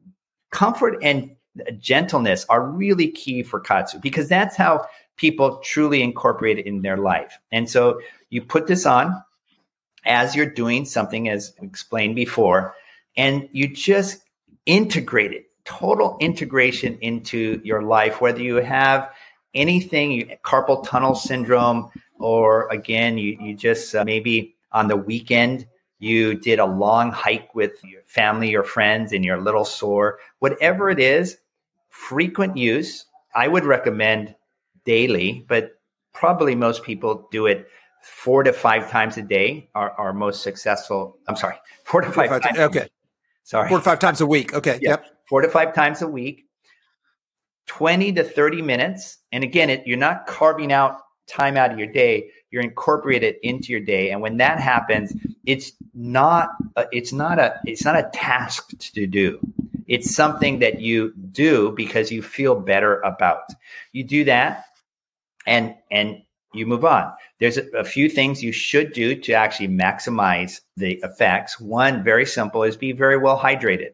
comfort 0.52 0.98
and 1.04 1.36
gentleness 1.80 2.46
are 2.50 2.64
really 2.64 3.10
key 3.10 3.44
for 3.44 3.62
KAATSU 3.62 4.02
because 4.02 4.28
that's 4.28 4.56
how 4.56 4.88
people 5.18 5.58
truly 5.58 6.02
incorporate 6.02 6.60
it 6.60 6.66
in 6.66 6.82
their 6.82 6.98
life. 6.98 7.38
And 7.52 7.70
so, 7.70 8.02
you 8.30 8.42
put 8.42 8.68
this 8.68 8.86
on 8.86 9.22
as 10.06 10.36
you're 10.36 10.50
doing 10.50 10.86
something, 10.86 11.30
as 11.30 11.54
explained 11.62 12.16
before, 12.16 12.74
and 13.16 13.48
you 13.52 13.68
just 13.68 14.22
integrate 14.66 15.34
it 15.34 15.48
total 15.68 16.18
integration 16.22 16.98
into 17.02 17.60
your 17.64 17.82
life, 17.84 18.22
whether 18.22 18.42
you 18.42 18.56
have 18.56 19.12
anything, 19.54 20.38
carpal 20.44 20.84
tunnel 20.88 21.14
syndrome, 21.14 21.92
or 22.20 22.68
again, 22.70 23.18
you, 23.18 23.38
you 23.42 23.56
just 23.56 23.94
uh, 23.96 24.04
maybe 24.04 24.56
on 24.72 24.88
the 24.88 24.98
weekend, 24.98 25.68
you 26.00 26.36
did 26.36 26.60
a 26.60 26.66
long 26.66 27.12
hike 27.12 27.54
with 27.56 27.84
your 27.84 28.02
family 28.06 28.56
or 28.56 28.64
friends 28.64 29.14
and 29.14 29.26
you're 29.26 29.38
a 29.38 29.42
little 29.42 29.66
sore, 29.66 30.20
whatever 30.40 30.90
it 30.90 31.00
is, 31.00 31.38
frequent 31.90 32.56
use, 32.56 33.06
I 33.36 33.48
would 33.48 33.66
recommend 33.66 34.36
daily, 34.86 35.46
but 35.48 35.80
probably 36.14 36.56
most 36.56 36.84
people 36.84 37.28
do 37.32 37.48
it 37.48 37.68
four 38.02 38.44
to 38.44 38.54
five 38.54 38.90
times 38.90 39.18
a 39.18 39.22
day 39.22 39.70
are, 39.76 39.92
are 39.92 40.14
most 40.14 40.44
successful. 40.44 41.18
I'm 41.28 41.36
sorry, 41.36 41.56
four 41.84 42.02
to 42.02 42.08
five, 42.12 42.30
four 42.30 42.40
five 42.40 42.42
times. 42.42 42.60
Okay. 42.60 42.88
Sorry. 43.44 43.70
Four 43.70 43.78
to 43.78 43.84
five 43.84 44.00
times 44.00 44.22
a 44.22 44.28
week. 44.28 44.54
Okay. 44.54 44.74
Yep. 44.74 44.82
yep 44.82 45.06
four 45.28 45.42
to 45.42 45.50
five 45.50 45.74
times 45.74 46.02
a 46.02 46.08
week, 46.08 46.46
20 47.68 48.14
to 48.14 48.24
30 48.24 48.62
minutes. 48.62 49.20
And 49.32 49.44
again, 49.44 49.70
it, 49.70 49.86
you're 49.86 49.98
not 49.98 50.26
carving 50.26 50.72
out 50.72 51.02
time 51.28 51.58
out 51.58 51.72
of 51.72 51.78
your 51.78 51.92
day, 51.92 52.30
you're 52.52 52.64
incorporating 52.64 53.30
it 53.30 53.40
into 53.44 53.72
your 53.72 53.82
day. 53.82 54.12
And 54.12 54.22
when 54.22 54.38
that 54.38 54.60
happens, 54.60 55.14
it's 55.46 55.74
not 55.94 56.50
a, 56.76 56.86
it's 56.92 57.14
not 57.14 57.40
a 57.40 57.60
it's 57.66 57.84
not 57.84 57.98
a 57.98 58.10
task 58.14 58.78
to 58.80 59.08
do. 59.08 59.40
It's 59.88 60.14
something 60.14 60.60
that 60.60 60.82
you 60.82 61.14
do 61.32 61.72
because 61.72 62.12
you 62.12 62.22
feel 62.22 62.56
better 62.56 63.00
about. 63.02 63.44
You 63.94 64.04
do 64.04 64.24
that 64.26 64.66
and 65.46 65.76
and 65.92 66.22
you 66.54 66.66
move 66.66 66.86
on. 66.86 67.12
There's 67.40 67.58
a, 67.58 67.68
a 67.78 67.84
few 67.84 68.10
things 68.10 68.44
you 68.44 68.52
should 68.52 68.94
do 68.94 69.16
to 69.16 69.34
actually 69.34 69.68
maximize 69.68 70.62
the 70.76 71.00
effects. 71.04 71.60
One 71.60 72.04
very 72.04 72.26
simple 72.26 72.64
is 72.64 72.76
be 72.76 72.92
very 72.92 73.18
well 73.18 73.40
hydrated. 73.40 73.94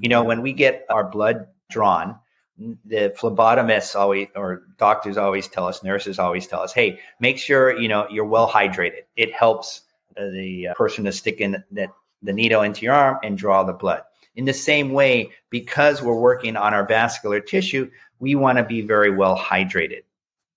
You 0.00 0.08
know 0.08 0.20
mm-hmm. 0.20 0.28
when 0.28 0.42
we 0.42 0.52
get 0.52 0.84
our 0.90 1.08
blood 1.08 1.46
drawn 1.70 2.18
the 2.58 3.14
phlebotomists 3.18 3.94
always 3.94 4.28
or 4.34 4.62
doctors 4.78 5.16
always 5.16 5.46
tell 5.46 5.66
us 5.66 5.82
nurses 5.82 6.18
always 6.18 6.46
tell 6.46 6.60
us 6.60 6.72
hey 6.72 6.98
make 7.20 7.38
sure 7.38 7.78
you 7.78 7.88
know 7.88 8.06
you're 8.10 8.24
well 8.24 8.48
hydrated. 8.48 9.02
It 9.16 9.32
helps 9.32 9.82
uh, 10.16 10.30
the 10.30 10.68
uh, 10.68 10.74
person 10.74 11.04
to 11.04 11.12
stick 11.12 11.40
in 11.40 11.62
that 11.72 11.90
the 12.22 12.32
needle 12.32 12.62
into 12.62 12.82
your 12.82 12.94
arm 12.94 13.18
and 13.22 13.36
draw 13.36 13.62
the 13.62 13.72
blood. 13.72 14.02
In 14.34 14.46
the 14.46 14.54
same 14.54 14.92
way 14.92 15.30
because 15.50 16.02
we're 16.02 16.18
working 16.18 16.56
on 16.56 16.74
our 16.74 16.86
vascular 16.86 17.40
tissue 17.40 17.90
we 18.18 18.34
want 18.34 18.56
to 18.56 18.64
be 18.64 18.80
very 18.80 19.10
well 19.10 19.36
hydrated. 19.36 20.02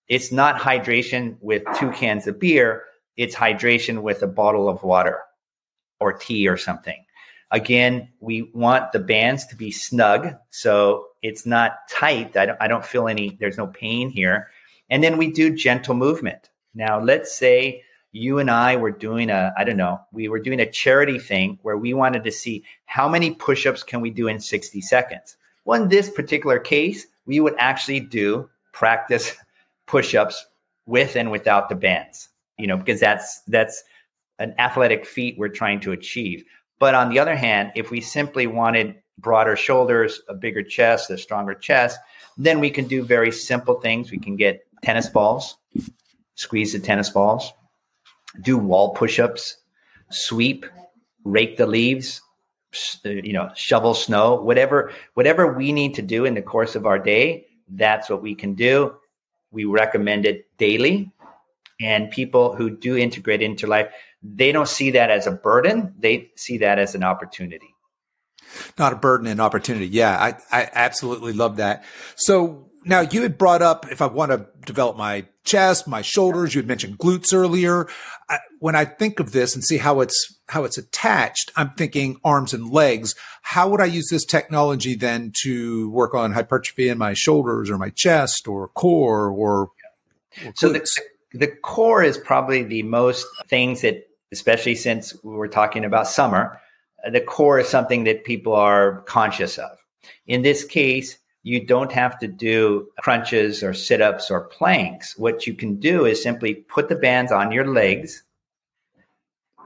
It's 0.08 0.32
not 0.32 0.60
hydration 0.60 1.38
with 1.41 1.64
two 1.78 1.91
cans 1.91 2.26
of 2.28 2.39
beer 2.39 2.86
it's 3.20 3.36
hydration 3.36 4.02
with 4.02 4.24
a 4.24 4.28
bottle 4.28 4.70
of 4.70 4.82
water 4.82 5.20
or 6.00 6.14
tea 6.14 6.47
or 6.47 6.56
something 6.56 7.04
again 7.52 8.10
we 8.20 8.43
want 8.54 8.91
the 8.91 9.00
bands 9.00 9.45
to 9.47 9.56
be 9.56 9.72
snug 9.72 10.36
so 10.50 11.06
it's 11.22 11.45
not 11.45 11.88
tight. 11.89 12.38
I 12.38 12.45
don't, 12.45 12.58
I 12.62 12.68
don't 12.68 12.86
feel 12.86 13.08
any, 13.08 13.38
there's 13.39 13.58
no 13.58 13.68
pain 13.68 14.10
here. 14.10 14.50
And 14.89 15.04
then 15.04 15.18
we 15.18 15.32
do 15.32 15.56
gentle 15.56 15.95
movement. 15.95 16.50
Now, 16.74 17.00
let's 17.00 17.36
say 17.36 17.84
you 18.12 18.39
and 18.39 18.50
I 18.50 18.76
were 18.76 18.91
doing 18.91 19.30
a, 19.30 19.54
I 19.58 19.64
don't 19.64 19.78
know, 19.78 20.00
we 20.12 20.30
were 20.30 20.39
doing 20.39 20.60
a 20.60 20.70
charity 20.70 21.20
thing 21.20 21.60
where 21.62 21.78
we 21.78 21.93
wanted 21.93 22.24
to 22.24 22.32
see 22.32 22.64
how 22.86 23.08
many 23.08 23.32
push 23.32 23.66
ups 23.66 23.84
can 23.84 24.02
we 24.02 24.10
do 24.10 24.28
in 24.28 24.39
60 24.39 24.82
seconds. 24.82 25.38
Well, 25.66 25.82
in 25.82 25.89
this 25.89 26.10
particular 26.10 26.58
case, 26.58 27.06
we 27.26 27.39
would 27.39 27.56
actually 27.60 28.00
do 28.00 28.50
practice 28.72 29.36
push 29.86 30.16
ups 30.16 30.45
with 30.86 31.16
and 31.16 31.30
without 31.30 31.70
the 31.70 31.76
bands, 31.76 32.30
you 32.58 32.66
know, 32.66 32.78
because 32.78 33.00
that's, 33.00 33.41
that's 33.41 33.84
an 34.39 34.56
athletic 34.58 35.06
feat 35.06 35.38
we're 35.38 35.50
trying 35.50 35.80
to 35.82 35.91
achieve. 35.91 36.43
But 36.80 36.96
on 36.96 37.10
the 37.10 37.20
other 37.20 37.36
hand, 37.36 37.74
if 37.76 37.92
we 37.92 38.02
simply 38.02 38.48
wanted 38.48 38.96
broader 39.18 39.56
shoulders, 39.56 40.22
a 40.30 40.34
bigger 40.34 40.64
chest, 40.64 41.10
a 41.10 41.18
stronger 41.18 41.54
chest, 41.54 42.00
then 42.38 42.60
we 42.60 42.70
can 42.70 42.88
do 42.88 43.04
very 43.04 43.32
simple 43.32 43.82
things. 43.82 44.12
We 44.12 44.20
can 44.20 44.38
get 44.38 44.66
tennis 44.82 45.10
balls, 45.10 45.58
squeeze 46.36 46.72
the 46.72 46.80
tennis 46.80 47.10
balls, 47.10 47.52
do 48.42 48.58
wall 48.58 48.94
push-ups, 48.94 49.58
sweep, 50.10 50.66
rake 51.26 51.58
the 51.58 51.68
leaves, 51.68 52.22
uh, 53.06 53.10
you 53.10 53.34
know, 53.34 53.50
shovel 53.56 53.94
snow, 53.94 54.36
whatever 54.36 54.92
whatever 55.16 55.52
we 55.54 55.72
need 55.74 55.96
to 55.96 56.02
do 56.02 56.26
in 56.26 56.34
the 56.34 56.42
course 56.42 56.76
of 56.76 56.86
our 56.86 57.00
day, 57.00 57.46
that's 57.68 58.10
what 58.10 58.22
we 58.22 58.36
can 58.36 58.54
do. 58.54 58.96
We 59.52 59.66
recommend 59.66 60.26
it 60.26 60.46
daily. 60.58 61.12
And 61.82 62.12
people 62.12 62.56
who 62.56 62.70
do 62.70 62.98
integrate 62.98 63.42
into 63.42 63.66
life, 63.66 63.88
they 64.22 64.52
don't 64.52 64.68
see 64.68 64.92
that 64.92 65.10
as 65.12 65.28
a 65.28 65.32
burden. 65.32 65.94
They 66.00 66.32
see 66.36 66.60
that 66.60 66.80
as 66.80 66.96
an 66.96 67.04
opportunity 67.04 67.74
not 68.78 68.94
a 68.94 68.96
burden 68.96 69.28
and 69.28 69.40
opportunity. 69.40 69.88
Yeah, 69.88 70.18
I, 70.18 70.38
I 70.52 70.70
absolutely 70.74 71.34
love 71.34 71.58
that. 71.58 71.84
So 72.16 72.70
now 72.86 73.02
you 73.02 73.22
had 73.22 73.38
brought 73.38 73.62
up 73.62 73.92
if 73.92 74.02
I 74.02 74.08
want 74.08 74.32
to 74.32 74.48
develop 74.66 74.98
my 74.98 75.26
chest, 75.44 75.88
my 75.88 76.02
shoulders, 76.02 76.56
you 76.56 76.60
had 76.60 76.68
mentioned 76.68 76.98
glutes 76.98 77.34
earlier. 77.34 77.88
I, 78.30 78.40
when 78.60 78.76
I 78.76 78.86
think 78.86 79.20
of 79.20 79.32
this 79.32 79.56
and 79.56 79.64
see 79.64 79.78
how 79.78 80.02
it's 80.02 80.40
how 80.48 80.64
it's 80.64 80.78
attached, 80.78 81.52
I'm 81.56 81.72
thinking 81.72 82.20
arms 82.24 82.54
and 82.54 82.70
legs. 82.70 83.16
How 83.42 83.70
would 83.70 83.82
I 83.82 83.86
use 83.86 84.08
this 84.10 84.26
technology 84.26 84.96
then 84.96 85.32
to 85.44 85.90
work 85.92 86.14
on 86.14 86.34
hypertrophy 86.34 86.90
in 86.90 86.98
my 86.98 87.14
shoulders 87.14 87.70
or 87.70 87.78
my 87.78 87.90
chest 87.90 88.48
or 88.48 88.68
core 88.70 89.30
or, 89.30 89.70
or 90.46 90.54
so 90.56 90.70
the, 90.70 90.88
the 91.34 91.48
core 91.48 92.04
is 92.04 92.18
probably 92.18 92.64
the 92.64 92.84
most 92.84 93.26
things 93.48 93.82
that 93.82 94.09
especially 94.32 94.76
since 94.76 95.16
we're 95.24 95.48
talking 95.48 95.86
about 95.86 96.08
summer 96.08 96.60
uh, 97.06 97.10
the 97.10 97.22
core 97.22 97.60
is 97.60 97.68
something 97.68 98.04
that 98.06 98.24
people 98.24 98.54
are 98.54 99.02
conscious 99.02 99.58
of. 99.58 99.78
In 100.28 100.42
this 100.42 100.64
case, 100.64 101.18
you 101.44 101.66
don't 101.66 101.92
have 101.92 102.20
to 102.20 102.28
do 102.28 102.90
crunches 103.00 103.64
or 103.64 103.74
sit 103.74 104.02
ups 104.02 104.30
or 104.30 104.42
planks. 104.42 105.18
What 105.18 105.48
you 105.48 105.54
can 105.54 105.80
do 105.80 106.06
is 106.06 106.22
simply 106.22 106.56
put 106.56 106.90
the 106.90 106.96
bands 106.96 107.32
on 107.32 107.52
your 107.52 107.68
legs. 107.68 108.24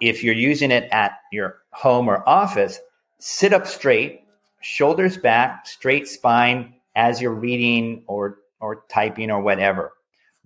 If 0.01 0.23
you're 0.23 0.35
using 0.35 0.71
it 0.71 0.87
at 0.91 1.13
your 1.31 1.61
home 1.71 2.07
or 2.07 2.27
office, 2.27 2.79
sit 3.19 3.53
up 3.53 3.65
straight, 3.65 4.21
shoulders 4.61 5.17
back, 5.17 5.65
straight 5.65 6.07
spine 6.07 6.75
as 6.95 7.21
you're 7.21 7.33
reading 7.33 8.03
or, 8.07 8.39
or 8.59 8.83
typing 8.89 9.31
or 9.31 9.41
whatever. 9.41 9.93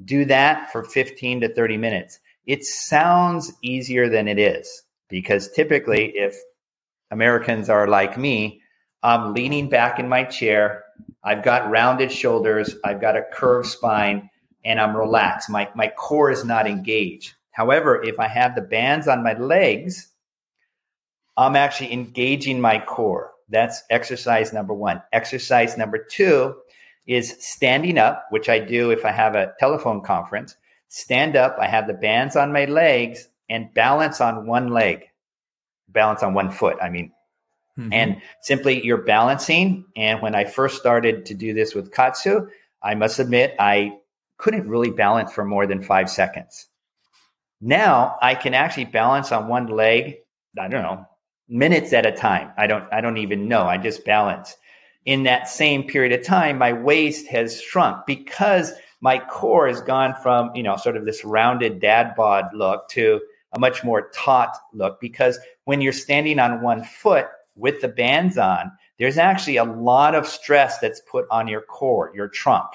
Do 0.05 0.25
that 0.25 0.71
for 0.71 0.83
15 0.83 1.41
to 1.41 1.53
30 1.53 1.77
minutes. 1.77 2.19
It 2.47 2.63
sounds 2.63 3.53
easier 3.61 4.09
than 4.09 4.27
it 4.27 4.39
is 4.39 4.83
because 5.09 5.51
typically, 5.51 6.13
if 6.15 6.35
Americans 7.11 7.69
are 7.69 7.87
like 7.87 8.17
me. 8.17 8.61
I'm 9.03 9.33
leaning 9.33 9.69
back 9.69 9.99
in 9.99 10.09
my 10.09 10.23
chair. 10.23 10.83
I've 11.23 11.43
got 11.43 11.69
rounded 11.69 12.11
shoulders. 12.11 12.75
I've 12.83 13.01
got 13.01 13.15
a 13.15 13.25
curved 13.31 13.67
spine 13.67 14.29
and 14.65 14.79
I'm 14.79 14.95
relaxed. 14.95 15.49
My, 15.49 15.69
my 15.75 15.87
core 15.87 16.31
is 16.31 16.43
not 16.43 16.67
engaged. 16.67 17.33
However, 17.51 18.03
if 18.03 18.19
I 18.19 18.27
have 18.27 18.55
the 18.55 18.61
bands 18.61 19.07
on 19.07 19.23
my 19.23 19.33
legs, 19.33 20.07
I'm 21.37 21.55
actually 21.55 21.93
engaging 21.93 22.59
my 22.59 22.79
core. 22.79 23.31
That's 23.49 23.83
exercise 23.89 24.51
number 24.51 24.73
one. 24.73 25.01
Exercise 25.13 25.77
number 25.77 25.97
two 25.97 26.55
is 27.05 27.35
standing 27.39 27.97
up, 27.97 28.25
which 28.31 28.49
I 28.49 28.59
do 28.59 28.91
if 28.91 29.05
I 29.05 29.11
have 29.11 29.35
a 29.35 29.53
telephone 29.59 30.01
conference. 30.01 30.57
Stand 30.89 31.35
up, 31.35 31.57
I 31.59 31.67
have 31.67 31.87
the 31.87 31.93
bands 31.93 32.35
on 32.35 32.53
my 32.53 32.65
legs 32.65 33.27
and 33.49 33.73
balance 33.73 34.21
on 34.21 34.47
one 34.47 34.69
leg 34.69 35.07
balance 35.89 36.23
on 36.23 36.33
one 36.33 36.51
foot. 36.51 36.77
I 36.81 36.89
mean, 36.89 37.11
mm-hmm. 37.77 37.93
and 37.93 38.21
simply 38.41 38.85
you're 38.85 39.03
balancing. 39.03 39.85
And 39.95 40.21
when 40.21 40.35
I 40.35 40.45
first 40.45 40.77
started 40.77 41.25
to 41.27 41.33
do 41.33 41.53
this 41.53 41.73
with 41.73 41.91
KAATSU, 41.91 42.47
I 42.83 42.95
must 42.95 43.19
admit 43.19 43.55
I 43.59 43.93
couldn't 44.37 44.69
really 44.69 44.91
balance 44.91 45.31
for 45.31 45.43
more 45.43 45.65
than 45.65 45.81
five 45.81 46.09
seconds. 46.09 46.67
Now 47.59 48.17
I 48.21 48.35
can 48.35 48.53
actually 48.53 48.85
balance 48.85 49.31
on 49.31 49.47
one 49.47 49.67
leg. 49.67 50.17
I 50.59 50.67
don't 50.67 50.83
know 50.83 51.05
minutes 51.49 51.93
at 51.93 52.05
a 52.05 52.11
time. 52.11 52.51
I 52.57 52.67
don't. 52.67 52.91
I 52.91 53.01
don't 53.01 53.17
even 53.17 53.47
know. 53.47 53.63
I 53.63 53.77
just 53.77 54.05
balance. 54.05 54.55
In 55.05 55.23
that 55.23 55.47
same 55.47 55.83
period 55.83 56.11
of 56.11 56.25
time, 56.25 56.57
my 56.57 56.73
waist 56.73 57.27
has 57.27 57.61
shrunk 57.61 58.05
because 58.05 58.73
my 59.01 59.19
core 59.19 59.67
has 59.67 59.81
gone 59.81 60.15
from 60.21 60.55
you 60.55 60.63
know 60.63 60.75
sort 60.75 60.97
of 60.97 61.05
this 61.05 61.23
rounded 61.23 61.79
dad 61.79 62.13
bod 62.15 62.45
look 62.53 62.87
to 62.89 63.21
a 63.53 63.59
much 63.59 63.83
more 63.83 64.09
taut 64.13 64.55
look 64.73 64.99
because 64.99 65.39
when 65.65 65.81
you're 65.81 65.93
standing 65.93 66.39
on 66.39 66.61
one 66.61 66.83
foot 66.83 67.27
with 67.55 67.81
the 67.81 67.87
bands 67.87 68.37
on, 68.37 68.71
there's 68.99 69.17
actually 69.17 69.57
a 69.57 69.63
lot 69.63 70.15
of 70.15 70.27
stress 70.27 70.79
that's 70.79 71.01
put 71.01 71.25
on 71.31 71.47
your 71.47 71.61
core, 71.61 72.11
your 72.15 72.27
trunk. 72.27 72.67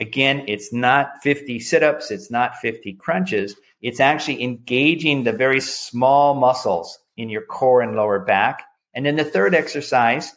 Again, 0.00 0.44
it's 0.48 0.72
not 0.72 1.10
50 1.22 1.60
sit 1.60 1.82
ups, 1.82 2.10
it's 2.10 2.30
not 2.30 2.56
50 2.56 2.94
crunches. 2.94 3.56
It's 3.80 4.00
actually 4.00 4.42
engaging 4.42 5.24
the 5.24 5.32
very 5.32 5.60
small 5.60 6.34
muscles 6.34 6.98
in 7.16 7.28
your 7.28 7.42
core 7.42 7.82
and 7.82 7.94
lower 7.94 8.20
back. 8.20 8.62
And 8.94 9.06
then 9.06 9.16
the 9.16 9.24
third 9.24 9.54
exercise, 9.54 10.32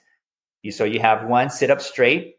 so 0.71 0.83
you 0.83 0.99
have 0.99 1.27
one, 1.27 1.49
sit 1.49 1.71
up 1.71 1.81
straight, 1.81 2.35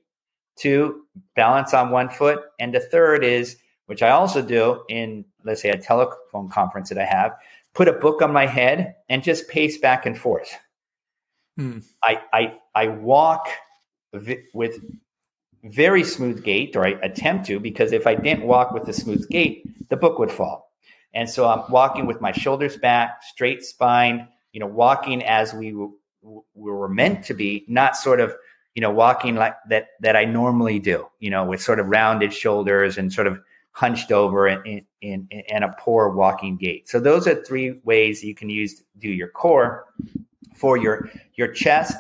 two, 0.57 1.06
balance 1.35 1.75
on 1.75 1.91
one 1.91 2.09
foot. 2.09 2.41
And 2.59 2.75
the 2.75 2.81
third 2.81 3.25
is, 3.25 3.57
which 3.87 4.03
I 4.03 4.11
also 4.11 4.43
do 4.43 4.83
in 4.89 5.25
let's 5.47 5.63
say 5.63 5.71
a 5.71 5.79
telephone 5.79 6.49
conference 6.51 6.91
that 6.91 6.99
I 6.99 7.05
have, 7.05 7.33
put 7.73 7.89
a 7.89 7.93
book 7.93 8.21
on 8.21 8.33
my 8.33 8.47
head 8.47 8.97
and 9.09 9.23
just 9.23 9.49
pace 9.49 9.79
back 9.79 10.05
and 10.05 10.19
forth. 10.19 10.55
Hmm. 11.57 11.79
I, 12.03 12.21
I, 12.33 12.59
I 12.75 12.89
walk 12.89 13.49
vi- 14.13 14.43
with 14.53 14.79
very 15.65 16.05
smooth 16.05 16.45
gait, 16.45 16.77
or 16.77 16.85
I 16.85 16.91
attempt 17.03 17.47
to, 17.47 17.59
because 17.59 17.93
if 17.93 18.07
I 18.07 18.15
didn't 18.15 18.47
walk 18.47 18.73
with 18.73 18.89
a 18.89 18.93
smooth 18.93 19.29
gait, 19.29 19.89
the 19.89 19.97
book 19.97 20.19
would 20.19 20.31
fall. 20.31 20.71
And 21.15 21.31
so 21.31 21.49
I'm 21.49 21.71
walking 21.71 22.07
with 22.07 22.21
my 22.21 22.33
shoulders 22.33 22.77
back, 22.77 23.23
straight 23.23 23.65
spine, 23.65 24.29
you 24.53 24.61
know, 24.61 24.67
walking 24.67 25.23
as 25.23 25.55
we, 25.55 25.71
w- 25.71 25.95
we 26.23 26.71
were 26.71 26.89
meant 26.89 27.25
to 27.27 27.35
be, 27.35 27.65
not 27.69 27.97
sort 27.97 28.21
of, 28.21 28.35
you 28.77 28.83
know, 28.83 28.91
walking 28.91 29.37
like 29.37 29.57
that, 29.71 29.89
that 30.01 30.17
I 30.17 30.27
normally 30.27 30.79
do, 30.79 31.09
you 31.19 31.31
know, 31.31 31.47
with 31.47 31.63
sort 31.63 31.81
of 31.81 31.87
rounded 31.87 32.33
shoulders 32.33 32.99
and 32.99 33.11
sort 33.11 33.27
of 33.27 33.41
hunched 33.73 34.13
over 34.13 34.47
and, 34.47 34.83
in 35.01 35.29
and 35.49 35.65
a 35.65 35.75
poor 35.79 36.11
walking 36.11 36.59
gait. 36.59 36.87
So 36.87 37.01
those 37.01 37.27
are 37.27 37.43
three 37.43 37.81
ways 37.85 38.23
you 38.23 38.35
can 38.35 38.51
use 38.51 38.75
to 38.75 38.85
do 38.99 39.09
your 39.09 39.29
core 39.29 39.87
for 40.55 40.77
your 40.77 41.11
your 41.37 41.49
chest. 41.49 41.97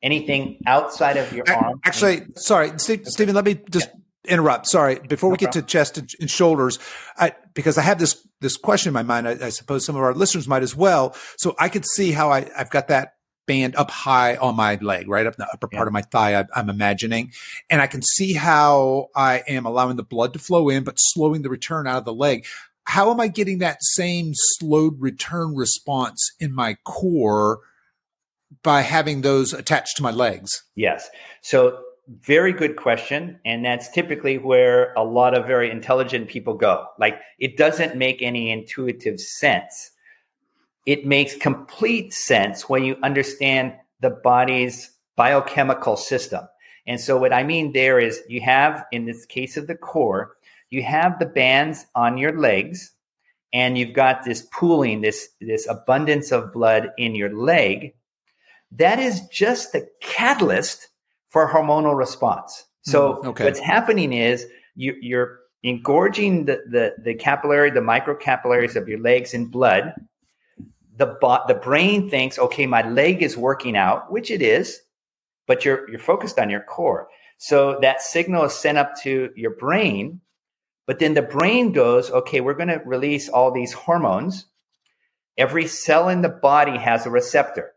Anything 0.00 0.60
outside 0.66 1.16
of 1.16 1.32
your 1.32 1.44
arm. 1.48 1.80
Actually, 1.84 2.22
sorry, 2.36 2.72
Stephen. 2.76 3.34
Let 3.34 3.44
me 3.44 3.60
just 3.70 3.88
yeah. 4.24 4.32
interrupt. 4.32 4.68
Sorry. 4.68 5.00
Before 5.00 5.30
no 5.30 5.32
we 5.32 5.38
problem. 5.38 5.52
get 5.52 5.52
to 5.52 5.62
chest 5.62 5.98
and, 5.98 6.08
and 6.20 6.28
shoulders, 6.28 6.80
I, 7.16 7.34
because 7.54 7.78
I 7.78 7.82
have 7.82 8.00
this, 8.00 8.26
this 8.40 8.56
question 8.56 8.88
in 8.88 8.94
my 8.94 9.04
mind. 9.04 9.28
I, 9.28 9.46
I, 9.46 9.50
suppose 9.50 9.84
some 9.84 9.94
of 9.94 10.02
our 10.02 10.12
listeners 10.12 10.48
might 10.48 10.64
as 10.64 10.74
well. 10.74 11.14
So 11.36 11.54
I 11.56 11.68
could 11.68 11.84
see 11.86 12.10
how 12.10 12.32
I, 12.32 12.50
I've 12.58 12.70
got 12.70 12.88
that 12.88 13.14
band 13.46 13.76
up 13.76 13.90
high 13.90 14.36
on 14.36 14.56
my 14.56 14.76
leg, 14.76 15.08
right 15.08 15.26
up 15.26 15.36
the 15.36 15.48
upper 15.52 15.68
yeah. 15.70 15.78
part 15.78 15.88
of 15.88 15.92
my 15.92 16.02
thigh. 16.02 16.40
I, 16.40 16.44
I'm 16.54 16.70
imagining, 16.70 17.32
and 17.70 17.80
I 17.80 17.86
can 17.86 18.02
see 18.02 18.32
how 18.34 19.08
I 19.14 19.42
am 19.48 19.66
allowing 19.66 19.96
the 19.96 20.02
blood 20.02 20.32
to 20.34 20.38
flow 20.38 20.68
in, 20.68 20.84
but 20.84 20.96
slowing 20.96 21.42
the 21.42 21.50
return 21.50 21.86
out 21.86 21.98
of 21.98 22.04
the 22.04 22.14
leg. 22.14 22.46
How 22.84 23.10
am 23.10 23.20
I 23.20 23.28
getting 23.28 23.58
that 23.58 23.78
same 23.80 24.32
slowed 24.34 25.00
return 25.00 25.54
response 25.54 26.32
in 26.40 26.52
my 26.54 26.76
core 26.84 27.60
by 28.62 28.82
having 28.82 29.20
those 29.20 29.52
attached 29.52 29.96
to 29.96 30.02
my 30.02 30.10
legs? 30.10 30.64
Yes. 30.74 31.08
So 31.42 31.80
very 32.08 32.52
good 32.52 32.76
question. 32.76 33.38
And 33.44 33.64
that's 33.64 33.88
typically 33.88 34.38
where 34.38 34.92
a 34.94 35.04
lot 35.04 35.36
of 35.36 35.46
very 35.46 35.70
intelligent 35.70 36.28
people 36.28 36.54
go. 36.54 36.86
Like 36.98 37.20
it 37.38 37.56
doesn't 37.56 37.96
make 37.96 38.20
any 38.20 38.50
intuitive 38.50 39.20
sense 39.20 39.91
it 40.86 41.06
makes 41.06 41.36
complete 41.36 42.12
sense 42.12 42.68
when 42.68 42.84
you 42.84 42.96
understand 43.02 43.74
the 44.00 44.10
body's 44.10 44.90
biochemical 45.16 45.96
system. 45.96 46.46
And 46.86 47.00
so, 47.00 47.16
what 47.16 47.32
I 47.32 47.44
mean 47.44 47.72
there 47.72 48.00
is 48.00 48.20
you 48.28 48.40
have, 48.40 48.84
in 48.90 49.06
this 49.06 49.24
case 49.24 49.56
of 49.56 49.68
the 49.68 49.76
core, 49.76 50.36
you 50.70 50.82
have 50.82 51.18
the 51.18 51.26
bands 51.26 51.86
on 51.94 52.18
your 52.18 52.36
legs, 52.36 52.92
and 53.52 53.78
you've 53.78 53.92
got 53.92 54.24
this 54.24 54.42
pooling, 54.52 55.02
this, 55.02 55.28
this 55.40 55.68
abundance 55.68 56.32
of 56.32 56.52
blood 56.52 56.90
in 56.98 57.14
your 57.14 57.32
leg. 57.32 57.94
That 58.72 58.98
is 58.98 59.20
just 59.28 59.72
the 59.72 59.86
catalyst 60.00 60.88
for 61.28 61.48
hormonal 61.48 61.96
response. 61.96 62.64
So, 62.82 63.14
mm, 63.14 63.26
okay. 63.26 63.44
what's 63.44 63.60
happening 63.60 64.12
is 64.12 64.46
you, 64.74 64.96
you're 65.00 65.38
engorging 65.62 66.46
the, 66.46 66.62
the, 66.68 66.94
the 66.98 67.14
capillary, 67.14 67.70
the 67.70 67.80
microcapillaries 67.80 68.74
of 68.74 68.88
your 68.88 68.98
legs 68.98 69.34
in 69.34 69.46
blood 69.46 69.94
the 70.96 71.16
the 71.48 71.54
brain 71.54 72.10
thinks, 72.10 72.38
okay, 72.38 72.66
my 72.66 72.86
leg 72.88 73.22
is 73.22 73.36
working 73.36 73.76
out, 73.76 74.10
which 74.10 74.30
it 74.30 74.42
is, 74.42 74.80
but 75.46 75.64
you're 75.64 75.88
you're 75.88 75.98
focused 75.98 76.38
on 76.38 76.50
your 76.50 76.62
core. 76.62 77.08
So 77.38 77.78
that 77.80 78.02
signal 78.02 78.44
is 78.44 78.54
sent 78.54 78.78
up 78.78 78.94
to 79.02 79.30
your 79.34 79.56
brain, 79.56 80.20
but 80.86 80.98
then 80.98 81.14
the 81.14 81.22
brain 81.22 81.72
goes, 81.72 82.10
okay, 82.10 82.40
we're 82.40 82.54
going 82.54 82.68
to 82.68 82.82
release 82.84 83.28
all 83.28 83.50
these 83.50 83.72
hormones. 83.72 84.46
Every 85.36 85.66
cell 85.66 86.08
in 86.08 86.22
the 86.22 86.28
body 86.28 86.78
has 86.78 87.06
a 87.06 87.10
receptor. 87.10 87.72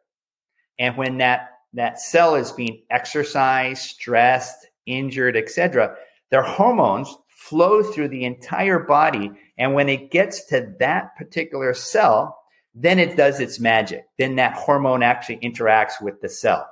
And 0.78 0.98
when 0.98 1.18
that 1.18 1.52
that 1.74 2.00
cell 2.00 2.36
is 2.36 2.52
being 2.52 2.84
exercised, 2.90 3.82
stressed, 3.82 4.68
injured, 4.86 5.36
etc., 5.36 5.96
their 6.32 6.44
hormones 6.44 7.14
flow 7.28 7.84
through 7.84 8.10
the 8.10 8.26
entire 8.26 8.80
body 8.80 9.32
and 9.58 9.74
when 9.74 9.90
it 9.90 10.12
gets 10.12 10.46
to 10.46 10.74
that 10.80 11.16
particular 11.16 11.74
cell, 11.74 12.40
then 12.76 13.00
it 13.00 13.16
does 13.16 13.40
its 13.40 13.60
magic. 13.60 14.06
Then 14.20 14.36
that 14.36 14.54
hormone 14.54 15.02
actually 15.02 15.38
interacts 15.38 16.02
with 16.02 16.22
the 16.22 16.30
cell. 16.30 16.70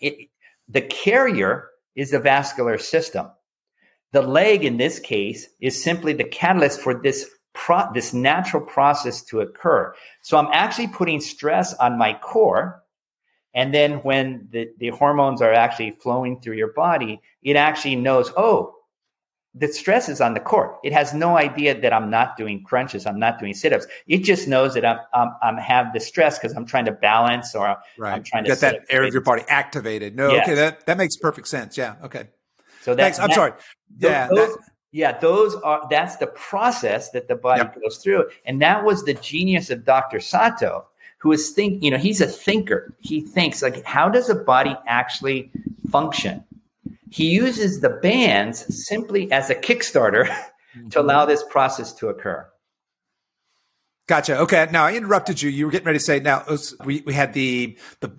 It, 0.00 0.30
the 0.66 0.80
carrier 0.80 1.68
is 1.94 2.10
the 2.10 2.18
vascular 2.18 2.78
system. 2.78 3.30
The 4.12 4.22
leg, 4.22 4.64
in 4.64 4.78
this 4.78 4.98
case, 4.98 5.46
is 5.60 5.82
simply 5.82 6.14
the 6.14 6.24
catalyst 6.24 6.80
for 6.80 6.94
this 6.94 7.28
pro- 7.52 7.92
this 7.92 8.14
natural 8.14 8.64
process 8.64 9.22
to 9.24 9.40
occur. 9.40 9.94
So 10.22 10.38
I'm 10.38 10.48
actually 10.52 10.88
putting 10.88 11.20
stress 11.20 11.74
on 11.74 11.98
my 11.98 12.14
core. 12.14 12.82
And 13.52 13.74
then 13.74 13.98
when 13.98 14.48
the, 14.50 14.70
the 14.78 14.88
hormones 14.88 15.42
are 15.42 15.52
actually 15.52 15.92
flowing 15.92 16.40
through 16.40 16.56
your 16.56 16.72
body, 16.72 17.20
it 17.42 17.56
actually 17.56 17.96
knows, 17.96 18.32
oh, 18.36 18.75
the 19.58 19.68
stress 19.68 20.08
is 20.08 20.20
on 20.20 20.34
the 20.34 20.40
core. 20.40 20.78
It 20.84 20.92
has 20.92 21.14
no 21.14 21.38
idea 21.38 21.80
that 21.80 21.92
I'm 21.92 22.10
not 22.10 22.36
doing 22.36 22.62
crunches. 22.62 23.06
I'm 23.06 23.18
not 23.18 23.38
doing 23.38 23.54
sit-ups. 23.54 23.86
It 24.06 24.18
just 24.18 24.46
knows 24.46 24.74
that 24.74 24.84
I'm 24.84 24.98
I'm, 25.14 25.30
I'm 25.42 25.56
have 25.56 25.92
the 25.92 26.00
stress 26.00 26.38
because 26.38 26.54
I'm 26.54 26.66
trying 26.66 26.84
to 26.84 26.92
balance 26.92 27.54
or 27.54 27.76
right. 27.98 28.12
I'm 28.12 28.22
trying 28.22 28.44
to 28.44 28.50
get 28.50 28.60
that 28.60 28.84
area 28.90 29.08
of 29.08 29.14
your 29.14 29.22
body 29.22 29.42
activated. 29.48 30.14
No, 30.14 30.30
yes. 30.30 30.46
okay, 30.46 30.54
that 30.54 30.86
that 30.86 30.98
makes 30.98 31.16
perfect 31.16 31.48
sense. 31.48 31.76
Yeah, 31.76 31.96
okay. 32.04 32.28
So 32.82 32.94
that's 32.94 33.18
I'm 33.18 33.28
that, 33.28 33.34
sorry. 33.34 33.52
Yeah, 33.98 34.28
those, 34.28 34.56
that, 34.56 34.64
yeah, 34.92 35.18
those 35.18 35.54
are 35.56 35.86
that's 35.88 36.16
the 36.16 36.26
process 36.28 37.10
that 37.10 37.28
the 37.28 37.36
body 37.36 37.62
yep. 37.62 37.76
goes 37.80 37.96
through, 37.98 38.28
and 38.44 38.60
that 38.60 38.84
was 38.84 39.04
the 39.04 39.14
genius 39.14 39.70
of 39.70 39.84
Dr. 39.84 40.20
Sato, 40.20 40.86
who 41.18 41.32
is 41.32 41.50
think. 41.50 41.82
You 41.82 41.90
know, 41.90 41.98
he's 41.98 42.20
a 42.20 42.26
thinker. 42.26 42.94
He 43.00 43.22
thinks 43.22 43.62
like, 43.62 43.84
how 43.84 44.10
does 44.10 44.28
a 44.28 44.34
body 44.34 44.76
actually 44.86 45.50
function? 45.90 46.44
He 47.16 47.30
uses 47.30 47.80
the 47.80 47.88
bands 47.88 48.66
simply 48.86 49.32
as 49.32 49.48
a 49.48 49.54
Kickstarter 49.54 50.26
mm-hmm. 50.26 50.88
to 50.90 51.00
allow 51.00 51.24
this 51.24 51.42
process 51.48 51.94
to 51.94 52.08
occur. 52.08 52.46
Gotcha. 54.06 54.38
Okay. 54.40 54.68
Now 54.70 54.84
I 54.84 54.94
interrupted 54.94 55.40
you. 55.40 55.48
You 55.48 55.64
were 55.64 55.72
getting 55.72 55.86
ready 55.86 55.98
to 55.98 56.04
say 56.04 56.20
now 56.20 56.44
was, 56.46 56.76
we, 56.84 57.02
we 57.06 57.14
had 57.14 57.32
the, 57.32 57.78
the, 58.00 58.12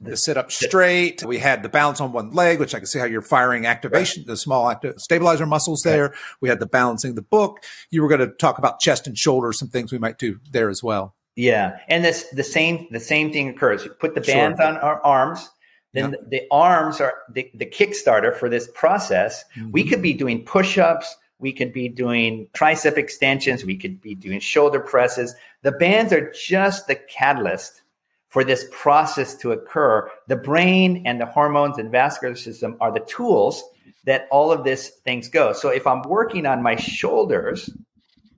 the 0.00 0.16
sit 0.16 0.36
up 0.36 0.52
straight. 0.52 1.24
We 1.24 1.38
had 1.38 1.64
the 1.64 1.68
balance 1.68 2.00
on 2.00 2.12
one 2.12 2.30
leg, 2.30 2.60
which 2.60 2.76
I 2.76 2.78
can 2.78 2.86
see 2.86 3.00
how 3.00 3.06
you're 3.06 3.22
firing 3.22 3.66
activation, 3.66 4.22
right. 4.22 4.28
the 4.28 4.36
small 4.36 4.70
active 4.70 5.00
stabilizer 5.00 5.46
muscles 5.46 5.82
there. 5.84 6.10
Right. 6.10 6.18
We 6.40 6.48
had 6.48 6.60
the 6.60 6.66
balancing 6.66 7.16
the 7.16 7.22
book. 7.22 7.58
You 7.90 8.02
were 8.02 8.08
going 8.08 8.20
to 8.20 8.28
talk 8.28 8.58
about 8.58 8.78
chest 8.78 9.08
and 9.08 9.18
shoulders, 9.18 9.58
some 9.58 9.68
things 9.68 9.90
we 9.90 9.98
might 9.98 10.16
do 10.16 10.38
there 10.52 10.70
as 10.70 10.80
well. 10.80 11.16
Yeah. 11.34 11.78
And 11.88 12.04
this, 12.04 12.24
the 12.32 12.44
same, 12.44 12.86
the 12.92 13.00
same 13.00 13.32
thing 13.32 13.48
occurs. 13.48 13.84
You 13.84 13.90
put 13.90 14.14
the 14.14 14.20
bands 14.20 14.60
sure. 14.60 14.68
on 14.68 14.76
our 14.76 15.04
arms 15.04 15.50
then 15.94 16.10
the, 16.10 16.18
the, 16.28 16.42
arms 16.50 17.00
are 17.00 17.14
the, 17.30 17.50
the 17.54 17.64
kickstarter 17.64 18.36
for 18.36 18.48
this 18.48 18.68
process. 18.74 19.44
Mm-hmm. 19.56 19.70
We 19.70 19.84
could 19.84 20.02
be 20.02 20.12
doing 20.12 20.44
push 20.44 20.76
ups, 20.76 21.16
we 21.38 21.52
could 21.52 21.72
be 21.72 21.88
doing 21.88 22.48
tricep 22.52 22.98
extensions, 22.98 23.64
we 23.64 23.76
could 23.76 24.00
be 24.00 24.14
doing 24.14 24.40
shoulder 24.40 24.80
presses. 24.80 25.34
The 25.62 25.72
bands 25.72 26.12
are 26.12 26.32
just 26.32 26.88
the 26.88 26.96
catalyst 26.96 27.82
for 28.28 28.42
this 28.42 28.66
process 28.72 29.36
to 29.36 29.52
occur. 29.52 30.10
The 30.26 30.36
brain 30.36 31.02
and 31.06 31.20
the 31.20 31.26
hormones 31.26 31.78
and 31.78 31.92
vascular 31.92 32.34
system 32.34 32.76
are 32.80 32.92
the 32.92 33.00
tools 33.00 33.62
that 34.04 34.26
all 34.32 34.50
of 34.50 34.64
this 34.64 34.88
things 35.04 35.28
go. 35.28 35.52
So 35.52 35.68
if 35.68 35.86
I'm 35.86 36.02
working 36.02 36.44
on 36.44 36.62
my 36.62 36.74
shoulders 36.74 37.70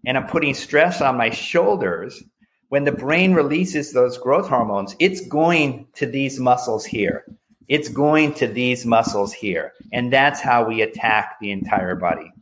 and 0.04 0.18
I'm 0.18 0.26
putting 0.26 0.52
stress 0.52 1.00
on 1.00 1.16
my 1.16 1.30
shoulders, 1.30 2.22
when 2.68 2.84
the 2.84 2.92
brain 2.92 3.32
releases 3.32 3.92
those 3.92 4.18
growth 4.18 4.48
hormones, 4.48 4.94
it's 4.98 5.26
going 5.26 5.86
to 5.94 6.04
these 6.04 6.38
muscles 6.38 6.84
here 6.84 7.24
it's 7.68 7.88
going 7.88 8.34
to 8.34 8.46
these 8.46 8.86
muscles 8.86 9.32
here. 9.32 9.72
And 9.92 10.12
that's 10.12 10.40
how 10.40 10.66
we 10.66 10.82
attack 10.82 11.36
the 11.40 11.50
entire 11.50 11.94
body. 11.94 12.32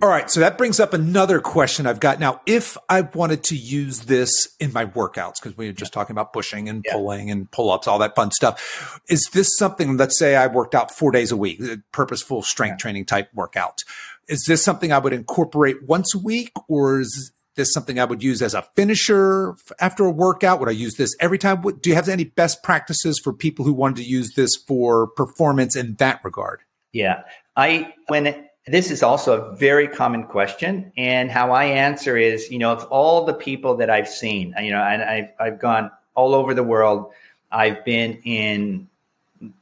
All 0.00 0.08
right. 0.08 0.30
So 0.30 0.40
that 0.40 0.56
brings 0.56 0.80
up 0.80 0.94
another 0.94 1.40
question 1.40 1.86
I've 1.86 2.00
got. 2.00 2.18
Now, 2.18 2.40
if 2.46 2.78
I 2.88 3.02
wanted 3.02 3.44
to 3.44 3.56
use 3.56 4.00
this 4.00 4.48
in 4.58 4.72
my 4.72 4.86
workouts, 4.86 5.34
because 5.42 5.58
we 5.58 5.66
were 5.66 5.74
just 5.74 5.92
talking 5.92 6.14
about 6.14 6.32
pushing 6.32 6.70
and 6.70 6.82
yeah. 6.86 6.94
pulling 6.94 7.30
and 7.30 7.50
pull 7.50 7.70
ups, 7.70 7.86
all 7.86 7.98
that 7.98 8.16
fun 8.16 8.30
stuff, 8.30 9.00
is 9.10 9.28
this 9.34 9.54
something, 9.58 9.98
let's 9.98 10.18
say 10.18 10.36
I 10.36 10.46
worked 10.46 10.74
out 10.74 10.90
four 10.90 11.10
days 11.10 11.30
a 11.30 11.36
week, 11.36 11.60
uh, 11.60 11.76
purposeful 11.92 12.40
strength 12.40 12.74
yeah. 12.74 12.78
training 12.78 13.04
type 13.04 13.28
workout. 13.34 13.84
Is 14.26 14.44
this 14.46 14.64
something 14.64 14.90
I 14.90 14.98
would 14.98 15.12
incorporate 15.12 15.86
once 15.86 16.14
a 16.14 16.18
week 16.18 16.52
or 16.66 17.00
is 17.00 17.30
this 17.56 17.72
something 17.72 17.98
I 17.98 18.04
would 18.04 18.22
use 18.22 18.42
as 18.42 18.54
a 18.54 18.62
finisher 18.74 19.56
after 19.80 20.04
a 20.04 20.10
workout? 20.10 20.60
Would 20.60 20.68
I 20.68 20.72
use 20.72 20.94
this 20.94 21.14
every 21.20 21.38
time? 21.38 21.62
Do 21.62 21.90
you 21.90 21.94
have 21.94 22.08
any 22.08 22.24
best 22.24 22.62
practices 22.62 23.20
for 23.22 23.32
people 23.32 23.64
who 23.64 23.72
wanted 23.72 23.96
to 23.96 24.04
use 24.04 24.34
this 24.34 24.56
for 24.56 25.08
performance 25.08 25.76
in 25.76 25.94
that 25.96 26.20
regard? 26.24 26.60
Yeah, 26.92 27.22
I 27.56 27.94
when 28.08 28.26
it, 28.26 28.50
this 28.66 28.90
is 28.90 29.02
also 29.02 29.40
a 29.40 29.56
very 29.56 29.88
common 29.88 30.24
question, 30.24 30.92
and 30.96 31.30
how 31.30 31.52
I 31.52 31.64
answer 31.64 32.16
is, 32.16 32.50
you 32.50 32.58
know, 32.58 32.72
of 32.72 32.84
all 32.84 33.24
the 33.24 33.34
people 33.34 33.76
that 33.76 33.90
I've 33.90 34.08
seen, 34.08 34.54
you 34.60 34.70
know, 34.70 34.82
and 34.82 35.02
I've 35.02 35.28
I've 35.38 35.58
gone 35.58 35.90
all 36.14 36.34
over 36.34 36.54
the 36.54 36.62
world. 36.62 37.12
I've 37.50 37.84
been 37.84 38.20
in 38.24 38.88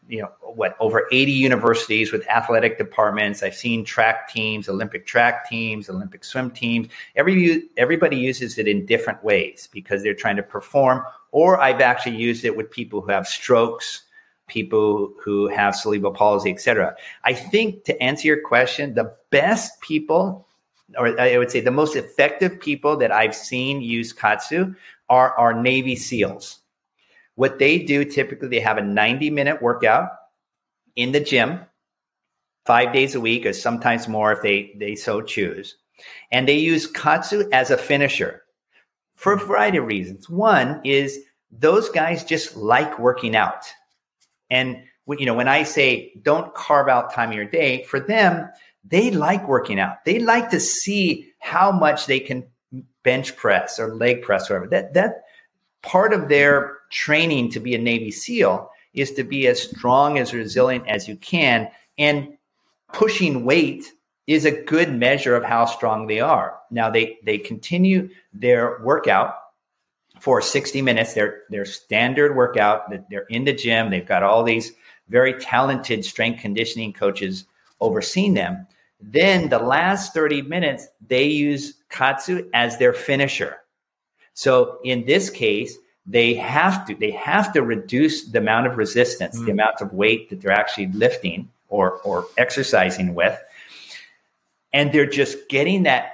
you 0.08 0.20
know 0.20 0.30
what 0.40 0.76
over 0.80 1.06
80 1.10 1.32
universities 1.32 2.12
with 2.12 2.28
athletic 2.28 2.78
departments. 2.78 3.42
I've 3.42 3.54
seen 3.54 3.84
track 3.84 4.28
teams 4.28 4.68
olympic 4.68 5.06
track 5.06 5.48
teams 5.48 5.88
olympic 5.88 6.24
swim 6.24 6.50
teams. 6.50 6.88
Every 7.16 7.64
everybody 7.76 8.16
uses 8.16 8.58
it 8.58 8.68
in 8.68 8.86
different 8.86 9.22
ways 9.24 9.68
because 9.72 10.02
they're 10.02 10.14
trying 10.14 10.36
to 10.36 10.42
perform 10.42 11.02
or 11.32 11.60
i've 11.60 11.80
actually 11.80 12.16
used 12.16 12.44
it 12.44 12.56
with 12.56 12.70
people 12.70 13.00
who 13.00 13.10
have 13.10 13.26
strokes 13.26 14.02
people 14.46 15.12
who 15.22 15.48
have 15.48 15.74
cerebral 15.74 16.12
palsy 16.12 16.50
etc 16.50 16.94
i 17.24 17.32
think 17.32 17.84
to 17.84 18.00
answer 18.00 18.28
your 18.28 18.40
question 18.40 18.94
the 18.94 19.12
best 19.30 19.80
people 19.80 20.46
or 20.96 21.18
i 21.20 21.36
would 21.36 21.50
say 21.50 21.60
the 21.60 21.70
most 21.70 21.96
effective 21.96 22.60
people 22.60 22.96
that 22.96 23.10
i've 23.10 23.34
seen 23.34 23.80
use 23.80 24.12
KAATSU 24.12 24.76
are 25.08 25.32
our 25.38 25.54
navy 25.54 25.96
seals 25.96 26.60
what 27.34 27.58
they 27.58 27.78
do 27.78 28.04
typically, 28.04 28.48
they 28.48 28.60
have 28.60 28.78
a 28.78 28.82
90 28.82 29.30
minute 29.30 29.62
workout 29.62 30.10
in 30.96 31.12
the 31.12 31.20
gym, 31.20 31.60
five 32.66 32.92
days 32.92 33.14
a 33.14 33.20
week, 33.20 33.46
or 33.46 33.52
sometimes 33.52 34.08
more 34.08 34.32
if 34.32 34.42
they, 34.42 34.74
they 34.78 34.94
so 34.94 35.22
choose. 35.22 35.76
And 36.30 36.48
they 36.48 36.58
use 36.58 36.90
KAATSU 36.90 37.50
as 37.52 37.70
a 37.70 37.78
finisher 37.78 38.42
for 39.14 39.32
a 39.32 39.38
variety 39.38 39.78
of 39.78 39.86
reasons. 39.86 40.28
One 40.28 40.80
is 40.84 41.18
those 41.50 41.88
guys 41.90 42.24
just 42.24 42.56
like 42.56 42.98
working 42.98 43.36
out. 43.36 43.64
And 44.50 44.82
you 45.06 45.26
know, 45.26 45.34
when 45.34 45.48
I 45.48 45.64
say 45.64 46.12
don't 46.22 46.54
carve 46.54 46.88
out 46.88 47.12
time 47.12 47.30
in 47.30 47.36
your 47.36 47.46
day, 47.46 47.84
for 47.84 48.00
them, 48.00 48.48
they 48.84 49.10
like 49.10 49.46
working 49.48 49.78
out. 49.78 50.04
They 50.04 50.18
like 50.18 50.50
to 50.50 50.60
see 50.60 51.32
how 51.38 51.72
much 51.72 52.06
they 52.06 52.20
can 52.20 52.46
bench 53.02 53.36
press 53.36 53.78
or 53.78 53.94
leg 53.94 54.22
press, 54.22 54.50
or 54.50 54.54
whatever. 54.54 54.70
That 54.70 54.94
that 54.94 55.22
part 55.82 56.12
of 56.12 56.28
their 56.28 56.78
training 56.92 57.50
to 57.50 57.60
be 57.60 57.74
a 57.74 57.78
Navy 57.78 58.12
SEAL 58.12 58.70
is 58.94 59.10
to 59.12 59.24
be 59.24 59.48
as 59.48 59.60
strong 59.60 60.18
as 60.18 60.32
resilient 60.32 60.86
as 60.86 61.08
you 61.08 61.16
can. 61.16 61.68
And 61.98 62.36
pushing 62.92 63.44
weight 63.44 63.86
is 64.26 64.44
a 64.44 64.62
good 64.62 64.92
measure 64.94 65.34
of 65.34 65.42
how 65.42 65.64
strong 65.64 66.06
they 66.06 66.20
are. 66.20 66.58
Now 66.70 66.90
they 66.90 67.18
they 67.24 67.38
continue 67.38 68.10
their 68.32 68.80
workout 68.82 69.34
for 70.20 70.40
60 70.40 70.82
minutes. 70.82 71.14
Their 71.14 71.42
their 71.50 71.64
standard 71.64 72.36
workout. 72.36 72.92
They're 73.10 73.26
in 73.28 73.44
the 73.44 73.52
gym. 73.52 73.90
They've 73.90 74.06
got 74.06 74.22
all 74.22 74.44
these 74.44 74.72
very 75.08 75.34
talented 75.34 76.04
strength 76.04 76.40
conditioning 76.40 76.92
coaches 76.92 77.46
overseeing 77.80 78.34
them. 78.34 78.66
Then 79.00 79.48
the 79.48 79.58
last 79.58 80.14
30 80.14 80.42
minutes, 80.42 80.86
they 81.04 81.24
use 81.24 81.74
KAATSU 81.90 82.48
as 82.54 82.78
their 82.78 82.92
finisher. 82.92 83.56
So 84.32 84.78
in 84.84 85.04
this 85.06 85.28
case, 85.28 85.76
they 86.06 86.34
have 86.34 86.86
to 86.86 86.94
they 86.94 87.12
have 87.12 87.52
to 87.52 87.62
reduce 87.62 88.24
the 88.24 88.38
amount 88.38 88.66
of 88.66 88.76
resistance, 88.76 89.38
mm. 89.38 89.46
the 89.46 89.52
amount 89.52 89.80
of 89.80 89.92
weight 89.92 90.30
that 90.30 90.40
they're 90.40 90.52
actually 90.52 90.88
lifting 90.88 91.48
or 91.68 91.98
or 91.98 92.26
exercising 92.38 93.14
with, 93.14 93.38
and 94.72 94.92
they're 94.92 95.06
just 95.06 95.48
getting 95.48 95.84
that 95.84 96.12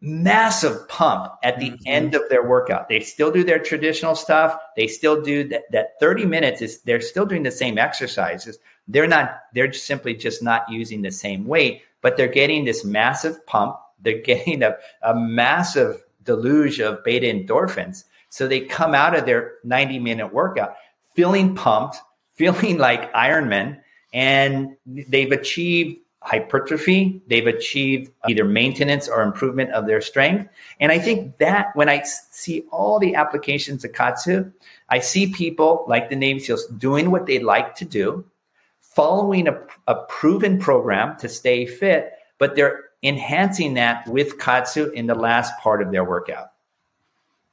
massive 0.00 0.88
pump 0.88 1.30
at 1.42 1.58
the 1.60 1.72
mm-hmm. 1.72 1.82
end 1.84 2.14
of 2.14 2.22
their 2.30 2.48
workout. 2.48 2.88
They 2.88 3.00
still 3.00 3.30
do 3.30 3.44
their 3.44 3.58
traditional 3.58 4.14
stuff. 4.14 4.56
They 4.76 4.86
still 4.86 5.20
do 5.20 5.46
that. 5.48 5.70
That 5.72 6.00
thirty 6.00 6.24
minutes 6.24 6.62
is 6.62 6.80
they're 6.82 7.02
still 7.02 7.26
doing 7.26 7.42
the 7.42 7.50
same 7.50 7.76
exercises. 7.76 8.58
They're 8.88 9.06
not. 9.06 9.40
They're 9.52 9.72
simply 9.74 10.14
just 10.14 10.42
not 10.42 10.64
using 10.70 11.02
the 11.02 11.10
same 11.10 11.46
weight, 11.46 11.82
but 12.00 12.16
they're 12.16 12.28
getting 12.28 12.64
this 12.64 12.82
massive 12.82 13.44
pump. 13.44 13.76
They're 14.00 14.22
getting 14.24 14.62
a, 14.62 14.76
a 15.02 15.14
massive 15.14 16.02
deluge 16.24 16.80
of 16.80 17.04
beta 17.04 17.26
endorphins 17.26 18.04
so 18.30 18.48
they 18.48 18.60
come 18.60 18.94
out 18.94 19.14
of 19.14 19.26
their 19.26 19.54
90 19.64 19.98
minute 19.98 20.32
workout 20.32 20.74
feeling 21.14 21.54
pumped, 21.54 21.98
feeling 22.32 22.78
like 22.78 23.12
Ironman, 23.12 23.80
and 24.14 24.76
they've 24.86 25.30
achieved 25.30 25.98
hypertrophy. 26.22 27.20
They've 27.26 27.46
achieved 27.46 28.10
uh, 28.24 28.28
either 28.28 28.44
maintenance 28.44 29.08
or 29.08 29.22
improvement 29.22 29.72
of 29.72 29.86
their 29.86 30.00
strength. 30.00 30.48
And 30.78 30.92
I 30.92 30.98
think 30.98 31.38
that 31.38 31.68
when 31.74 31.88
I 31.88 32.02
see 32.02 32.64
all 32.70 32.98
the 32.98 33.14
applications 33.14 33.84
of 33.84 33.92
KAATSU, 33.92 34.52
I 34.88 35.00
see 35.00 35.32
people 35.32 35.84
like 35.88 36.10
the 36.10 36.16
Navy 36.16 36.40
SEALs 36.40 36.66
doing 36.66 37.10
what 37.10 37.26
they 37.26 37.38
like 37.38 37.74
to 37.76 37.84
do, 37.84 38.24
following 38.80 39.48
a, 39.48 39.60
a 39.86 39.94
proven 40.08 40.58
program 40.58 41.16
to 41.18 41.28
stay 41.28 41.64
fit, 41.66 42.12
but 42.38 42.54
they're 42.54 42.84
enhancing 43.02 43.74
that 43.74 44.06
with 44.06 44.38
KAATSU 44.38 44.92
in 44.92 45.06
the 45.06 45.14
last 45.14 45.52
part 45.58 45.80
of 45.80 45.90
their 45.90 46.04
workout. 46.04 46.49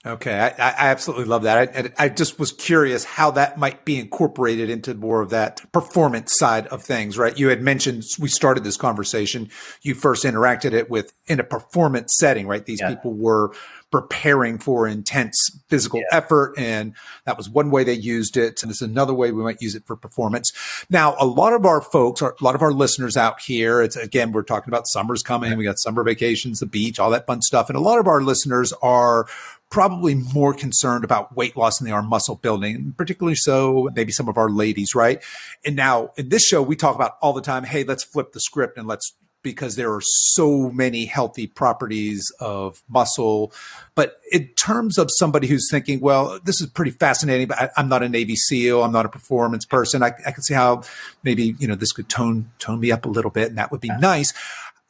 Okay, 0.06 0.40
I, 0.40 0.48
I, 0.60 0.90
absolutely 0.90 1.26
love 1.26 1.44
that. 1.44 1.76
I, 1.76 2.06
I, 2.06 2.10
just 2.10 2.40
was 2.40 2.52
curious 2.52 3.04
how 3.04 3.32
that 3.32 3.58
might 3.58 3.84
be 3.84 3.98
incorporated 3.98 4.70
into 4.70 4.94
more 4.94 5.22
of 5.22 5.32
that 5.32 5.70
performance 5.72 6.38
side 6.38 6.68
of 6.68 6.84
things, 6.84 7.18
right? 7.18 7.38
You 7.38 7.50
had 7.50 7.62
mentioned 7.62 8.04
we 8.20 8.30
started 8.30 8.64
this 8.64 8.78
conversation. 8.78 9.50
You 9.82 9.96
first 9.96 10.24
interacted 10.24 10.74
it 10.74 10.90
with 10.90 11.14
in 11.26 11.40
a 11.40 11.44
performance 11.44 12.16
setting, 12.16 12.48
right? 12.48 12.64
These 12.64 12.80
yeah. 12.80 12.90
people 12.90 13.14
were 13.14 13.52
preparing 13.92 14.60
for 14.60 14.86
intense 14.88 15.36
physical 15.68 16.00
yeah. 16.00 16.18
effort, 16.18 16.54
and 16.58 16.94
that 17.26 17.38
was 17.38 17.50
one 17.50 17.72
way 17.72 17.84
they 17.84 17.94
used 17.94 18.38
it. 18.38 18.62
And 18.62 18.70
it's 18.70 18.82
another 18.82 19.14
way 19.14 19.32
we 19.32 19.44
might 19.44 19.62
use 19.62 19.76
it 19.76 19.86
for 19.86 19.96
performance. 19.96 20.52
Now, 20.90 21.16
a 21.20 21.26
lot 21.26 21.54
of 21.54 21.66
our 21.66 21.82
folks, 21.82 22.22
a 22.22 22.34
lot 22.42 22.56
of 22.56 22.62
our 22.62 22.72
listeners 22.72 23.18
out 23.18 23.42
here, 23.42 23.82
it's 23.82 23.96
again, 23.96 24.32
we're 24.32 24.44
talking 24.44 24.70
about 24.70 24.88
summer's 24.88 25.24
coming. 25.24 25.58
We 25.58 25.64
got 25.64 25.80
summer 25.80 26.04
vacations, 26.04 26.60
the 26.60 26.66
beach, 26.66 27.00
all 27.00 27.10
that 27.12 27.26
fun 27.26 27.42
stuff, 27.42 27.70
and 27.70 27.78
a 27.78 27.82
lot 27.82 28.00
of 28.00 28.08
our 28.08 28.22
listeners 28.22 28.74
are 28.82 29.28
probably 29.70 30.16
more 30.16 30.54
concerned 30.54 31.04
about 31.04 31.36
weight 31.36 31.58
loss 31.58 31.80
than 31.80 31.86
they 31.86 31.92
are 31.92 32.02
muscle 32.02 32.36
building, 32.36 32.94
particularly 32.98 33.36
so 33.36 33.90
maybe 33.94 34.12
some 34.12 34.30
of 34.30 34.38
our 34.38 34.50
ladies, 34.50 34.96
right? 34.96 35.22
And 35.66 35.76
now 35.76 36.12
in 36.18 36.30
this 36.30 36.46
show, 36.46 36.62
we 36.62 36.76
talk 36.76 36.96
about 36.96 37.18
all 37.22 37.34
the 37.34 37.42
time, 37.42 37.64
hey, 37.64 37.84
let's 37.84 38.04
flip 38.04 38.32
the 38.32 38.40
script 38.40 38.78
and 38.78 38.88
let's 38.88 39.14
because 39.44 39.76
there 39.76 39.94
are 39.94 40.02
so 40.02 40.70
many 40.72 41.06
healthy 41.06 41.48
properties 41.48 42.32
of 42.40 42.84
muscle. 42.90 43.54
But 43.96 44.18
in 44.32 44.48
terms 44.58 44.98
of 44.98 45.10
somebody 45.12 45.48
who's 45.48 45.70
thinking, 45.72 46.02
well, 46.02 46.40
this 46.44 46.60
is 46.60 46.68
pretty 46.68 46.92
fascinating, 46.92 47.48
but 47.48 47.58
I, 47.58 47.70
am 47.78 47.88
not 47.88 48.04
a 48.04 48.10
Navy 48.10 48.36
SEAL, 48.36 48.84
I'm 48.84 48.92
not 48.92 49.06
a 49.06 49.10
performance 49.10 49.66
person. 49.66 50.04
I, 50.04 50.12
I, 50.26 50.32
can 50.32 50.44
see 50.44 50.54
how 50.54 50.84
maybe 51.24 51.56
you 51.60 51.68
know 51.68 51.76
this 51.76 51.94
could 51.94 52.10
tone 52.10 52.52
tone 52.60 52.80
me 52.80 52.92
up 52.92 53.06
a 53.06 53.10
little 53.10 53.32
bit, 53.32 53.48
and 53.48 53.58
that 53.58 53.72
would 53.72 53.82
be 53.82 53.92
nice 54.00 54.34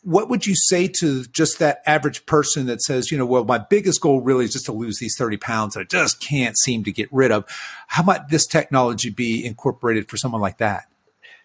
what 0.07 0.29
would 0.29 0.47
you 0.47 0.55
say 0.55 0.87
to 0.87 1.25
just 1.25 1.59
that 1.59 1.81
average 1.85 2.25
person 2.25 2.65
that 2.67 2.81
says, 2.81 3.11
you 3.11 3.17
know, 3.17 3.25
well, 3.25 3.43
my 3.43 3.57
biggest 3.57 3.99
goal 3.99 4.21
really 4.21 4.45
is 4.45 4.53
just 4.53 4.65
to 4.67 4.71
lose 4.71 4.99
these 4.99 5.17
30 5.17 5.35
pounds 5.35 5.73
that 5.73 5.81
I 5.81 5.83
just 5.83 6.21
can't 6.21 6.57
seem 6.57 6.85
to 6.85 6.93
get 6.93 7.11
rid 7.11 7.29
of? 7.29 7.43
How 7.87 8.03
might 8.03 8.29
this 8.29 8.47
technology 8.47 9.09
be 9.09 9.45
incorporated 9.45 10.07
for 10.09 10.15
someone 10.15 10.39
like 10.39 10.59
that? 10.59 10.85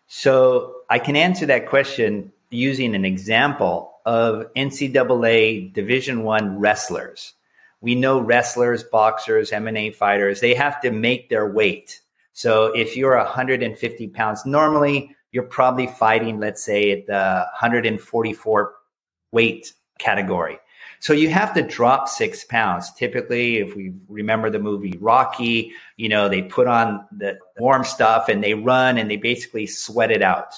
So 0.07 0.77
I 0.89 1.01
can 1.01 1.17
answer 1.17 1.45
that 1.47 1.69
question 1.69 2.31
using 2.51 2.95
an 2.95 3.05
example 3.05 3.95
of 4.07 4.47
NCAA 4.55 5.73
Division 5.73 6.23
One 6.23 6.61
wrestlers. 6.61 7.33
We 7.81 7.97
know 7.97 8.21
wrestlers, 8.21 8.85
boxers, 8.85 9.51
MMA 9.51 9.93
fighters, 9.93 10.39
they 10.39 10.55
have 10.55 10.81
to 10.83 10.93
make 10.93 11.31
their 11.31 11.51
weight. 11.51 12.01
So 12.33 12.67
if 12.67 12.97
you're 12.97 13.17
150 13.17 14.07
pounds 14.11 14.47
normally, 14.47 15.17
you're 15.33 15.43
probably 15.43 15.87
fighting, 15.87 16.39
let's 16.39 16.63
say, 16.63 16.93
at 16.93 17.07
the 17.07 17.47
144 17.61 18.75
weight 19.33 19.73
category. 19.99 20.59
So 21.01 21.13
you 21.13 21.31
have 21.31 21.53
to 21.55 21.63
drop 21.63 22.09
six 22.09 22.45
pounds. 22.45 22.93
Typically, 22.93 23.57
if 23.57 23.75
we 23.75 23.93
remember 24.09 24.51
the 24.51 24.61
movie 24.61 24.97
Rocky, 25.01 25.73
you 25.97 26.09
know, 26.09 26.29
they 26.29 26.43
put 26.43 26.69
on 26.69 27.05
the 27.11 27.39
warm 27.59 27.83
stuff 27.83 28.29
and 28.29 28.45
they 28.45 28.55
run 28.55 28.99
and 28.99 29.11
they 29.11 29.17
basically 29.17 29.67
sweat 29.67 30.13
it 30.13 30.23
out. 30.23 30.55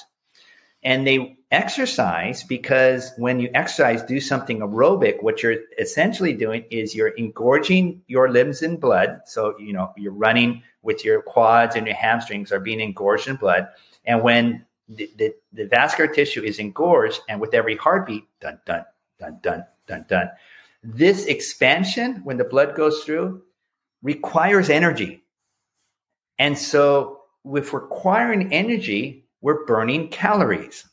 And 0.83 1.07
they 1.07 1.35
exercise 1.49 2.43
because 2.43 3.11
when 3.17 3.39
you 3.39 3.49
exercise, 3.55 4.03
do 4.03 4.19
something 4.19 4.59
aerobic, 4.59 5.23
what 5.23 5.41
you're 5.41 5.57
essentially 5.79 6.33
doing 6.33 6.65
is 6.69 6.93
you're 6.93 7.15
engorging 7.17 8.03
your 8.07 8.29
limbs 8.29 8.61
in 8.61 8.77
blood. 8.77 9.21
So, 9.25 9.57
you 9.57 9.73
know, 9.73 9.93
you're 9.97 10.13
running 10.13 10.61
with 10.83 11.03
your 11.03 11.23
quads 11.23 11.75
and 11.75 11.87
your 11.87 11.95
hamstrings 11.95 12.51
are 12.51 12.59
being 12.59 12.81
engorged 12.81 13.27
in 13.27 13.37
blood. 13.37 13.67
And 14.05 14.21
when 14.23 14.65
the, 14.87 15.09
the, 15.17 15.33
the 15.53 15.65
vascular 15.65 16.11
tissue 16.13 16.43
is 16.43 16.59
engorged, 16.59 17.21
and 17.27 17.41
with 17.41 17.53
every 17.53 17.75
heartbeat, 17.75 18.23
dun, 18.39 18.59
dun, 18.65 18.85
dun, 19.19 19.39
dun, 19.41 19.65
dun, 19.87 20.05
dun, 20.07 20.29
this 20.83 21.25
expansion, 21.25 22.21
when 22.23 22.37
the 22.37 22.43
blood 22.43 22.75
goes 22.75 23.03
through, 23.03 23.41
requires 24.03 24.69
energy. 24.69 25.23
And 26.37 26.57
so, 26.57 27.21
with 27.43 27.73
requiring 27.73 28.53
energy, 28.53 29.25
we're 29.41 29.65
burning 29.65 30.09
calories. 30.09 30.85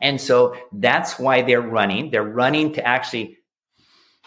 And 0.00 0.20
so 0.20 0.56
that's 0.72 1.18
why 1.18 1.42
they're 1.42 1.60
running. 1.60 2.10
They're 2.10 2.22
running 2.22 2.72
to 2.74 2.86
actually 2.86 3.38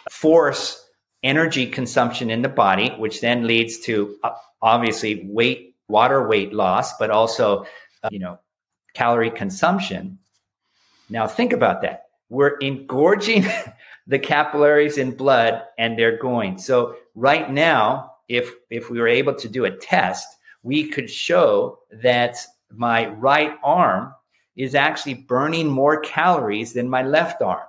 force 0.10 0.84
energy 1.22 1.68
consumption 1.68 2.30
in 2.30 2.42
the 2.42 2.50
body, 2.50 2.90
which 2.98 3.22
then 3.22 3.46
leads 3.46 3.80
to 3.82 4.18
obviously 4.62 5.28
weight, 5.28 5.76
water 5.88 6.28
weight 6.28 6.54
loss, 6.54 6.98
but 6.98 7.12
also, 7.12 7.66
you 8.12 8.20
know, 8.20 8.40
calorie 8.94 9.32
consumption. 9.32 10.20
Now, 11.10 11.28
think 11.28 11.54
about 11.54 11.82
that. 11.82 12.06
We're 12.30 12.58
engorging 12.60 13.46
the 14.08 14.20
capillaries 14.20 14.98
in 14.98 15.12
blood 15.12 15.64
and 15.78 15.98
they're 15.98 16.18
going. 16.18 16.58
So, 16.58 16.96
right 17.16 17.50
now, 17.52 18.14
if, 18.28 18.52
if 18.70 18.90
we 18.90 19.00
were 19.00 19.08
able 19.08 19.34
to 19.36 19.50
do 19.50 19.66
a 19.66 19.72
test, 19.72 20.28
we 20.64 20.90
could 20.90 21.10
show 21.10 21.80
that 21.92 22.38
my 22.72 23.08
right 23.08 23.56
arm 23.64 24.14
is 24.56 24.76
actually 24.76 25.14
burning 25.16 25.70
more 25.70 26.00
calories 26.02 26.74
than 26.74 26.90
my 26.90 27.02
left 27.02 27.42
arm 27.42 27.66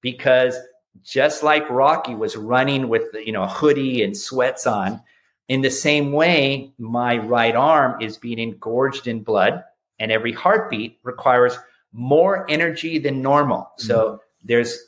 because 0.00 0.56
just 1.02 1.42
like 1.42 1.68
Rocky 1.70 2.14
was 2.14 2.36
running 2.36 2.88
with 2.88 3.04
you 3.14 3.32
know 3.32 3.44
a 3.44 3.48
hoodie 3.48 4.02
and 4.02 4.16
sweats 4.16 4.66
on, 4.66 5.00
in 5.48 5.62
the 5.62 5.70
same 5.70 6.12
way, 6.12 6.72
my 6.78 7.16
right 7.16 7.56
arm 7.56 8.00
is 8.00 8.18
being 8.18 8.38
engorged 8.38 9.06
in 9.06 9.22
blood 9.22 9.64
and 9.98 10.12
every 10.12 10.32
heartbeat 10.32 10.98
requires 11.02 11.58
more 11.92 12.48
energy 12.50 12.98
than 12.98 13.22
normal. 13.22 13.60
Mm-hmm. 13.60 13.86
So 13.86 14.20
there's 14.44 14.78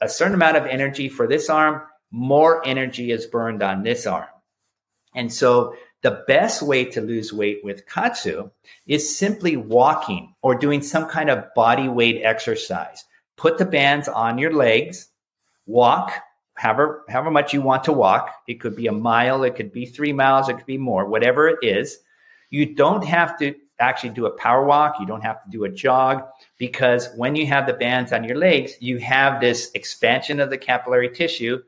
a 0.00 0.08
certain 0.08 0.34
amount 0.34 0.56
of 0.56 0.66
energy 0.66 1.08
for 1.08 1.26
this 1.26 1.48
arm, 1.48 1.82
more 2.10 2.66
energy 2.66 3.12
is 3.12 3.26
burned 3.26 3.62
on 3.62 3.82
this 3.82 4.06
arm. 4.06 4.26
And 5.14 5.32
so 5.32 5.74
the 6.02 6.24
best 6.26 6.62
way 6.62 6.84
to 6.86 7.00
lose 7.00 7.32
weight 7.32 7.60
with 7.64 7.86
KAATSU 7.86 8.50
is 8.86 9.16
simply 9.16 9.56
walking 9.56 10.34
or 10.42 10.54
doing 10.54 10.82
some 10.82 11.06
kind 11.06 11.30
of 11.30 11.52
body 11.54 11.88
weight 11.88 12.22
exercise. 12.22 13.04
Put 13.36 13.58
the 13.58 13.64
bands 13.64 14.08
on 14.08 14.38
your 14.38 14.52
legs, 14.52 15.08
walk 15.66 16.12
however, 16.58 17.04
however 17.08 17.30
much 17.30 17.54
you 17.54 17.62
want 17.62 17.84
to 17.84 17.92
walk. 17.92 18.34
It 18.46 18.60
could 18.60 18.76
be 18.76 18.88
a 18.88 18.92
mile, 18.92 19.44
it 19.44 19.54
could 19.54 19.72
be 19.72 19.86
three 19.86 20.12
miles, 20.12 20.48
it 20.48 20.54
could 20.54 20.66
be 20.66 20.78
more, 20.78 21.06
whatever 21.06 21.48
it 21.48 21.58
is. 21.62 21.98
You 22.50 22.74
don't 22.74 23.04
have 23.04 23.38
to 23.38 23.54
actually 23.78 24.10
do 24.10 24.26
a 24.26 24.30
power 24.30 24.64
walk. 24.64 24.96
You 24.98 25.06
don't 25.06 25.22
have 25.22 25.42
to 25.44 25.50
do 25.50 25.64
a 25.64 25.68
jog 25.68 26.24
because 26.58 27.08
when 27.16 27.36
you 27.36 27.46
have 27.46 27.66
the 27.66 27.74
bands 27.74 28.12
on 28.12 28.24
your 28.24 28.36
legs, 28.36 28.72
you 28.80 28.98
have 28.98 29.40
this 29.40 29.70
expansion 29.74 30.40
of 30.40 30.50
the 30.50 30.58
capillary 30.58 31.10
tissue, 31.10 31.62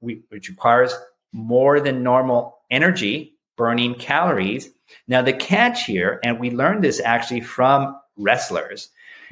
which 0.00 0.48
requires 0.48 0.94
more 1.32 1.80
than 1.80 2.02
normal 2.02 2.58
energy, 2.70 3.34
burning 3.56 3.94
calories. 3.94 4.70
Now, 5.08 5.22
the 5.22 5.32
catch 5.32 5.86
here, 5.86 6.20
and 6.22 6.38
we 6.38 6.50
learned 6.50 6.84
this 6.84 7.00
actually 7.00 7.40
from 7.40 7.96
wrestlers, 8.16 8.90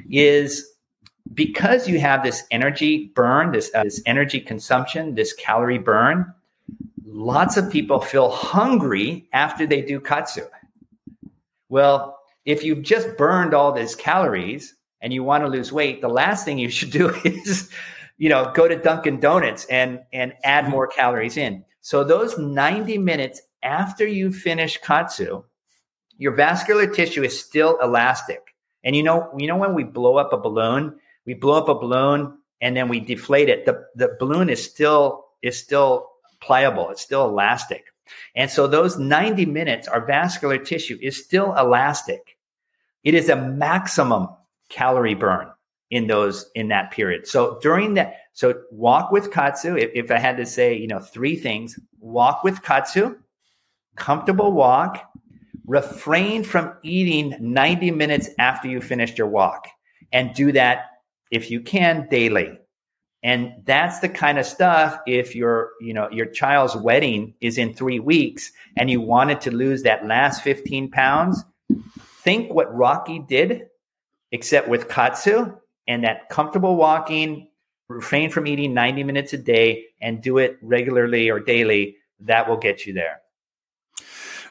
is 0.09 0.69
because 1.33 1.87
you 1.87 1.99
have 1.99 2.23
this 2.23 2.43
energy 2.51 3.11
burn, 3.15 3.51
this, 3.51 3.71
uh, 3.75 3.83
this 3.83 4.01
energy 4.05 4.39
consumption, 4.39 5.15
this 5.15 5.33
calorie 5.33 5.77
burn, 5.77 6.33
lots 7.05 7.57
of 7.57 7.71
people 7.71 7.99
feel 7.99 8.29
hungry 8.29 9.27
after 9.33 9.65
they 9.65 9.81
do 9.81 9.99
KAATSU. 9.99 10.47
Well, 11.69 12.17
if 12.45 12.63
you've 12.63 12.81
just 12.81 13.17
burned 13.17 13.53
all 13.53 13.71
these 13.71 13.95
calories 13.95 14.75
and 15.01 15.13
you 15.13 15.23
want 15.23 15.43
to 15.43 15.49
lose 15.49 15.71
weight, 15.71 16.01
the 16.01 16.09
last 16.09 16.45
thing 16.45 16.57
you 16.57 16.69
should 16.69 16.91
do 16.91 17.09
is, 17.23 17.69
you 18.17 18.29
know, 18.29 18.51
go 18.53 18.67
to 18.67 18.75
Dunkin' 18.75 19.19
Donuts 19.19 19.65
and 19.65 20.01
and 20.13 20.33
add 20.43 20.69
more 20.69 20.87
calories 20.87 21.37
in. 21.37 21.63
So 21.81 22.03
those 22.03 22.37
90 22.37 22.97
minutes 22.97 23.41
after 23.63 24.05
you 24.07 24.31
finish 24.31 24.79
KAATSU, 24.81 25.43
your 26.17 26.33
vascular 26.33 26.87
tissue 26.87 27.23
is 27.23 27.39
still 27.39 27.77
elastic. 27.81 28.55
And 28.83 28.95
you 28.95 29.03
know, 29.03 29.29
you 29.37 29.47
know 29.47 29.57
when 29.57 29.73
we 29.73 29.83
blow 29.83 30.17
up 30.17 30.33
a 30.33 30.37
balloon, 30.37 30.99
we 31.29 31.35
blow 31.35 31.59
up 31.59 31.69
a 31.69 31.75
balloon 31.75 32.39
and 32.59 32.75
then 32.75 32.87
we 32.87 32.99
deflate 32.99 33.49
it. 33.49 33.67
The 33.67 33.85
the 33.93 34.17
balloon 34.19 34.49
is 34.49 34.63
still 34.63 35.25
is 35.43 35.59
still 35.59 36.09
pliable. 36.41 36.89
It's 36.89 37.03
still 37.03 37.25
elastic. 37.25 37.85
And 38.35 38.49
so 38.49 38.65
those 38.65 38.97
90 38.97 39.45
minutes, 39.45 39.87
our 39.87 40.03
vascular 40.03 40.57
tissue 40.57 40.97
is 40.99 41.23
still 41.23 41.55
elastic. 41.55 42.35
It 43.03 43.13
is 43.13 43.29
a 43.29 43.35
maximum 43.35 44.29
calorie 44.69 45.13
burn 45.13 45.51
in 45.91 46.07
those 46.07 46.49
in 46.55 46.69
that 46.69 46.89
period. 46.89 47.27
So 47.27 47.59
during 47.61 47.93
that, 47.93 48.15
so 48.33 48.63
walk 48.71 49.11
with 49.11 49.29
KAATSU. 49.29 49.79
If, 49.79 49.91
if 49.93 50.11
I 50.11 50.17
had 50.17 50.35
to 50.37 50.47
say, 50.47 50.75
you 50.75 50.87
know, 50.87 50.97
three 50.99 51.35
things: 51.35 51.79
walk 51.99 52.43
with 52.43 52.63
KAATSU, 52.63 53.15
comfortable 53.97 54.51
walk, 54.51 55.07
refrain 55.67 56.43
from 56.43 56.73
eating 56.81 57.35
90 57.39 57.91
minutes 57.91 58.29
after 58.39 58.67
you 58.67 58.81
finished 58.81 59.19
your 59.19 59.27
walk, 59.27 59.67
and 60.11 60.33
do 60.33 60.51
that 60.53 60.88
if 61.31 61.51
you 61.51 61.61
can 61.61 62.07
daily. 62.09 62.59
And 63.21 63.63
that's 63.65 63.99
the 63.99 64.09
kind 64.09 64.39
of 64.39 64.45
stuff 64.45 64.97
if 65.05 65.35
your, 65.35 65.71
you 65.81 65.93
know, 65.93 66.09
your 66.09 66.25
child's 66.25 66.75
wedding 66.75 67.33
is 67.41 67.57
in 67.57 67.73
three 67.73 67.99
weeks 67.99 68.51
and 68.77 68.89
you 68.89 69.01
wanted 69.01 69.41
to 69.41 69.51
lose 69.51 69.83
that 69.83 70.05
last 70.05 70.41
15 70.41 70.89
pounds, 70.89 71.43
think 72.23 72.53
what 72.53 72.73
Rocky 72.73 73.19
did, 73.19 73.67
except 74.31 74.69
with 74.69 74.87
KAATSU 74.87 75.57
and 75.87 76.03
that 76.05 76.29
comfortable 76.29 76.77
walking, 76.77 77.49
refrain 77.89 78.29
from 78.29 78.47
eating 78.47 78.73
90 78.73 79.03
minutes 79.03 79.33
a 79.33 79.37
day 79.37 79.85
and 79.99 80.21
do 80.21 80.37
it 80.37 80.57
regularly 80.61 81.29
or 81.29 81.39
daily. 81.39 81.97
That 82.21 82.47
will 82.47 82.57
get 82.57 82.85
you 82.85 82.93
there. 82.93 83.21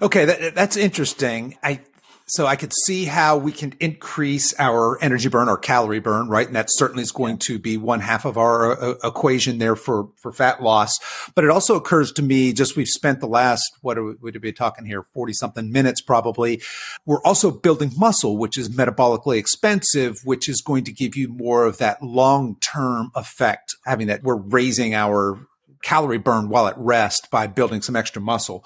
Okay, 0.02 0.24
that, 0.26 0.54
that's 0.54 0.76
interesting. 0.76 1.56
I 1.62 1.80
so 2.28 2.46
I 2.46 2.56
could 2.56 2.72
see 2.84 3.06
how 3.06 3.38
we 3.38 3.52
can 3.52 3.74
increase 3.80 4.54
our 4.58 5.02
energy 5.02 5.28
burn 5.28 5.48
or 5.48 5.56
calorie 5.56 5.98
burn, 5.98 6.28
right? 6.28 6.46
And 6.46 6.54
that 6.54 6.68
certainly 6.68 7.02
is 7.02 7.10
going 7.10 7.38
to 7.38 7.58
be 7.58 7.78
one 7.78 8.00
half 8.00 8.26
of 8.26 8.36
our 8.36 8.72
uh, 8.72 8.90
uh, 8.90 9.08
equation 9.08 9.58
there 9.58 9.76
for, 9.76 10.10
for 10.16 10.30
fat 10.30 10.62
loss. 10.62 10.98
But 11.34 11.44
it 11.44 11.50
also 11.50 11.74
occurs 11.74 12.12
to 12.12 12.22
me, 12.22 12.52
just 12.52 12.76
we've 12.76 12.86
spent 12.86 13.20
the 13.20 13.26
last, 13.26 13.64
what 13.80 13.96
would 13.96 14.20
we 14.20 14.30
be 14.32 14.52
talking 14.52 14.84
here? 14.84 15.02
40 15.02 15.32
something 15.32 15.72
minutes 15.72 16.02
probably. 16.02 16.60
We're 17.06 17.22
also 17.22 17.50
building 17.50 17.92
muscle, 17.96 18.36
which 18.36 18.58
is 18.58 18.68
metabolically 18.68 19.38
expensive, 19.38 20.18
which 20.24 20.48
is 20.48 20.60
going 20.60 20.84
to 20.84 20.92
give 20.92 21.16
you 21.16 21.28
more 21.28 21.64
of 21.64 21.78
that 21.78 22.02
long 22.02 22.56
term 22.60 23.10
effect, 23.14 23.74
having 23.86 24.06
that 24.08 24.22
we're 24.22 24.36
raising 24.36 24.94
our 24.94 25.46
calorie 25.82 26.18
burn 26.18 26.50
while 26.50 26.66
at 26.66 26.76
rest 26.76 27.28
by 27.30 27.46
building 27.46 27.80
some 27.80 27.96
extra 27.96 28.20
muscle. 28.20 28.64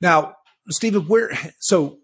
Now, 0.00 0.36
Stephen, 0.70 1.02
where, 1.02 1.30
so 1.58 1.98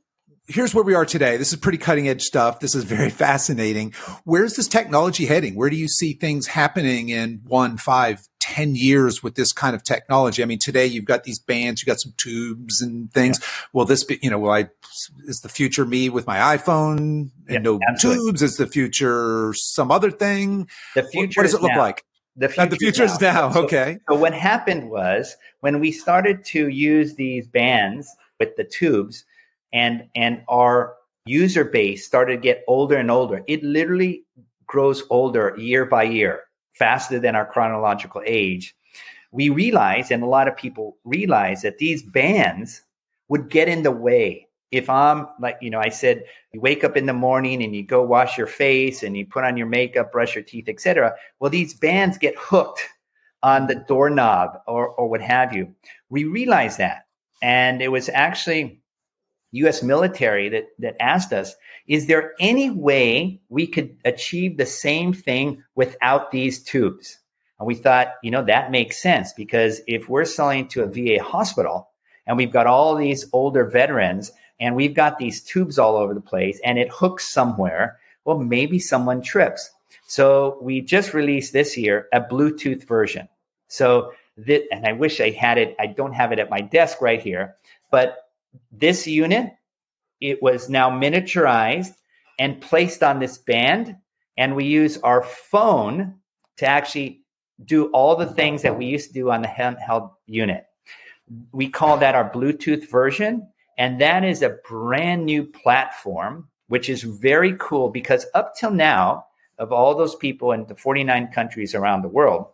here's 0.46 0.74
where 0.74 0.84
we 0.84 0.94
are 0.94 1.04
today. 1.04 1.36
This 1.36 1.52
is 1.52 1.58
pretty 1.58 1.78
cutting 1.78 2.08
edge 2.08 2.22
stuff. 2.22 2.60
This 2.60 2.74
is 2.74 2.84
very 2.84 3.10
fascinating. 3.24 3.92
Where's 4.24 4.54
this 4.54 4.68
technology 4.68 5.26
heading? 5.26 5.54
Where 5.54 5.70
do 5.70 5.76
you 5.76 5.88
see 5.88 6.12
things 6.12 6.48
happening 6.48 7.08
in 7.08 7.40
one, 7.46 7.76
five, 7.76 8.26
ten 8.40 8.74
years 8.74 9.22
with 9.22 9.34
this 9.34 9.52
kind 9.52 9.74
of 9.74 9.82
technology? 9.82 10.42
I 10.42 10.46
mean, 10.46 10.58
today 10.58 10.86
you've 10.86 11.04
got 11.04 11.24
these 11.24 11.38
bands, 11.38 11.82
you've 11.82 11.88
got 11.88 12.00
some 12.00 12.14
tubes 12.16 12.80
and 12.80 13.12
things. 13.12 13.38
Yeah. 13.40 13.46
Will 13.72 13.84
this 13.84 14.04
be, 14.04 14.18
you 14.22 14.30
know, 14.30 14.38
will 14.38 14.50
I, 14.50 14.68
is 15.26 15.40
the 15.40 15.48
future 15.48 15.84
me 15.84 16.08
with 16.08 16.26
my 16.26 16.56
iPhone 16.56 16.98
and 16.98 17.32
yeah, 17.48 17.58
no 17.58 17.80
absolutely. 17.88 18.30
tubes? 18.30 18.42
Is 18.42 18.56
the 18.56 18.66
future 18.66 19.52
some 19.56 19.90
other 19.90 20.10
thing? 20.10 20.68
The 20.94 21.04
future. 21.04 21.40
What, 21.40 21.44
does 21.44 21.54
it 21.54 21.62
look 21.62 21.72
now. 21.72 21.78
like? 21.78 22.04
The 22.38 22.48
future, 22.48 22.68
the 22.68 22.76
future 22.76 23.04
is 23.04 23.20
now. 23.20 23.32
now. 23.32 23.52
So, 23.52 23.64
okay. 23.64 23.98
So 24.08 24.14
what 24.14 24.34
happened 24.34 24.90
was 24.90 25.36
when 25.60 25.80
we 25.80 25.90
started 25.90 26.44
to 26.46 26.68
use 26.68 27.14
these 27.14 27.46
bands 27.46 28.14
with 28.38 28.56
the 28.56 28.64
tubes, 28.64 29.24
and 29.76 30.08
and 30.14 30.42
our 30.48 30.96
user 31.26 31.64
base 31.64 32.06
started 32.06 32.36
to 32.36 32.40
get 32.40 32.64
older 32.66 32.96
and 32.96 33.10
older. 33.10 33.44
It 33.46 33.62
literally 33.62 34.24
grows 34.66 35.02
older 35.10 35.54
year 35.58 35.84
by 35.84 36.04
year, 36.04 36.44
faster 36.72 37.20
than 37.20 37.36
our 37.36 37.44
chronological 37.44 38.22
age. 38.24 38.74
We 39.32 39.50
realized, 39.50 40.10
and 40.10 40.22
a 40.22 40.26
lot 40.26 40.48
of 40.48 40.56
people 40.56 40.96
realize, 41.04 41.62
that 41.62 41.78
these 41.78 42.02
bands 42.02 42.82
would 43.28 43.50
get 43.50 43.68
in 43.68 43.82
the 43.82 43.90
way. 43.90 44.48
If 44.70 44.88
I'm 44.88 45.28
like, 45.40 45.58
you 45.60 45.70
know, 45.70 45.80
I 45.80 45.90
said, 45.90 46.24
you 46.52 46.60
wake 46.60 46.82
up 46.82 46.96
in 46.96 47.06
the 47.06 47.12
morning 47.12 47.62
and 47.62 47.76
you 47.76 47.84
go 47.84 48.02
wash 48.02 48.38
your 48.38 48.46
face 48.46 49.02
and 49.02 49.16
you 49.16 49.26
put 49.26 49.44
on 49.44 49.56
your 49.56 49.66
makeup, 49.66 50.10
brush 50.10 50.34
your 50.34 50.44
teeth, 50.44 50.68
etc. 50.68 51.14
Well, 51.38 51.50
these 51.50 51.74
bands 51.74 52.18
get 52.18 52.34
hooked 52.38 52.82
on 53.42 53.66
the 53.66 53.76
doorknob 53.76 54.58
or, 54.66 54.88
or 54.88 55.08
what 55.08 55.20
have 55.20 55.52
you. 55.52 55.74
We 56.08 56.24
realized 56.24 56.78
that. 56.78 57.06
And 57.42 57.82
it 57.82 57.88
was 57.88 58.08
actually 58.08 58.80
US 59.52 59.82
military 59.82 60.48
that, 60.50 60.68
that 60.78 60.96
asked 61.00 61.32
us, 61.32 61.54
is 61.86 62.06
there 62.06 62.34
any 62.40 62.70
way 62.70 63.40
we 63.48 63.66
could 63.66 63.96
achieve 64.04 64.56
the 64.56 64.66
same 64.66 65.12
thing 65.12 65.62
without 65.74 66.30
these 66.30 66.62
tubes? 66.62 67.18
And 67.58 67.66
we 67.66 67.74
thought, 67.74 68.14
you 68.22 68.30
know, 68.30 68.44
that 68.44 68.70
makes 68.70 69.00
sense 69.00 69.32
because 69.32 69.80
if 69.86 70.08
we're 70.08 70.24
selling 70.24 70.68
to 70.68 70.82
a 70.82 70.86
VA 70.86 71.22
hospital 71.22 71.88
and 72.26 72.36
we've 72.36 72.52
got 72.52 72.66
all 72.66 72.94
these 72.96 73.26
older 73.32 73.64
veterans 73.64 74.32
and 74.60 74.74
we've 74.74 74.94
got 74.94 75.18
these 75.18 75.42
tubes 75.42 75.78
all 75.78 75.96
over 75.96 76.12
the 76.12 76.20
place 76.20 76.60
and 76.64 76.78
it 76.78 76.90
hooks 76.90 77.32
somewhere, 77.32 77.98
well, 78.24 78.38
maybe 78.38 78.78
someone 78.78 79.22
trips. 79.22 79.70
So 80.06 80.58
we 80.60 80.80
just 80.80 81.14
released 81.14 81.52
this 81.52 81.76
year 81.76 82.08
a 82.12 82.20
Bluetooth 82.20 82.86
version. 82.86 83.28
So 83.68 84.12
that, 84.36 84.64
and 84.70 84.86
I 84.86 84.92
wish 84.92 85.20
I 85.20 85.30
had 85.30 85.58
it. 85.58 85.74
I 85.78 85.86
don't 85.86 86.12
have 86.12 86.32
it 86.32 86.38
at 86.38 86.50
my 86.50 86.60
desk 86.60 87.00
right 87.00 87.20
here, 87.20 87.56
but 87.90 88.25
this 88.72 89.06
unit, 89.06 89.52
it 90.20 90.42
was 90.42 90.68
now 90.68 90.90
miniaturized 90.90 91.94
and 92.38 92.60
placed 92.60 93.02
on 93.02 93.18
this 93.18 93.38
band. 93.38 93.96
And 94.36 94.54
we 94.54 94.64
use 94.64 94.98
our 94.98 95.22
phone 95.22 96.16
to 96.58 96.66
actually 96.66 97.22
do 97.64 97.86
all 97.92 98.16
the 98.16 98.26
things 98.26 98.62
that 98.62 98.76
we 98.76 98.86
used 98.86 99.08
to 99.08 99.14
do 99.14 99.30
on 99.30 99.42
the 99.42 99.48
handheld 99.48 100.10
unit. 100.26 100.66
We 101.52 101.68
call 101.68 101.96
that 101.98 102.14
our 102.14 102.30
Bluetooth 102.30 102.90
version. 102.90 103.48
And 103.78 104.00
that 104.00 104.24
is 104.24 104.42
a 104.42 104.58
brand 104.68 105.26
new 105.26 105.44
platform, 105.44 106.48
which 106.68 106.88
is 106.88 107.02
very 107.02 107.56
cool 107.58 107.90
because 107.90 108.26
up 108.34 108.54
till 108.54 108.70
now, 108.70 109.26
of 109.58 109.72
all 109.72 109.94
those 109.94 110.14
people 110.14 110.52
in 110.52 110.66
the 110.66 110.74
49 110.74 111.28
countries 111.28 111.74
around 111.74 112.02
the 112.02 112.08
world, 112.08 112.46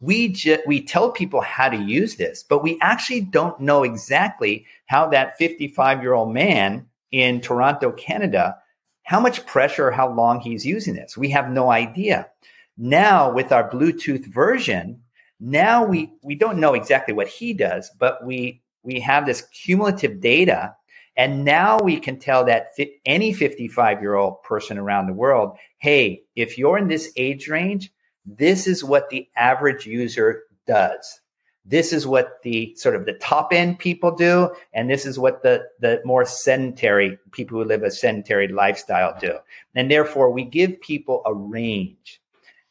we 0.00 0.28
ju- 0.28 0.62
we 0.66 0.82
tell 0.82 1.10
people 1.10 1.40
how 1.40 1.68
to 1.68 1.76
use 1.76 2.16
this, 2.16 2.44
but 2.48 2.62
we 2.62 2.78
actually 2.80 3.22
don't 3.22 3.60
know 3.60 3.82
exactly 3.82 4.66
how 4.86 5.08
that 5.08 5.36
55 5.38 6.02
year 6.02 6.14
old 6.14 6.32
man 6.32 6.86
in 7.10 7.40
Toronto, 7.40 7.90
Canada, 7.92 8.56
how 9.02 9.20
much 9.20 9.46
pressure, 9.46 9.90
how 9.90 10.12
long 10.12 10.40
he's 10.40 10.66
using 10.66 10.94
this. 10.94 11.16
We 11.16 11.30
have 11.30 11.50
no 11.50 11.70
idea. 11.70 12.28
Now 12.76 13.32
with 13.32 13.50
our 13.50 13.68
Bluetooth 13.68 14.26
version, 14.26 15.02
now 15.40 15.84
we 15.84 16.12
we 16.22 16.34
don't 16.34 16.60
know 16.60 16.74
exactly 16.74 17.14
what 17.14 17.28
he 17.28 17.52
does, 17.52 17.90
but 17.98 18.24
we 18.24 18.62
we 18.82 19.00
have 19.00 19.26
this 19.26 19.42
cumulative 19.52 20.20
data 20.20 20.74
and 21.18 21.44
now 21.44 21.80
we 21.80 21.98
can 21.98 22.20
tell 22.20 22.44
that 22.44 22.68
any 23.04 23.32
55 23.32 24.00
year 24.00 24.14
old 24.14 24.40
person 24.44 24.78
around 24.78 25.08
the 25.08 25.12
world, 25.12 25.58
hey, 25.78 26.22
if 26.36 26.56
you're 26.56 26.78
in 26.78 26.86
this 26.86 27.12
age 27.16 27.48
range, 27.48 27.90
this 28.36 28.66
is 28.66 28.84
what 28.84 29.08
the 29.08 29.28
average 29.36 29.86
user 29.86 30.42
does. 30.66 31.20
This 31.64 31.92
is 31.92 32.06
what 32.06 32.42
the 32.42 32.74
sort 32.76 32.94
of 32.96 33.04
the 33.04 33.14
top 33.14 33.52
end 33.52 33.78
people 33.78 34.14
do, 34.14 34.50
and 34.72 34.88
this 34.88 35.04
is 35.04 35.18
what 35.18 35.42
the 35.42 35.64
the 35.80 36.00
more 36.04 36.24
sedentary 36.24 37.18
people 37.32 37.58
who 37.58 37.64
live 37.64 37.82
a 37.82 37.90
sedentary 37.90 38.48
lifestyle 38.48 39.14
do. 39.20 39.38
And 39.74 39.90
therefore, 39.90 40.30
we 40.30 40.44
give 40.44 40.80
people 40.80 41.22
a 41.26 41.34
range. 41.34 42.20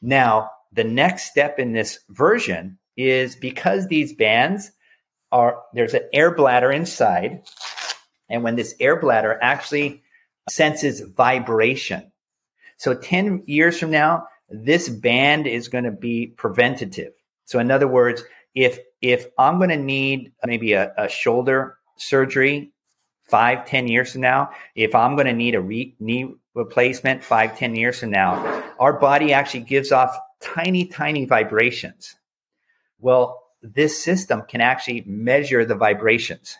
Now, 0.01 0.49
the 0.73 0.83
next 0.83 1.29
step 1.29 1.59
in 1.59 1.73
this 1.73 1.99
version 2.09 2.77
is 2.95 3.35
because 3.35 3.87
these 3.87 4.13
bands 4.13 4.71
are 5.31 5.61
there's 5.73 5.93
an 5.93 6.07
air 6.13 6.31
bladder 6.33 6.71
inside, 6.71 7.43
And 8.29 8.43
when 8.43 8.55
this 8.55 8.75
air 8.79 8.99
bladder 8.99 9.39
actually 9.41 10.03
senses 10.49 11.01
vibration. 11.01 12.11
So 12.77 12.93
10 12.93 13.43
years 13.45 13.79
from 13.79 13.91
now, 13.91 14.27
this 14.49 14.89
band 14.89 15.47
is 15.47 15.67
going 15.67 15.83
to 15.83 15.91
be 15.91 16.27
preventative. 16.27 17.13
So 17.45 17.59
in 17.59 17.71
other 17.71 17.87
words, 17.87 18.23
if 18.55 18.79
if 19.01 19.27
I'm 19.37 19.57
going 19.57 19.69
to 19.69 19.77
need 19.77 20.31
maybe 20.45 20.73
a, 20.73 20.93
a 20.97 21.07
shoulder 21.07 21.77
surgery 21.97 22.71
five, 23.27 23.65
10 23.65 23.87
years 23.87 24.13
from 24.13 24.21
now, 24.21 24.51
if 24.75 24.95
I'm 24.95 25.15
going 25.15 25.27
to 25.27 25.33
need 25.33 25.55
a 25.55 25.61
re- 25.61 25.95
knee 25.99 26.33
replacement 26.53 27.23
five, 27.23 27.57
10 27.57 27.75
years 27.75 27.99
from 27.99 28.11
now, 28.11 28.63
our 28.79 28.93
body 28.93 29.33
actually 29.33 29.61
gives 29.61 29.91
off 29.91 30.17
tiny, 30.41 30.85
tiny 30.85 31.25
vibrations. 31.25 32.15
Well, 32.99 33.43
this 33.61 34.01
system 34.01 34.43
can 34.47 34.61
actually 34.61 35.03
measure 35.05 35.65
the 35.65 35.75
vibrations. 35.75 36.57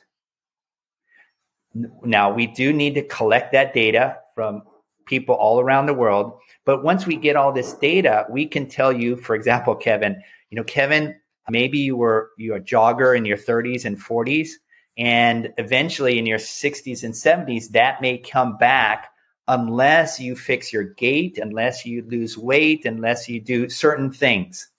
Now, 2.03 2.33
we 2.33 2.47
do 2.47 2.73
need 2.73 2.95
to 2.95 3.03
collect 3.03 3.51
that 3.53 3.73
data 3.73 4.17
from 4.35 4.63
people 5.07 5.35
all 5.35 5.59
around 5.59 5.87
the 5.87 5.93
world. 5.93 6.37
But 6.65 6.83
once 6.83 7.07
we 7.07 7.15
get 7.15 7.35
all 7.35 7.51
this 7.51 7.73
data, 7.73 8.25
we 8.29 8.45
can 8.45 8.67
tell 8.67 8.91
you, 8.91 9.15
for 9.15 9.35
example, 9.35 9.75
Kevin, 9.75 10.21
you 10.49 10.55
know, 10.55 10.63
Kevin, 10.63 11.15
maybe 11.49 11.79
you 11.79 11.95
were 11.95 12.31
you're 12.37 12.57
a 12.57 12.61
jogger 12.61 13.17
in 13.17 13.25
your 13.25 13.37
30s 13.37 13.85
and 13.85 13.97
40s, 13.97 14.49
and 14.97 15.53
eventually 15.57 16.19
in 16.19 16.25
your 16.25 16.39
60s 16.39 17.03
and 17.03 17.13
70s, 17.13 17.69
that 17.69 18.01
may 18.01 18.17
come 18.17 18.57
back 18.57 19.09
unless 19.47 20.19
you 20.19 20.35
fix 20.35 20.73
your 20.73 20.83
gait, 20.83 21.37
unless 21.37 21.85
you 21.85 22.03
lose 22.07 22.37
weight, 22.37 22.85
unless 22.85 23.29
you 23.29 23.39
do 23.39 23.69
certain 23.69 24.11
things. 24.11 24.69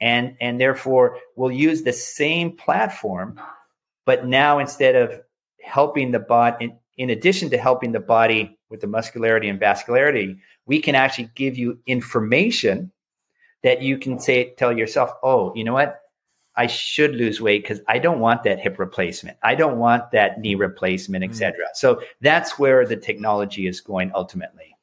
And, 0.00 0.36
and 0.40 0.60
therefore, 0.60 1.18
we'll 1.36 1.52
use 1.52 1.82
the 1.82 1.92
same 1.92 2.56
platform, 2.56 3.40
but 4.06 4.26
now 4.26 4.58
instead 4.58 4.96
of 4.96 5.20
helping 5.62 6.10
the 6.10 6.18
body, 6.18 6.66
in, 6.66 6.78
in 6.96 7.10
addition 7.10 7.50
to 7.50 7.58
helping 7.58 7.92
the 7.92 8.00
body 8.00 8.58
with 8.70 8.80
the 8.80 8.86
muscularity 8.86 9.48
and 9.48 9.60
vascularity, 9.60 10.38
we 10.66 10.80
can 10.80 10.94
actually 10.94 11.30
give 11.34 11.58
you 11.58 11.78
information 11.86 12.90
that 13.62 13.82
you 13.82 13.98
can 13.98 14.18
say, 14.18 14.54
tell 14.56 14.76
yourself, 14.76 15.10
oh, 15.22 15.52
you 15.54 15.64
know 15.64 15.74
what? 15.74 16.00
I 16.56 16.66
should 16.66 17.14
lose 17.14 17.40
weight 17.40 17.62
because 17.62 17.80
I 17.88 17.98
don't 17.98 18.20
want 18.20 18.42
that 18.44 18.60
hip 18.60 18.78
replacement. 18.78 19.36
I 19.42 19.54
don't 19.54 19.78
want 19.78 20.10
that 20.12 20.40
knee 20.40 20.54
replacement, 20.54 21.24
etc. 21.24 21.52
Mm. 21.52 21.74
So 21.74 22.02
that's 22.20 22.58
where 22.58 22.86
the 22.86 22.96
technology 22.96 23.66
is 23.66 23.80
going 23.80 24.12
ultimately. 24.14 24.76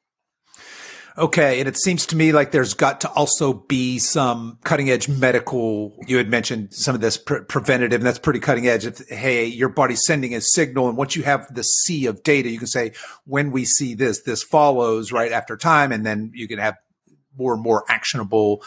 Okay. 1.17 1.59
And 1.59 1.67
it 1.67 1.77
seems 1.77 2.05
to 2.07 2.15
me 2.15 2.31
like 2.31 2.51
there's 2.51 2.75
got 2.75 3.01
to 3.01 3.09
also 3.09 3.53
be 3.53 3.97
some 3.97 4.59
cutting 4.63 4.89
edge 4.89 5.09
medical. 5.09 5.97
You 6.05 6.17
had 6.17 6.29
mentioned 6.29 6.73
some 6.73 6.93
of 6.93 7.01
this 7.01 7.17
pre- 7.17 7.41
preventative, 7.41 8.01
and 8.01 8.05
that's 8.05 8.19
pretty 8.19 8.39
cutting 8.39 8.67
edge. 8.67 8.85
If, 8.85 9.07
hey, 9.09 9.45
your 9.45 9.69
body's 9.69 10.05
sending 10.05 10.35
a 10.35 10.41
signal. 10.41 10.87
And 10.87 10.95
once 10.95 11.15
you 11.15 11.23
have 11.23 11.51
the 11.53 11.63
sea 11.63 12.05
of 12.05 12.21
data, 12.21 12.49
you 12.49 12.59
can 12.59 12.67
say, 12.67 12.93
when 13.25 13.51
we 13.51 13.65
see 13.65 13.95
this, 13.95 14.21
this 14.21 14.43
follows 14.43 15.11
right 15.11 15.31
after 15.31 15.57
time. 15.57 15.91
And 15.91 16.05
then 16.05 16.31
you 16.35 16.47
can 16.47 16.59
have 16.59 16.75
more 17.35 17.53
and 17.53 17.63
more 17.63 17.83
actionable 17.89 18.63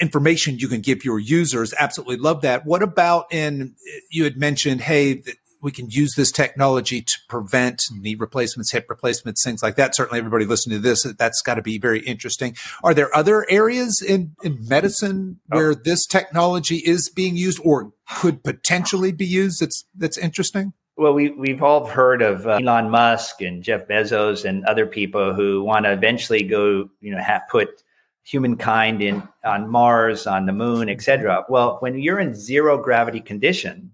information 0.00 0.58
you 0.58 0.66
can 0.66 0.80
give 0.80 1.04
your 1.04 1.20
users. 1.20 1.72
Absolutely 1.78 2.16
love 2.16 2.40
that. 2.42 2.66
What 2.66 2.82
about 2.82 3.32
in, 3.32 3.76
you 4.10 4.24
had 4.24 4.36
mentioned, 4.36 4.80
hey, 4.80 5.22
we 5.62 5.70
can 5.70 5.88
use 5.88 6.14
this 6.16 6.32
technology 6.32 7.00
to 7.00 7.14
prevent 7.28 7.84
knee 7.92 8.16
replacements, 8.16 8.72
hip 8.72 8.86
replacements, 8.90 9.44
things 9.44 9.62
like 9.62 9.76
that. 9.76 9.94
Certainly 9.94 10.18
everybody 10.18 10.44
listening 10.44 10.78
to 10.78 10.82
this, 10.82 11.04
that's 11.16 11.40
got 11.40 11.54
to 11.54 11.62
be 11.62 11.78
very 11.78 12.00
interesting. 12.00 12.56
Are 12.82 12.92
there 12.92 13.14
other 13.16 13.46
areas 13.48 14.02
in, 14.02 14.34
in 14.42 14.58
medicine 14.68 15.40
oh. 15.50 15.56
where 15.56 15.70
oh. 15.70 15.74
this 15.74 16.04
technology 16.06 16.78
is 16.78 17.08
being 17.08 17.36
used 17.36 17.60
or 17.64 17.92
could 18.16 18.42
potentially 18.42 19.12
be 19.12 19.26
used 19.26 19.60
that's, 19.60 19.84
that's 19.96 20.18
interesting? 20.18 20.72
Well, 20.96 21.14
we, 21.14 21.30
we've 21.30 21.62
all 21.62 21.86
heard 21.86 22.20
of 22.20 22.46
uh, 22.46 22.58
Elon 22.60 22.90
Musk 22.90 23.40
and 23.40 23.62
Jeff 23.62 23.88
Bezos 23.88 24.44
and 24.44 24.64
other 24.66 24.84
people 24.84 25.32
who 25.32 25.62
want 25.62 25.86
to 25.86 25.92
eventually 25.92 26.42
go, 26.42 26.90
you 27.00 27.14
know, 27.14 27.22
have 27.22 27.42
put 27.50 27.82
humankind 28.24 29.02
in 29.02 29.26
on 29.44 29.68
Mars, 29.68 30.26
on 30.26 30.46
the 30.46 30.52
moon, 30.52 30.88
etc. 30.88 31.44
Well, 31.48 31.78
when 31.80 31.98
you're 31.98 32.20
in 32.20 32.34
zero 32.34 32.76
gravity 32.76 33.20
condition, 33.20 33.91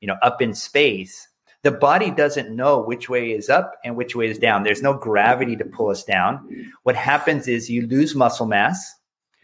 you 0.00 0.06
know, 0.06 0.16
up 0.22 0.42
in 0.42 0.54
space, 0.54 1.28
the 1.62 1.70
body 1.70 2.10
doesn't 2.10 2.54
know 2.54 2.80
which 2.80 3.08
way 3.08 3.32
is 3.32 3.50
up 3.50 3.74
and 3.84 3.96
which 3.96 4.16
way 4.16 4.28
is 4.28 4.38
down. 4.38 4.62
There's 4.62 4.82
no 4.82 4.94
gravity 4.94 5.56
to 5.56 5.64
pull 5.64 5.90
us 5.90 6.04
down. 6.04 6.72
What 6.84 6.96
happens 6.96 7.48
is 7.48 7.68
you 7.68 7.86
lose 7.86 8.14
muscle 8.14 8.46
mass, 8.46 8.94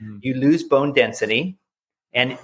mm. 0.02 0.18
you 0.22 0.34
lose 0.34 0.62
bone 0.64 0.92
density, 0.92 1.58
and 2.14 2.38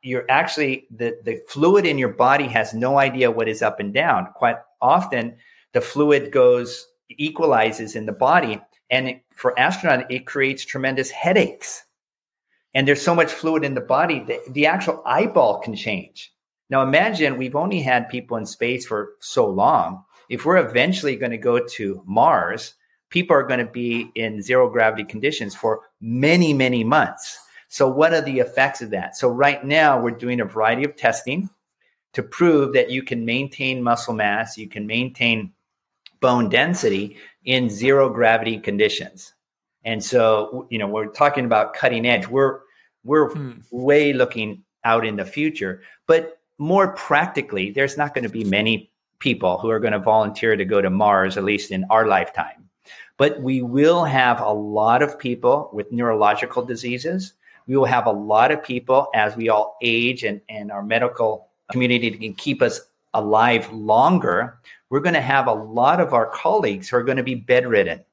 you're 0.00 0.24
actually 0.30 0.86
the, 0.90 1.18
the 1.22 1.42
fluid 1.48 1.84
in 1.84 1.98
your 1.98 2.08
body 2.08 2.46
has 2.48 2.72
no 2.72 2.98
idea 2.98 3.30
what 3.30 3.48
is 3.48 3.62
up 3.62 3.78
and 3.80 3.92
down. 3.92 4.28
Quite 4.34 4.56
often, 4.80 5.36
the 5.74 5.82
fluid 5.82 6.32
goes 6.32 6.86
equalizes 7.10 7.94
in 7.94 8.06
the 8.06 8.12
body, 8.12 8.60
and 8.90 9.08
it, 9.08 9.24
for 9.34 9.54
astronauts, 9.58 10.06
it 10.08 10.26
creates 10.26 10.64
tremendous 10.64 11.10
headaches. 11.10 11.84
And 12.72 12.88
there's 12.88 13.02
so 13.02 13.14
much 13.14 13.30
fluid 13.30 13.64
in 13.64 13.74
the 13.74 13.80
body 13.82 14.20
that 14.20 14.52
the 14.52 14.66
actual 14.66 15.02
eyeball 15.04 15.60
can 15.60 15.74
change. 15.76 16.32
Now 16.70 16.82
imagine 16.82 17.36
we've 17.36 17.56
only 17.56 17.80
had 17.80 18.08
people 18.08 18.36
in 18.36 18.46
space 18.46 18.86
for 18.86 19.12
so 19.20 19.48
long. 19.48 20.04
If 20.28 20.44
we're 20.44 20.56
eventually 20.56 21.16
going 21.16 21.30
to 21.30 21.38
go 21.38 21.58
to 21.58 22.02
Mars, 22.06 22.74
people 23.10 23.36
are 23.36 23.46
going 23.46 23.64
to 23.64 23.70
be 23.70 24.10
in 24.14 24.42
zero 24.42 24.68
gravity 24.68 25.04
conditions 25.04 25.54
for 25.54 25.82
many, 26.00 26.52
many 26.52 26.82
months. 26.82 27.38
So 27.68 27.88
what 27.88 28.12
are 28.12 28.20
the 28.20 28.40
effects 28.40 28.82
of 28.82 28.90
that? 28.90 29.16
So 29.16 29.28
right 29.28 29.64
now 29.64 30.00
we're 30.00 30.10
doing 30.10 30.40
a 30.40 30.44
variety 30.44 30.84
of 30.84 30.96
testing 30.96 31.50
to 32.14 32.22
prove 32.22 32.72
that 32.72 32.90
you 32.90 33.02
can 33.02 33.24
maintain 33.24 33.82
muscle 33.82 34.14
mass, 34.14 34.56
you 34.56 34.68
can 34.68 34.86
maintain 34.86 35.52
bone 36.20 36.48
density 36.48 37.16
in 37.44 37.68
zero 37.68 38.08
gravity 38.08 38.58
conditions. 38.58 39.34
And 39.84 40.02
so, 40.02 40.66
you 40.70 40.78
know, 40.78 40.86
we're 40.88 41.06
talking 41.06 41.44
about 41.44 41.74
cutting 41.74 42.06
edge. 42.06 42.26
We're 42.26 42.60
we're 43.04 43.32
hmm. 43.32 43.52
way 43.70 44.12
looking 44.12 44.64
out 44.82 45.06
in 45.06 45.16
the 45.16 45.24
future, 45.24 45.82
but 46.06 46.35
more 46.58 46.88
practically, 46.88 47.70
there's 47.70 47.96
not 47.96 48.14
going 48.14 48.24
to 48.24 48.30
be 48.30 48.44
many 48.44 48.90
people 49.18 49.58
who 49.58 49.70
are 49.70 49.80
going 49.80 49.92
to 49.92 49.98
volunteer 49.98 50.56
to 50.56 50.64
go 50.64 50.80
to 50.80 50.90
Mars, 50.90 51.36
at 51.36 51.44
least 51.44 51.70
in 51.70 51.84
our 51.90 52.06
lifetime. 52.06 52.68
But 53.16 53.40
we 53.40 53.62
will 53.62 54.04
have 54.04 54.40
a 54.40 54.52
lot 54.52 55.02
of 55.02 55.18
people 55.18 55.70
with 55.72 55.90
neurological 55.90 56.64
diseases. 56.64 57.32
We 57.66 57.76
will 57.76 57.86
have 57.86 58.06
a 58.06 58.12
lot 58.12 58.52
of 58.52 58.62
people 58.62 59.08
as 59.14 59.36
we 59.36 59.48
all 59.48 59.76
age 59.82 60.22
and, 60.22 60.40
and 60.48 60.70
our 60.70 60.82
medical 60.82 61.48
community 61.72 62.10
can 62.10 62.34
keep 62.34 62.62
us 62.62 62.80
alive 63.14 63.72
longer. 63.72 64.58
We're 64.90 65.00
going 65.00 65.14
to 65.14 65.20
have 65.20 65.46
a 65.46 65.52
lot 65.52 66.00
of 66.00 66.12
our 66.12 66.26
colleagues 66.26 66.88
who 66.88 66.98
are 66.98 67.02
going 67.02 67.16
to 67.16 67.22
be 67.22 67.34
bedridden 67.34 68.04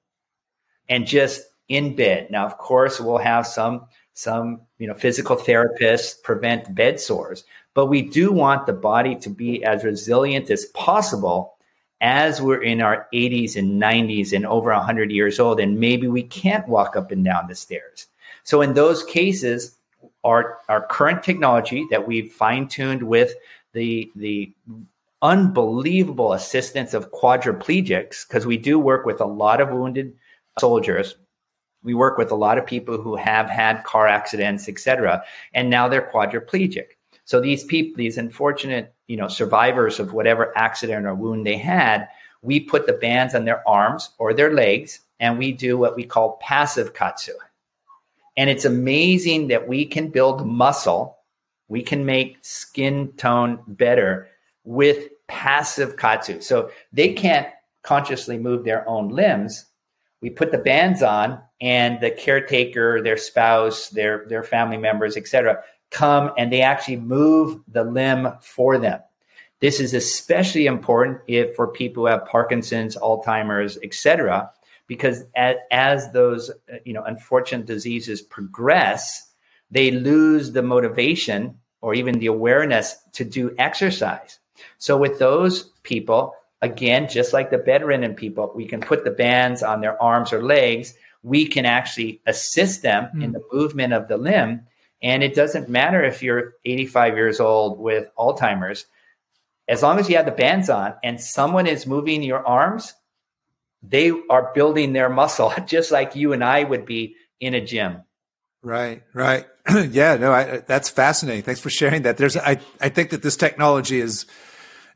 and 0.90 1.06
just 1.06 1.44
in 1.68 1.96
bed. 1.96 2.32
Now, 2.32 2.46
of 2.46 2.58
course, 2.58 3.00
we'll 3.00 3.18
have 3.18 3.46
some 3.46 3.86
some 4.16 4.62
you 4.78 4.88
know 4.88 4.94
physical 4.94 5.36
therapists 5.36 6.22
prevent 6.22 6.74
bed 6.76 7.00
sores 7.00 7.46
but 7.74 7.88
we 7.88 8.02
do 8.02 8.32
want 8.32 8.66
the 8.66 8.74
body 8.74 9.16
to 9.16 9.30
be 9.30 9.64
as 9.64 9.84
resilient 9.84 10.50
as 10.50 10.66
possible 10.68 11.56
as 12.02 12.42
we're 12.42 12.62
in 12.62 12.82
our 12.82 13.08
80s 13.14 13.56
and 13.56 13.82
90s 13.82 14.34
and 14.34 14.46
over 14.46 14.72
100 14.72 15.10
years 15.10 15.40
old, 15.40 15.60
and 15.60 15.80
maybe 15.80 16.08
we 16.08 16.24
can't 16.24 16.68
walk 16.68 16.96
up 16.98 17.12
and 17.12 17.24
down 17.24 17.48
the 17.48 17.56
stairs. 17.56 18.08
So, 18.44 18.62
in 18.62 18.74
those 18.74 19.04
cases, 19.04 19.78
our, 20.24 20.60
our 20.68 20.86
current 20.86 21.24
technology 21.24 21.88
that 21.92 22.06
we've 22.06 22.32
fine 22.32 22.68
tuned 22.68 23.04
with 23.04 23.34
the, 23.72 24.12
the 24.16 24.52
unbelievable 25.22 26.34
assistance 26.34 26.94
of 26.94 27.12
quadriplegics, 27.12 28.28
because 28.28 28.46
we 28.46 28.58
do 28.58 28.78
work 28.78 29.06
with 29.06 29.22
a 29.22 29.26
lot 29.26 29.62
of 29.62 29.70
wounded 29.70 30.14
soldiers. 30.60 31.16
We 31.84 31.94
work 31.94 32.18
with 32.18 32.32
a 32.32 32.36
lot 32.36 32.58
of 32.58 32.66
people 32.66 33.02
who 33.02 33.16
have 33.16 33.50
had 33.50 33.84
car 33.86 34.08
accidents, 34.08 34.68
etc., 34.68 35.24
and 35.54 35.70
now 35.70 35.88
they're 35.88 36.12
quadriplegic. 36.14 36.98
So 37.34 37.42
these 37.42 37.64
people, 37.64 37.98
these 37.98 38.20
unfortunate, 38.20 38.94
you 39.08 39.18
know, 39.18 39.28
survivors 39.28 40.00
of 40.00 40.14
whatever 40.14 40.56
accident 40.56 41.08
or 41.08 41.16
wound 41.16 41.48
they 41.48 41.58
had, 41.58 42.08
we 42.44 42.60
put 42.60 42.86
the 42.86 42.94
bands 42.94 43.34
on 43.34 43.46
their 43.46 43.68
arms 43.68 44.12
or 44.20 44.36
their 44.36 44.54
legs, 44.54 45.00
and 45.20 45.40
we 45.40 45.52
do 45.52 45.76
what 45.76 45.96
we 45.96 46.04
call 46.04 46.38
passive 46.44 46.94
KAATSU. 46.94 47.32
And 48.38 48.52
it's 48.52 48.66
amazing 48.66 49.48
that 49.48 49.68
we 49.68 49.84
can 49.84 50.10
build 50.10 50.46
muscle, 50.46 51.18
we 51.70 51.82
can 51.82 52.06
make 52.06 52.38
skin 52.44 53.12
tone 53.14 53.58
better 53.66 54.30
with 54.64 55.10
passive 55.26 55.96
KAATSU. 55.96 56.44
So 56.44 56.70
they 56.92 57.14
can't 57.14 57.48
consciously 57.82 58.38
move 58.38 58.64
their 58.64 58.88
own 58.88 59.10
limbs. 59.10 59.66
We 60.22 60.30
put 60.30 60.52
the 60.52 60.60
bands 60.60 61.02
on, 61.02 61.42
and 61.60 62.00
the 62.00 62.12
caretaker, 62.12 63.02
their 63.02 63.18
spouse, 63.18 63.90
their 63.90 64.26
their 64.28 64.44
family 64.44 64.78
members, 64.78 65.18
etc., 65.18 65.64
come 65.94 66.32
and 66.38 66.52
they 66.52 66.62
actually 66.62 66.98
move 66.98 67.62
the 67.68 67.84
limb 67.84 68.34
for 68.42 68.78
them. 68.78 69.00
This 69.62 69.80
is 69.80 69.94
especially 69.94 70.66
important 70.66 71.22
if 71.28 71.56
for 71.56 71.68
people 71.68 72.04
who 72.04 72.08
have 72.08 72.26
Parkinson's, 72.26 72.98
Alzheimer's, 72.98 73.78
etc., 73.82 74.52
because 74.88 75.24
as, 75.36 75.56
as 75.72 76.12
those 76.12 76.50
uh, 76.50 76.76
you 76.84 76.92
know 76.94 77.04
unfortunate 77.04 77.66
diseases 77.66 78.22
progress, 78.22 79.32
they 79.72 79.92
lose 79.92 80.52
the 80.52 80.62
motivation 80.62 81.58
or 81.80 81.94
even 81.94 82.20
the 82.20 82.28
awareness 82.28 82.98
to 83.14 83.24
do 83.24 83.56
exercise. 83.58 84.40
So 84.78 84.98
with 84.98 85.20
those 85.20 85.64
people, 85.84 86.34
again, 86.62 87.08
just 87.08 87.34
like 87.34 87.50
the 87.50 87.58
bedridden 87.58 88.16
people, 88.16 88.52
we 88.56 88.66
can 88.66 88.82
put 88.82 89.04
the 89.04 89.12
bands 89.12 89.64
on 89.64 89.82
their 89.82 90.02
arms 90.02 90.34
or 90.34 90.44
legs. 90.44 90.94
We 91.24 91.46
can 91.46 91.66
actually 91.66 92.22
assist 92.26 92.82
them 92.82 93.10
mm. 93.16 93.24
in 93.24 93.32
the 93.32 93.44
movement 93.52 93.94
of 93.94 94.08
the 94.08 94.18
limb. 94.18 94.68
And 95.04 95.22
it 95.22 95.36
doesn't 95.36 95.68
matter 95.68 96.02
if 96.02 96.24
you're 96.24 96.54
85 96.64 97.16
years 97.18 97.40
old 97.42 97.78
with 97.78 98.08
Alzheimer's, 98.18 98.86
as 99.68 99.84
long 99.84 100.00
as 100.00 100.10
you 100.10 100.16
have 100.16 100.26
the 100.26 100.32
bands 100.32 100.70
on 100.70 100.96
and 101.04 101.20
someone 101.20 101.68
is 101.68 101.86
moving 101.86 102.24
your 102.24 102.46
arms, 102.46 102.94
they 103.82 104.12
are 104.30 104.52
building 104.56 104.94
their 104.94 105.10
muscle 105.10 105.54
just 105.66 105.92
like 105.92 106.16
you 106.16 106.32
and 106.32 106.44
I 106.44 106.64
would 106.64 106.86
be 106.86 107.16
in 107.40 107.54
a 107.54 107.62
gym. 107.62 108.04
Right, 108.62 109.04
right. 109.14 109.46
yeah, 109.90 110.16
no, 110.16 110.32
I, 110.32 110.60
that's 110.60 110.90
fascinating. 110.90 111.44
Thanks 111.44 111.60
for 111.60 111.70
sharing 111.70 112.04
that. 112.04 112.16
There's, 112.16 112.38
I, 112.38 112.62
I 112.80 112.88
think 112.88 113.10
that 113.10 113.22
this 113.22 113.36
technology 113.36 114.00
is 114.00 114.26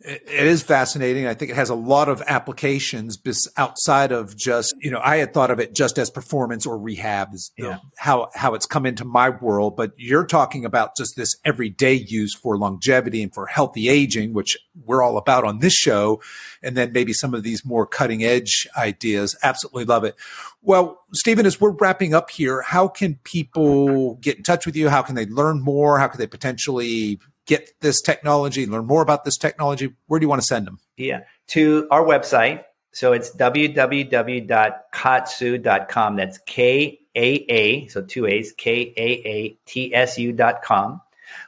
it 0.01 0.47
is 0.47 0.61
fascinating. 0.61 1.25
I 1.25 1.33
think 1.33 1.51
it 1.51 1.55
has 1.55 1.69
a 1.69 1.75
lot 1.75 2.07
of 2.07 2.21
applications 2.27 3.17
outside 3.57 4.11
of 4.11 4.35
just, 4.35 4.75
you 4.79 4.91
know, 4.91 5.01
I 5.03 5.17
had 5.17 5.33
thought 5.33 5.49
of 5.49 5.59
it 5.59 5.73
just 5.73 5.97
as 5.97 6.09
performance 6.09 6.65
or 6.65 6.77
rehab 6.77 7.33
is 7.33 7.51
yeah. 7.57 7.79
how, 7.97 8.29
how 8.35 8.53
it's 8.53 8.65
come 8.65 8.85
into 8.85 9.05
my 9.05 9.29
world. 9.29 9.75
But 9.75 9.93
you're 9.97 10.25
talking 10.25 10.65
about 10.65 10.95
just 10.95 11.15
this 11.15 11.35
everyday 11.43 11.93
use 11.93 12.35
for 12.35 12.57
longevity 12.57 13.23
and 13.23 13.33
for 13.33 13.47
healthy 13.47 13.89
aging, 13.89 14.33
which 14.33 14.57
we're 14.85 15.01
all 15.01 15.17
about 15.17 15.43
on 15.43 15.59
this 15.59 15.73
show. 15.73 16.21
And 16.61 16.77
then 16.77 16.91
maybe 16.91 17.13
some 17.13 17.33
of 17.33 17.43
these 17.43 17.65
more 17.65 17.87
cutting 17.87 18.23
edge 18.23 18.67
ideas. 18.77 19.35
Absolutely 19.41 19.85
love 19.85 20.03
it. 20.03 20.15
Well, 20.61 21.01
Stephen, 21.13 21.45
as 21.45 21.59
we're 21.59 21.71
wrapping 21.71 22.13
up 22.13 22.29
here, 22.29 22.61
how 22.61 22.87
can 22.87 23.15
people 23.23 24.15
get 24.15 24.37
in 24.37 24.43
touch 24.43 24.65
with 24.65 24.75
you? 24.75 24.89
How 24.89 25.01
can 25.01 25.15
they 25.15 25.25
learn 25.25 25.61
more? 25.61 25.97
How 25.97 26.07
can 26.07 26.19
they 26.19 26.27
potentially 26.27 27.19
get 27.47 27.71
this 27.81 27.99
technology, 28.01 28.61
and 28.63 28.71
learn 28.71 28.85
more 28.85 29.01
about 29.01 29.25
this 29.25 29.37
technology, 29.37 29.95
where 30.05 30.19
do 30.19 30.25
you 30.25 30.29
want 30.29 30.41
to 30.41 30.47
send 30.47 30.67
them? 30.67 30.79
Yeah, 30.97 31.21
to 31.47 31.87
our 31.89 32.03
website. 32.03 32.65
So 32.91 33.13
it's 33.13 33.35
www.kaatsu.com. 33.35 36.15
That's 36.15 36.37
K 36.39 36.99
A 37.15 37.45
A, 37.49 37.87
so 37.87 38.03
two 38.03 38.27
A's, 38.27 38.51
K 38.53 38.93
A 38.97 39.27
A 39.27 39.57
T 39.65 39.95
S 39.95 40.17
U.com. 40.17 41.01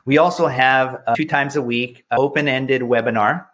We 0.06 0.18
also 0.18 0.48
have 0.48 1.02
uh, 1.08 1.16
two 1.16 1.26
times 1.26 1.56
a 1.56 1.62
week 1.62 2.04
open 2.12 2.48
ended 2.48 2.82
webinar 2.82 3.46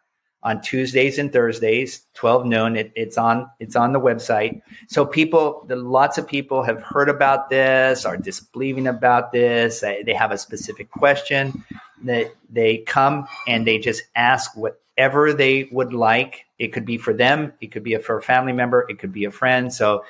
on 0.43 0.61
Tuesdays 0.61 1.17
and 1.17 1.33
Thursdays, 1.33 2.05
12 2.13 2.45
noon. 2.45 2.75
It, 2.75 2.91
it's 2.95 3.17
on 3.17 3.49
it's 3.59 3.75
on 3.75 3.93
the 3.93 3.99
website. 3.99 4.61
So 4.87 5.05
people, 5.05 5.65
the, 5.67 5.75
lots 5.75 6.17
of 6.17 6.27
people 6.27 6.63
have 6.63 6.81
heard 6.81 7.09
about 7.09 7.49
this, 7.49 8.05
are 8.05 8.17
disbelieving 8.17 8.87
about 8.87 9.31
this. 9.31 9.79
They 9.79 10.13
have 10.13 10.31
a 10.31 10.37
specific 10.37 10.91
question 10.91 11.63
that 12.03 12.35
they 12.49 12.79
come 12.79 13.27
and 13.47 13.65
they 13.65 13.77
just 13.79 14.03
ask 14.15 14.55
whatever 14.55 15.33
they 15.33 15.69
would 15.71 15.93
like. 15.93 16.45
It 16.59 16.69
could 16.69 16.85
be 16.85 16.97
for 16.97 17.13
them, 17.13 17.53
it 17.61 17.67
could 17.67 17.83
be 17.83 17.95
for 17.97 18.17
a 18.17 18.21
family 18.23 18.53
member, 18.53 18.85
it 18.89 18.99
could 18.99 19.11
be 19.11 19.25
a 19.25 19.31
friend. 19.31 19.73
So, 19.73 20.03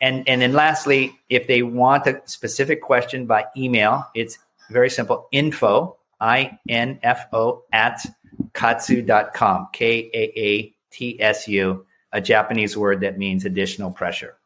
and 0.00 0.28
and 0.28 0.42
then 0.42 0.52
lastly, 0.52 1.18
if 1.28 1.46
they 1.46 1.62
want 1.62 2.06
a 2.06 2.22
specific 2.24 2.82
question 2.82 3.26
by 3.26 3.46
email, 3.56 4.06
it's 4.14 4.38
very 4.70 4.90
simple: 4.90 5.28
info 5.32 5.96
i 6.20 6.58
n 6.68 6.98
f 7.02 7.26
o 7.32 7.64
at 7.72 8.00
kaatsu.com, 8.52 9.68
k 9.72 10.10
a 10.14 10.32
a 10.36 10.74
t 10.90 11.20
s 11.20 11.48
u, 11.48 11.84
a 12.12 12.20
Japanese 12.20 12.76
word 12.76 13.00
that 13.00 13.18
means 13.18 13.44
additional 13.44 13.90
pressure. 13.90 14.37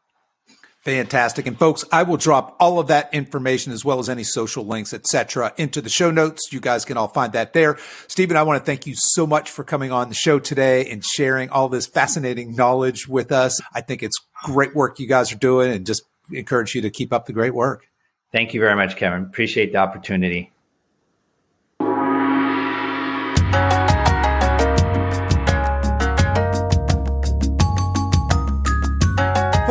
Fantastic. 0.83 1.47
And 1.47 1.57
folks, 1.57 1.85
I 1.93 2.03
will 2.03 2.17
drop 2.17 2.57
all 2.59 2.77
of 2.77 2.87
that 2.87 3.13
information 3.13 3.71
as 3.71 3.85
well 3.85 3.99
as 3.99 4.09
any 4.09 4.25
social 4.25 4.65
links, 4.65 4.93
etc., 4.93 5.53
into 5.55 5.79
the 5.79 5.89
show 5.89 6.11
notes. 6.11 6.51
You 6.51 6.59
guys 6.59 6.83
can 6.83 6.97
all 6.97 7.07
find 7.07 7.31
that 7.33 7.53
there. 7.53 7.77
Stephen, 8.07 8.35
I 8.35 8.43
want 8.43 8.59
to 8.59 8.65
thank 8.65 8.85
you 8.85 8.93
so 8.97 9.25
much 9.25 9.49
for 9.49 9.63
coming 9.63 9.93
on 9.93 10.09
the 10.09 10.15
show 10.15 10.39
today 10.39 10.89
and 10.89 11.03
sharing 11.03 11.49
all 11.49 11.69
this 11.69 11.87
fascinating 11.87 12.53
knowledge 12.53 13.07
with 13.07 13.31
us. 13.31 13.61
I 13.73 13.79
think 13.79 14.03
it's 14.03 14.19
great 14.43 14.75
work 14.75 14.99
you 14.99 15.07
guys 15.07 15.31
are 15.31 15.37
doing 15.37 15.71
and 15.71 15.85
just 15.85 16.03
encourage 16.33 16.75
you 16.75 16.81
to 16.81 16.89
keep 16.89 17.13
up 17.13 17.27
the 17.27 17.33
great 17.33 17.53
work. 17.53 17.87
Thank 18.33 18.53
you 18.53 18.59
very 18.59 18.75
much, 18.75 18.97
Kevin. 18.97 19.21
Appreciate 19.21 19.71
the 19.71 19.77
opportunity. 19.77 20.51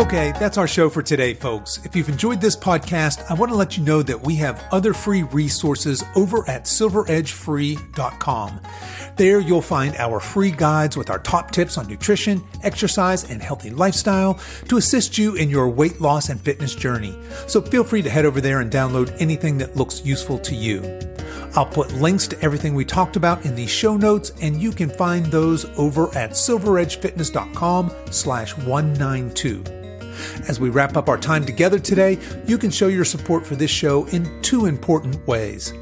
Okay, 0.03 0.33
that's 0.33 0.59
our 0.59 0.67
show 0.67 0.91
for 0.91 1.01
today, 1.01 1.33
folks. 1.33 1.79
If 1.85 1.95
you've 1.95 2.09
enjoyed 2.09 2.41
this 2.41 2.57
podcast, 2.57 3.25
I 3.31 3.35
want 3.35 3.53
to 3.53 3.57
let 3.57 3.77
you 3.79 3.85
know 3.85 4.03
that 4.03 4.21
we 4.21 4.35
have 4.35 4.61
other 4.73 4.93
free 4.93 5.23
resources 5.23 6.03
over 6.17 6.39
at 6.51 6.65
silveredgefree.com. 6.65 8.61
There 9.15 9.39
you'll 9.39 9.63
find 9.63 9.95
our 9.99 10.19
free 10.19 10.51
guides 10.51 10.97
with 10.97 11.09
our 11.09 11.21
top 11.21 11.53
tips 11.53 11.79
on 11.79 11.87
nutrition, 11.87 12.43
exercise, 12.65 13.31
and 13.31 13.41
healthy 13.41 13.71
lifestyle 13.71 14.41
to 14.67 14.77
assist 14.77 15.19
you 15.19 15.37
in 15.37 15.49
your 15.49 15.69
weight 15.69 16.01
loss 16.01 16.31
and 16.31 16.41
fitness 16.41 16.75
journey. 16.75 17.17
So 17.47 17.63
feel 17.63 17.85
free 17.85 18.03
to 18.03 18.11
head 18.11 18.27
over 18.27 18.41
there 18.41 18.59
and 18.61 18.73
download 18.73 19.15
anything 19.21 19.57
that 19.59 19.77
looks 19.77 20.05
useful 20.05 20.41
to 20.41 20.57
you. 20.57 20.83
I'll 21.55 21.65
put 21.65 21.93
links 21.93 22.27
to 22.27 22.37
everything 22.43 22.75
we 22.75 22.85
talked 22.85 23.15
about 23.15 23.45
in 23.45 23.55
the 23.55 23.69
show 23.69 23.97
notes, 23.97 24.33
and 24.43 24.61
you 24.61 24.73
can 24.73 24.91
find 24.91 25.27
those 25.27 25.65
over 25.79 26.09
at 26.19 26.33
silveredgefitness.com 26.33 27.93
slash 28.11 28.57
192. 28.59 29.82
As 30.49 30.61
we 30.61 30.70
wrap 30.70 30.97
up 30.97 31.09
our 31.09 31.18
time 31.18 31.45
together 31.45 31.79
today, 31.79 32.18
you 32.47 32.59
can 32.59 32.70
show 32.70 32.89
your 32.89 33.05
support 33.05 33.47
for 33.47 33.57
this 33.57 33.70
show 33.70 34.07
in 34.07 34.43
two 34.43 34.66
important 34.66 35.27
ways. 35.27 35.73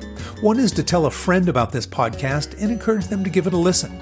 One 0.40 0.58
is 0.58 0.72
to 0.72 0.82
tell 0.82 1.06
a 1.06 1.10
friend 1.10 1.48
about 1.48 1.72
this 1.72 1.86
podcast 1.86 2.60
and 2.60 2.70
encourage 2.70 3.06
them 3.06 3.24
to 3.24 3.30
give 3.30 3.46
it 3.46 3.52
a 3.52 3.58
listen. 3.58 4.00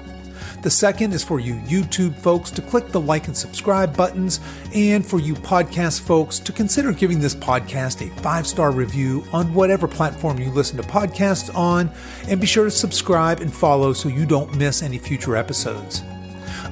The 0.61 0.69
second 0.69 1.13
is 1.13 1.23
for 1.23 1.39
you 1.39 1.55
YouTube 1.61 2.15
folks 2.15 2.51
to 2.51 2.61
click 2.61 2.89
the 2.89 2.99
like 2.99 3.27
and 3.27 3.37
subscribe 3.37 3.95
buttons, 3.95 4.41
and 4.75 5.05
for 5.05 5.17
you 5.17 5.33
podcast 5.33 6.01
folks 6.01 6.37
to 6.39 6.51
consider 6.51 6.91
giving 6.91 7.19
this 7.19 7.33
podcast 7.33 8.05
a 8.05 8.13
five 8.21 8.45
star 8.45 8.71
review 8.71 9.23
on 9.31 9.53
whatever 9.53 9.87
platform 9.87 10.37
you 10.37 10.51
listen 10.51 10.75
to 10.75 10.83
podcasts 10.83 11.53
on, 11.55 11.89
and 12.27 12.41
be 12.41 12.47
sure 12.47 12.65
to 12.65 12.71
subscribe 12.71 13.39
and 13.39 13.53
follow 13.53 13.93
so 13.93 14.09
you 14.09 14.25
don't 14.25 14.53
miss 14.57 14.83
any 14.83 14.97
future 14.97 15.37
episodes. 15.37 16.03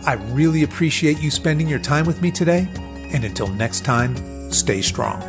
I 0.05 0.15
really 0.32 0.63
appreciate 0.63 1.22
you 1.22 1.32
spending 1.32 1.70
your 1.70 1.80
time 1.80 2.05
with 2.05 2.22
me 2.22 2.30
today, 2.30 2.68
and 3.14 3.24
until 3.24 3.47
next 3.47 3.86
time, 3.86 4.16
stay 4.51 4.82
strong. 4.82 5.22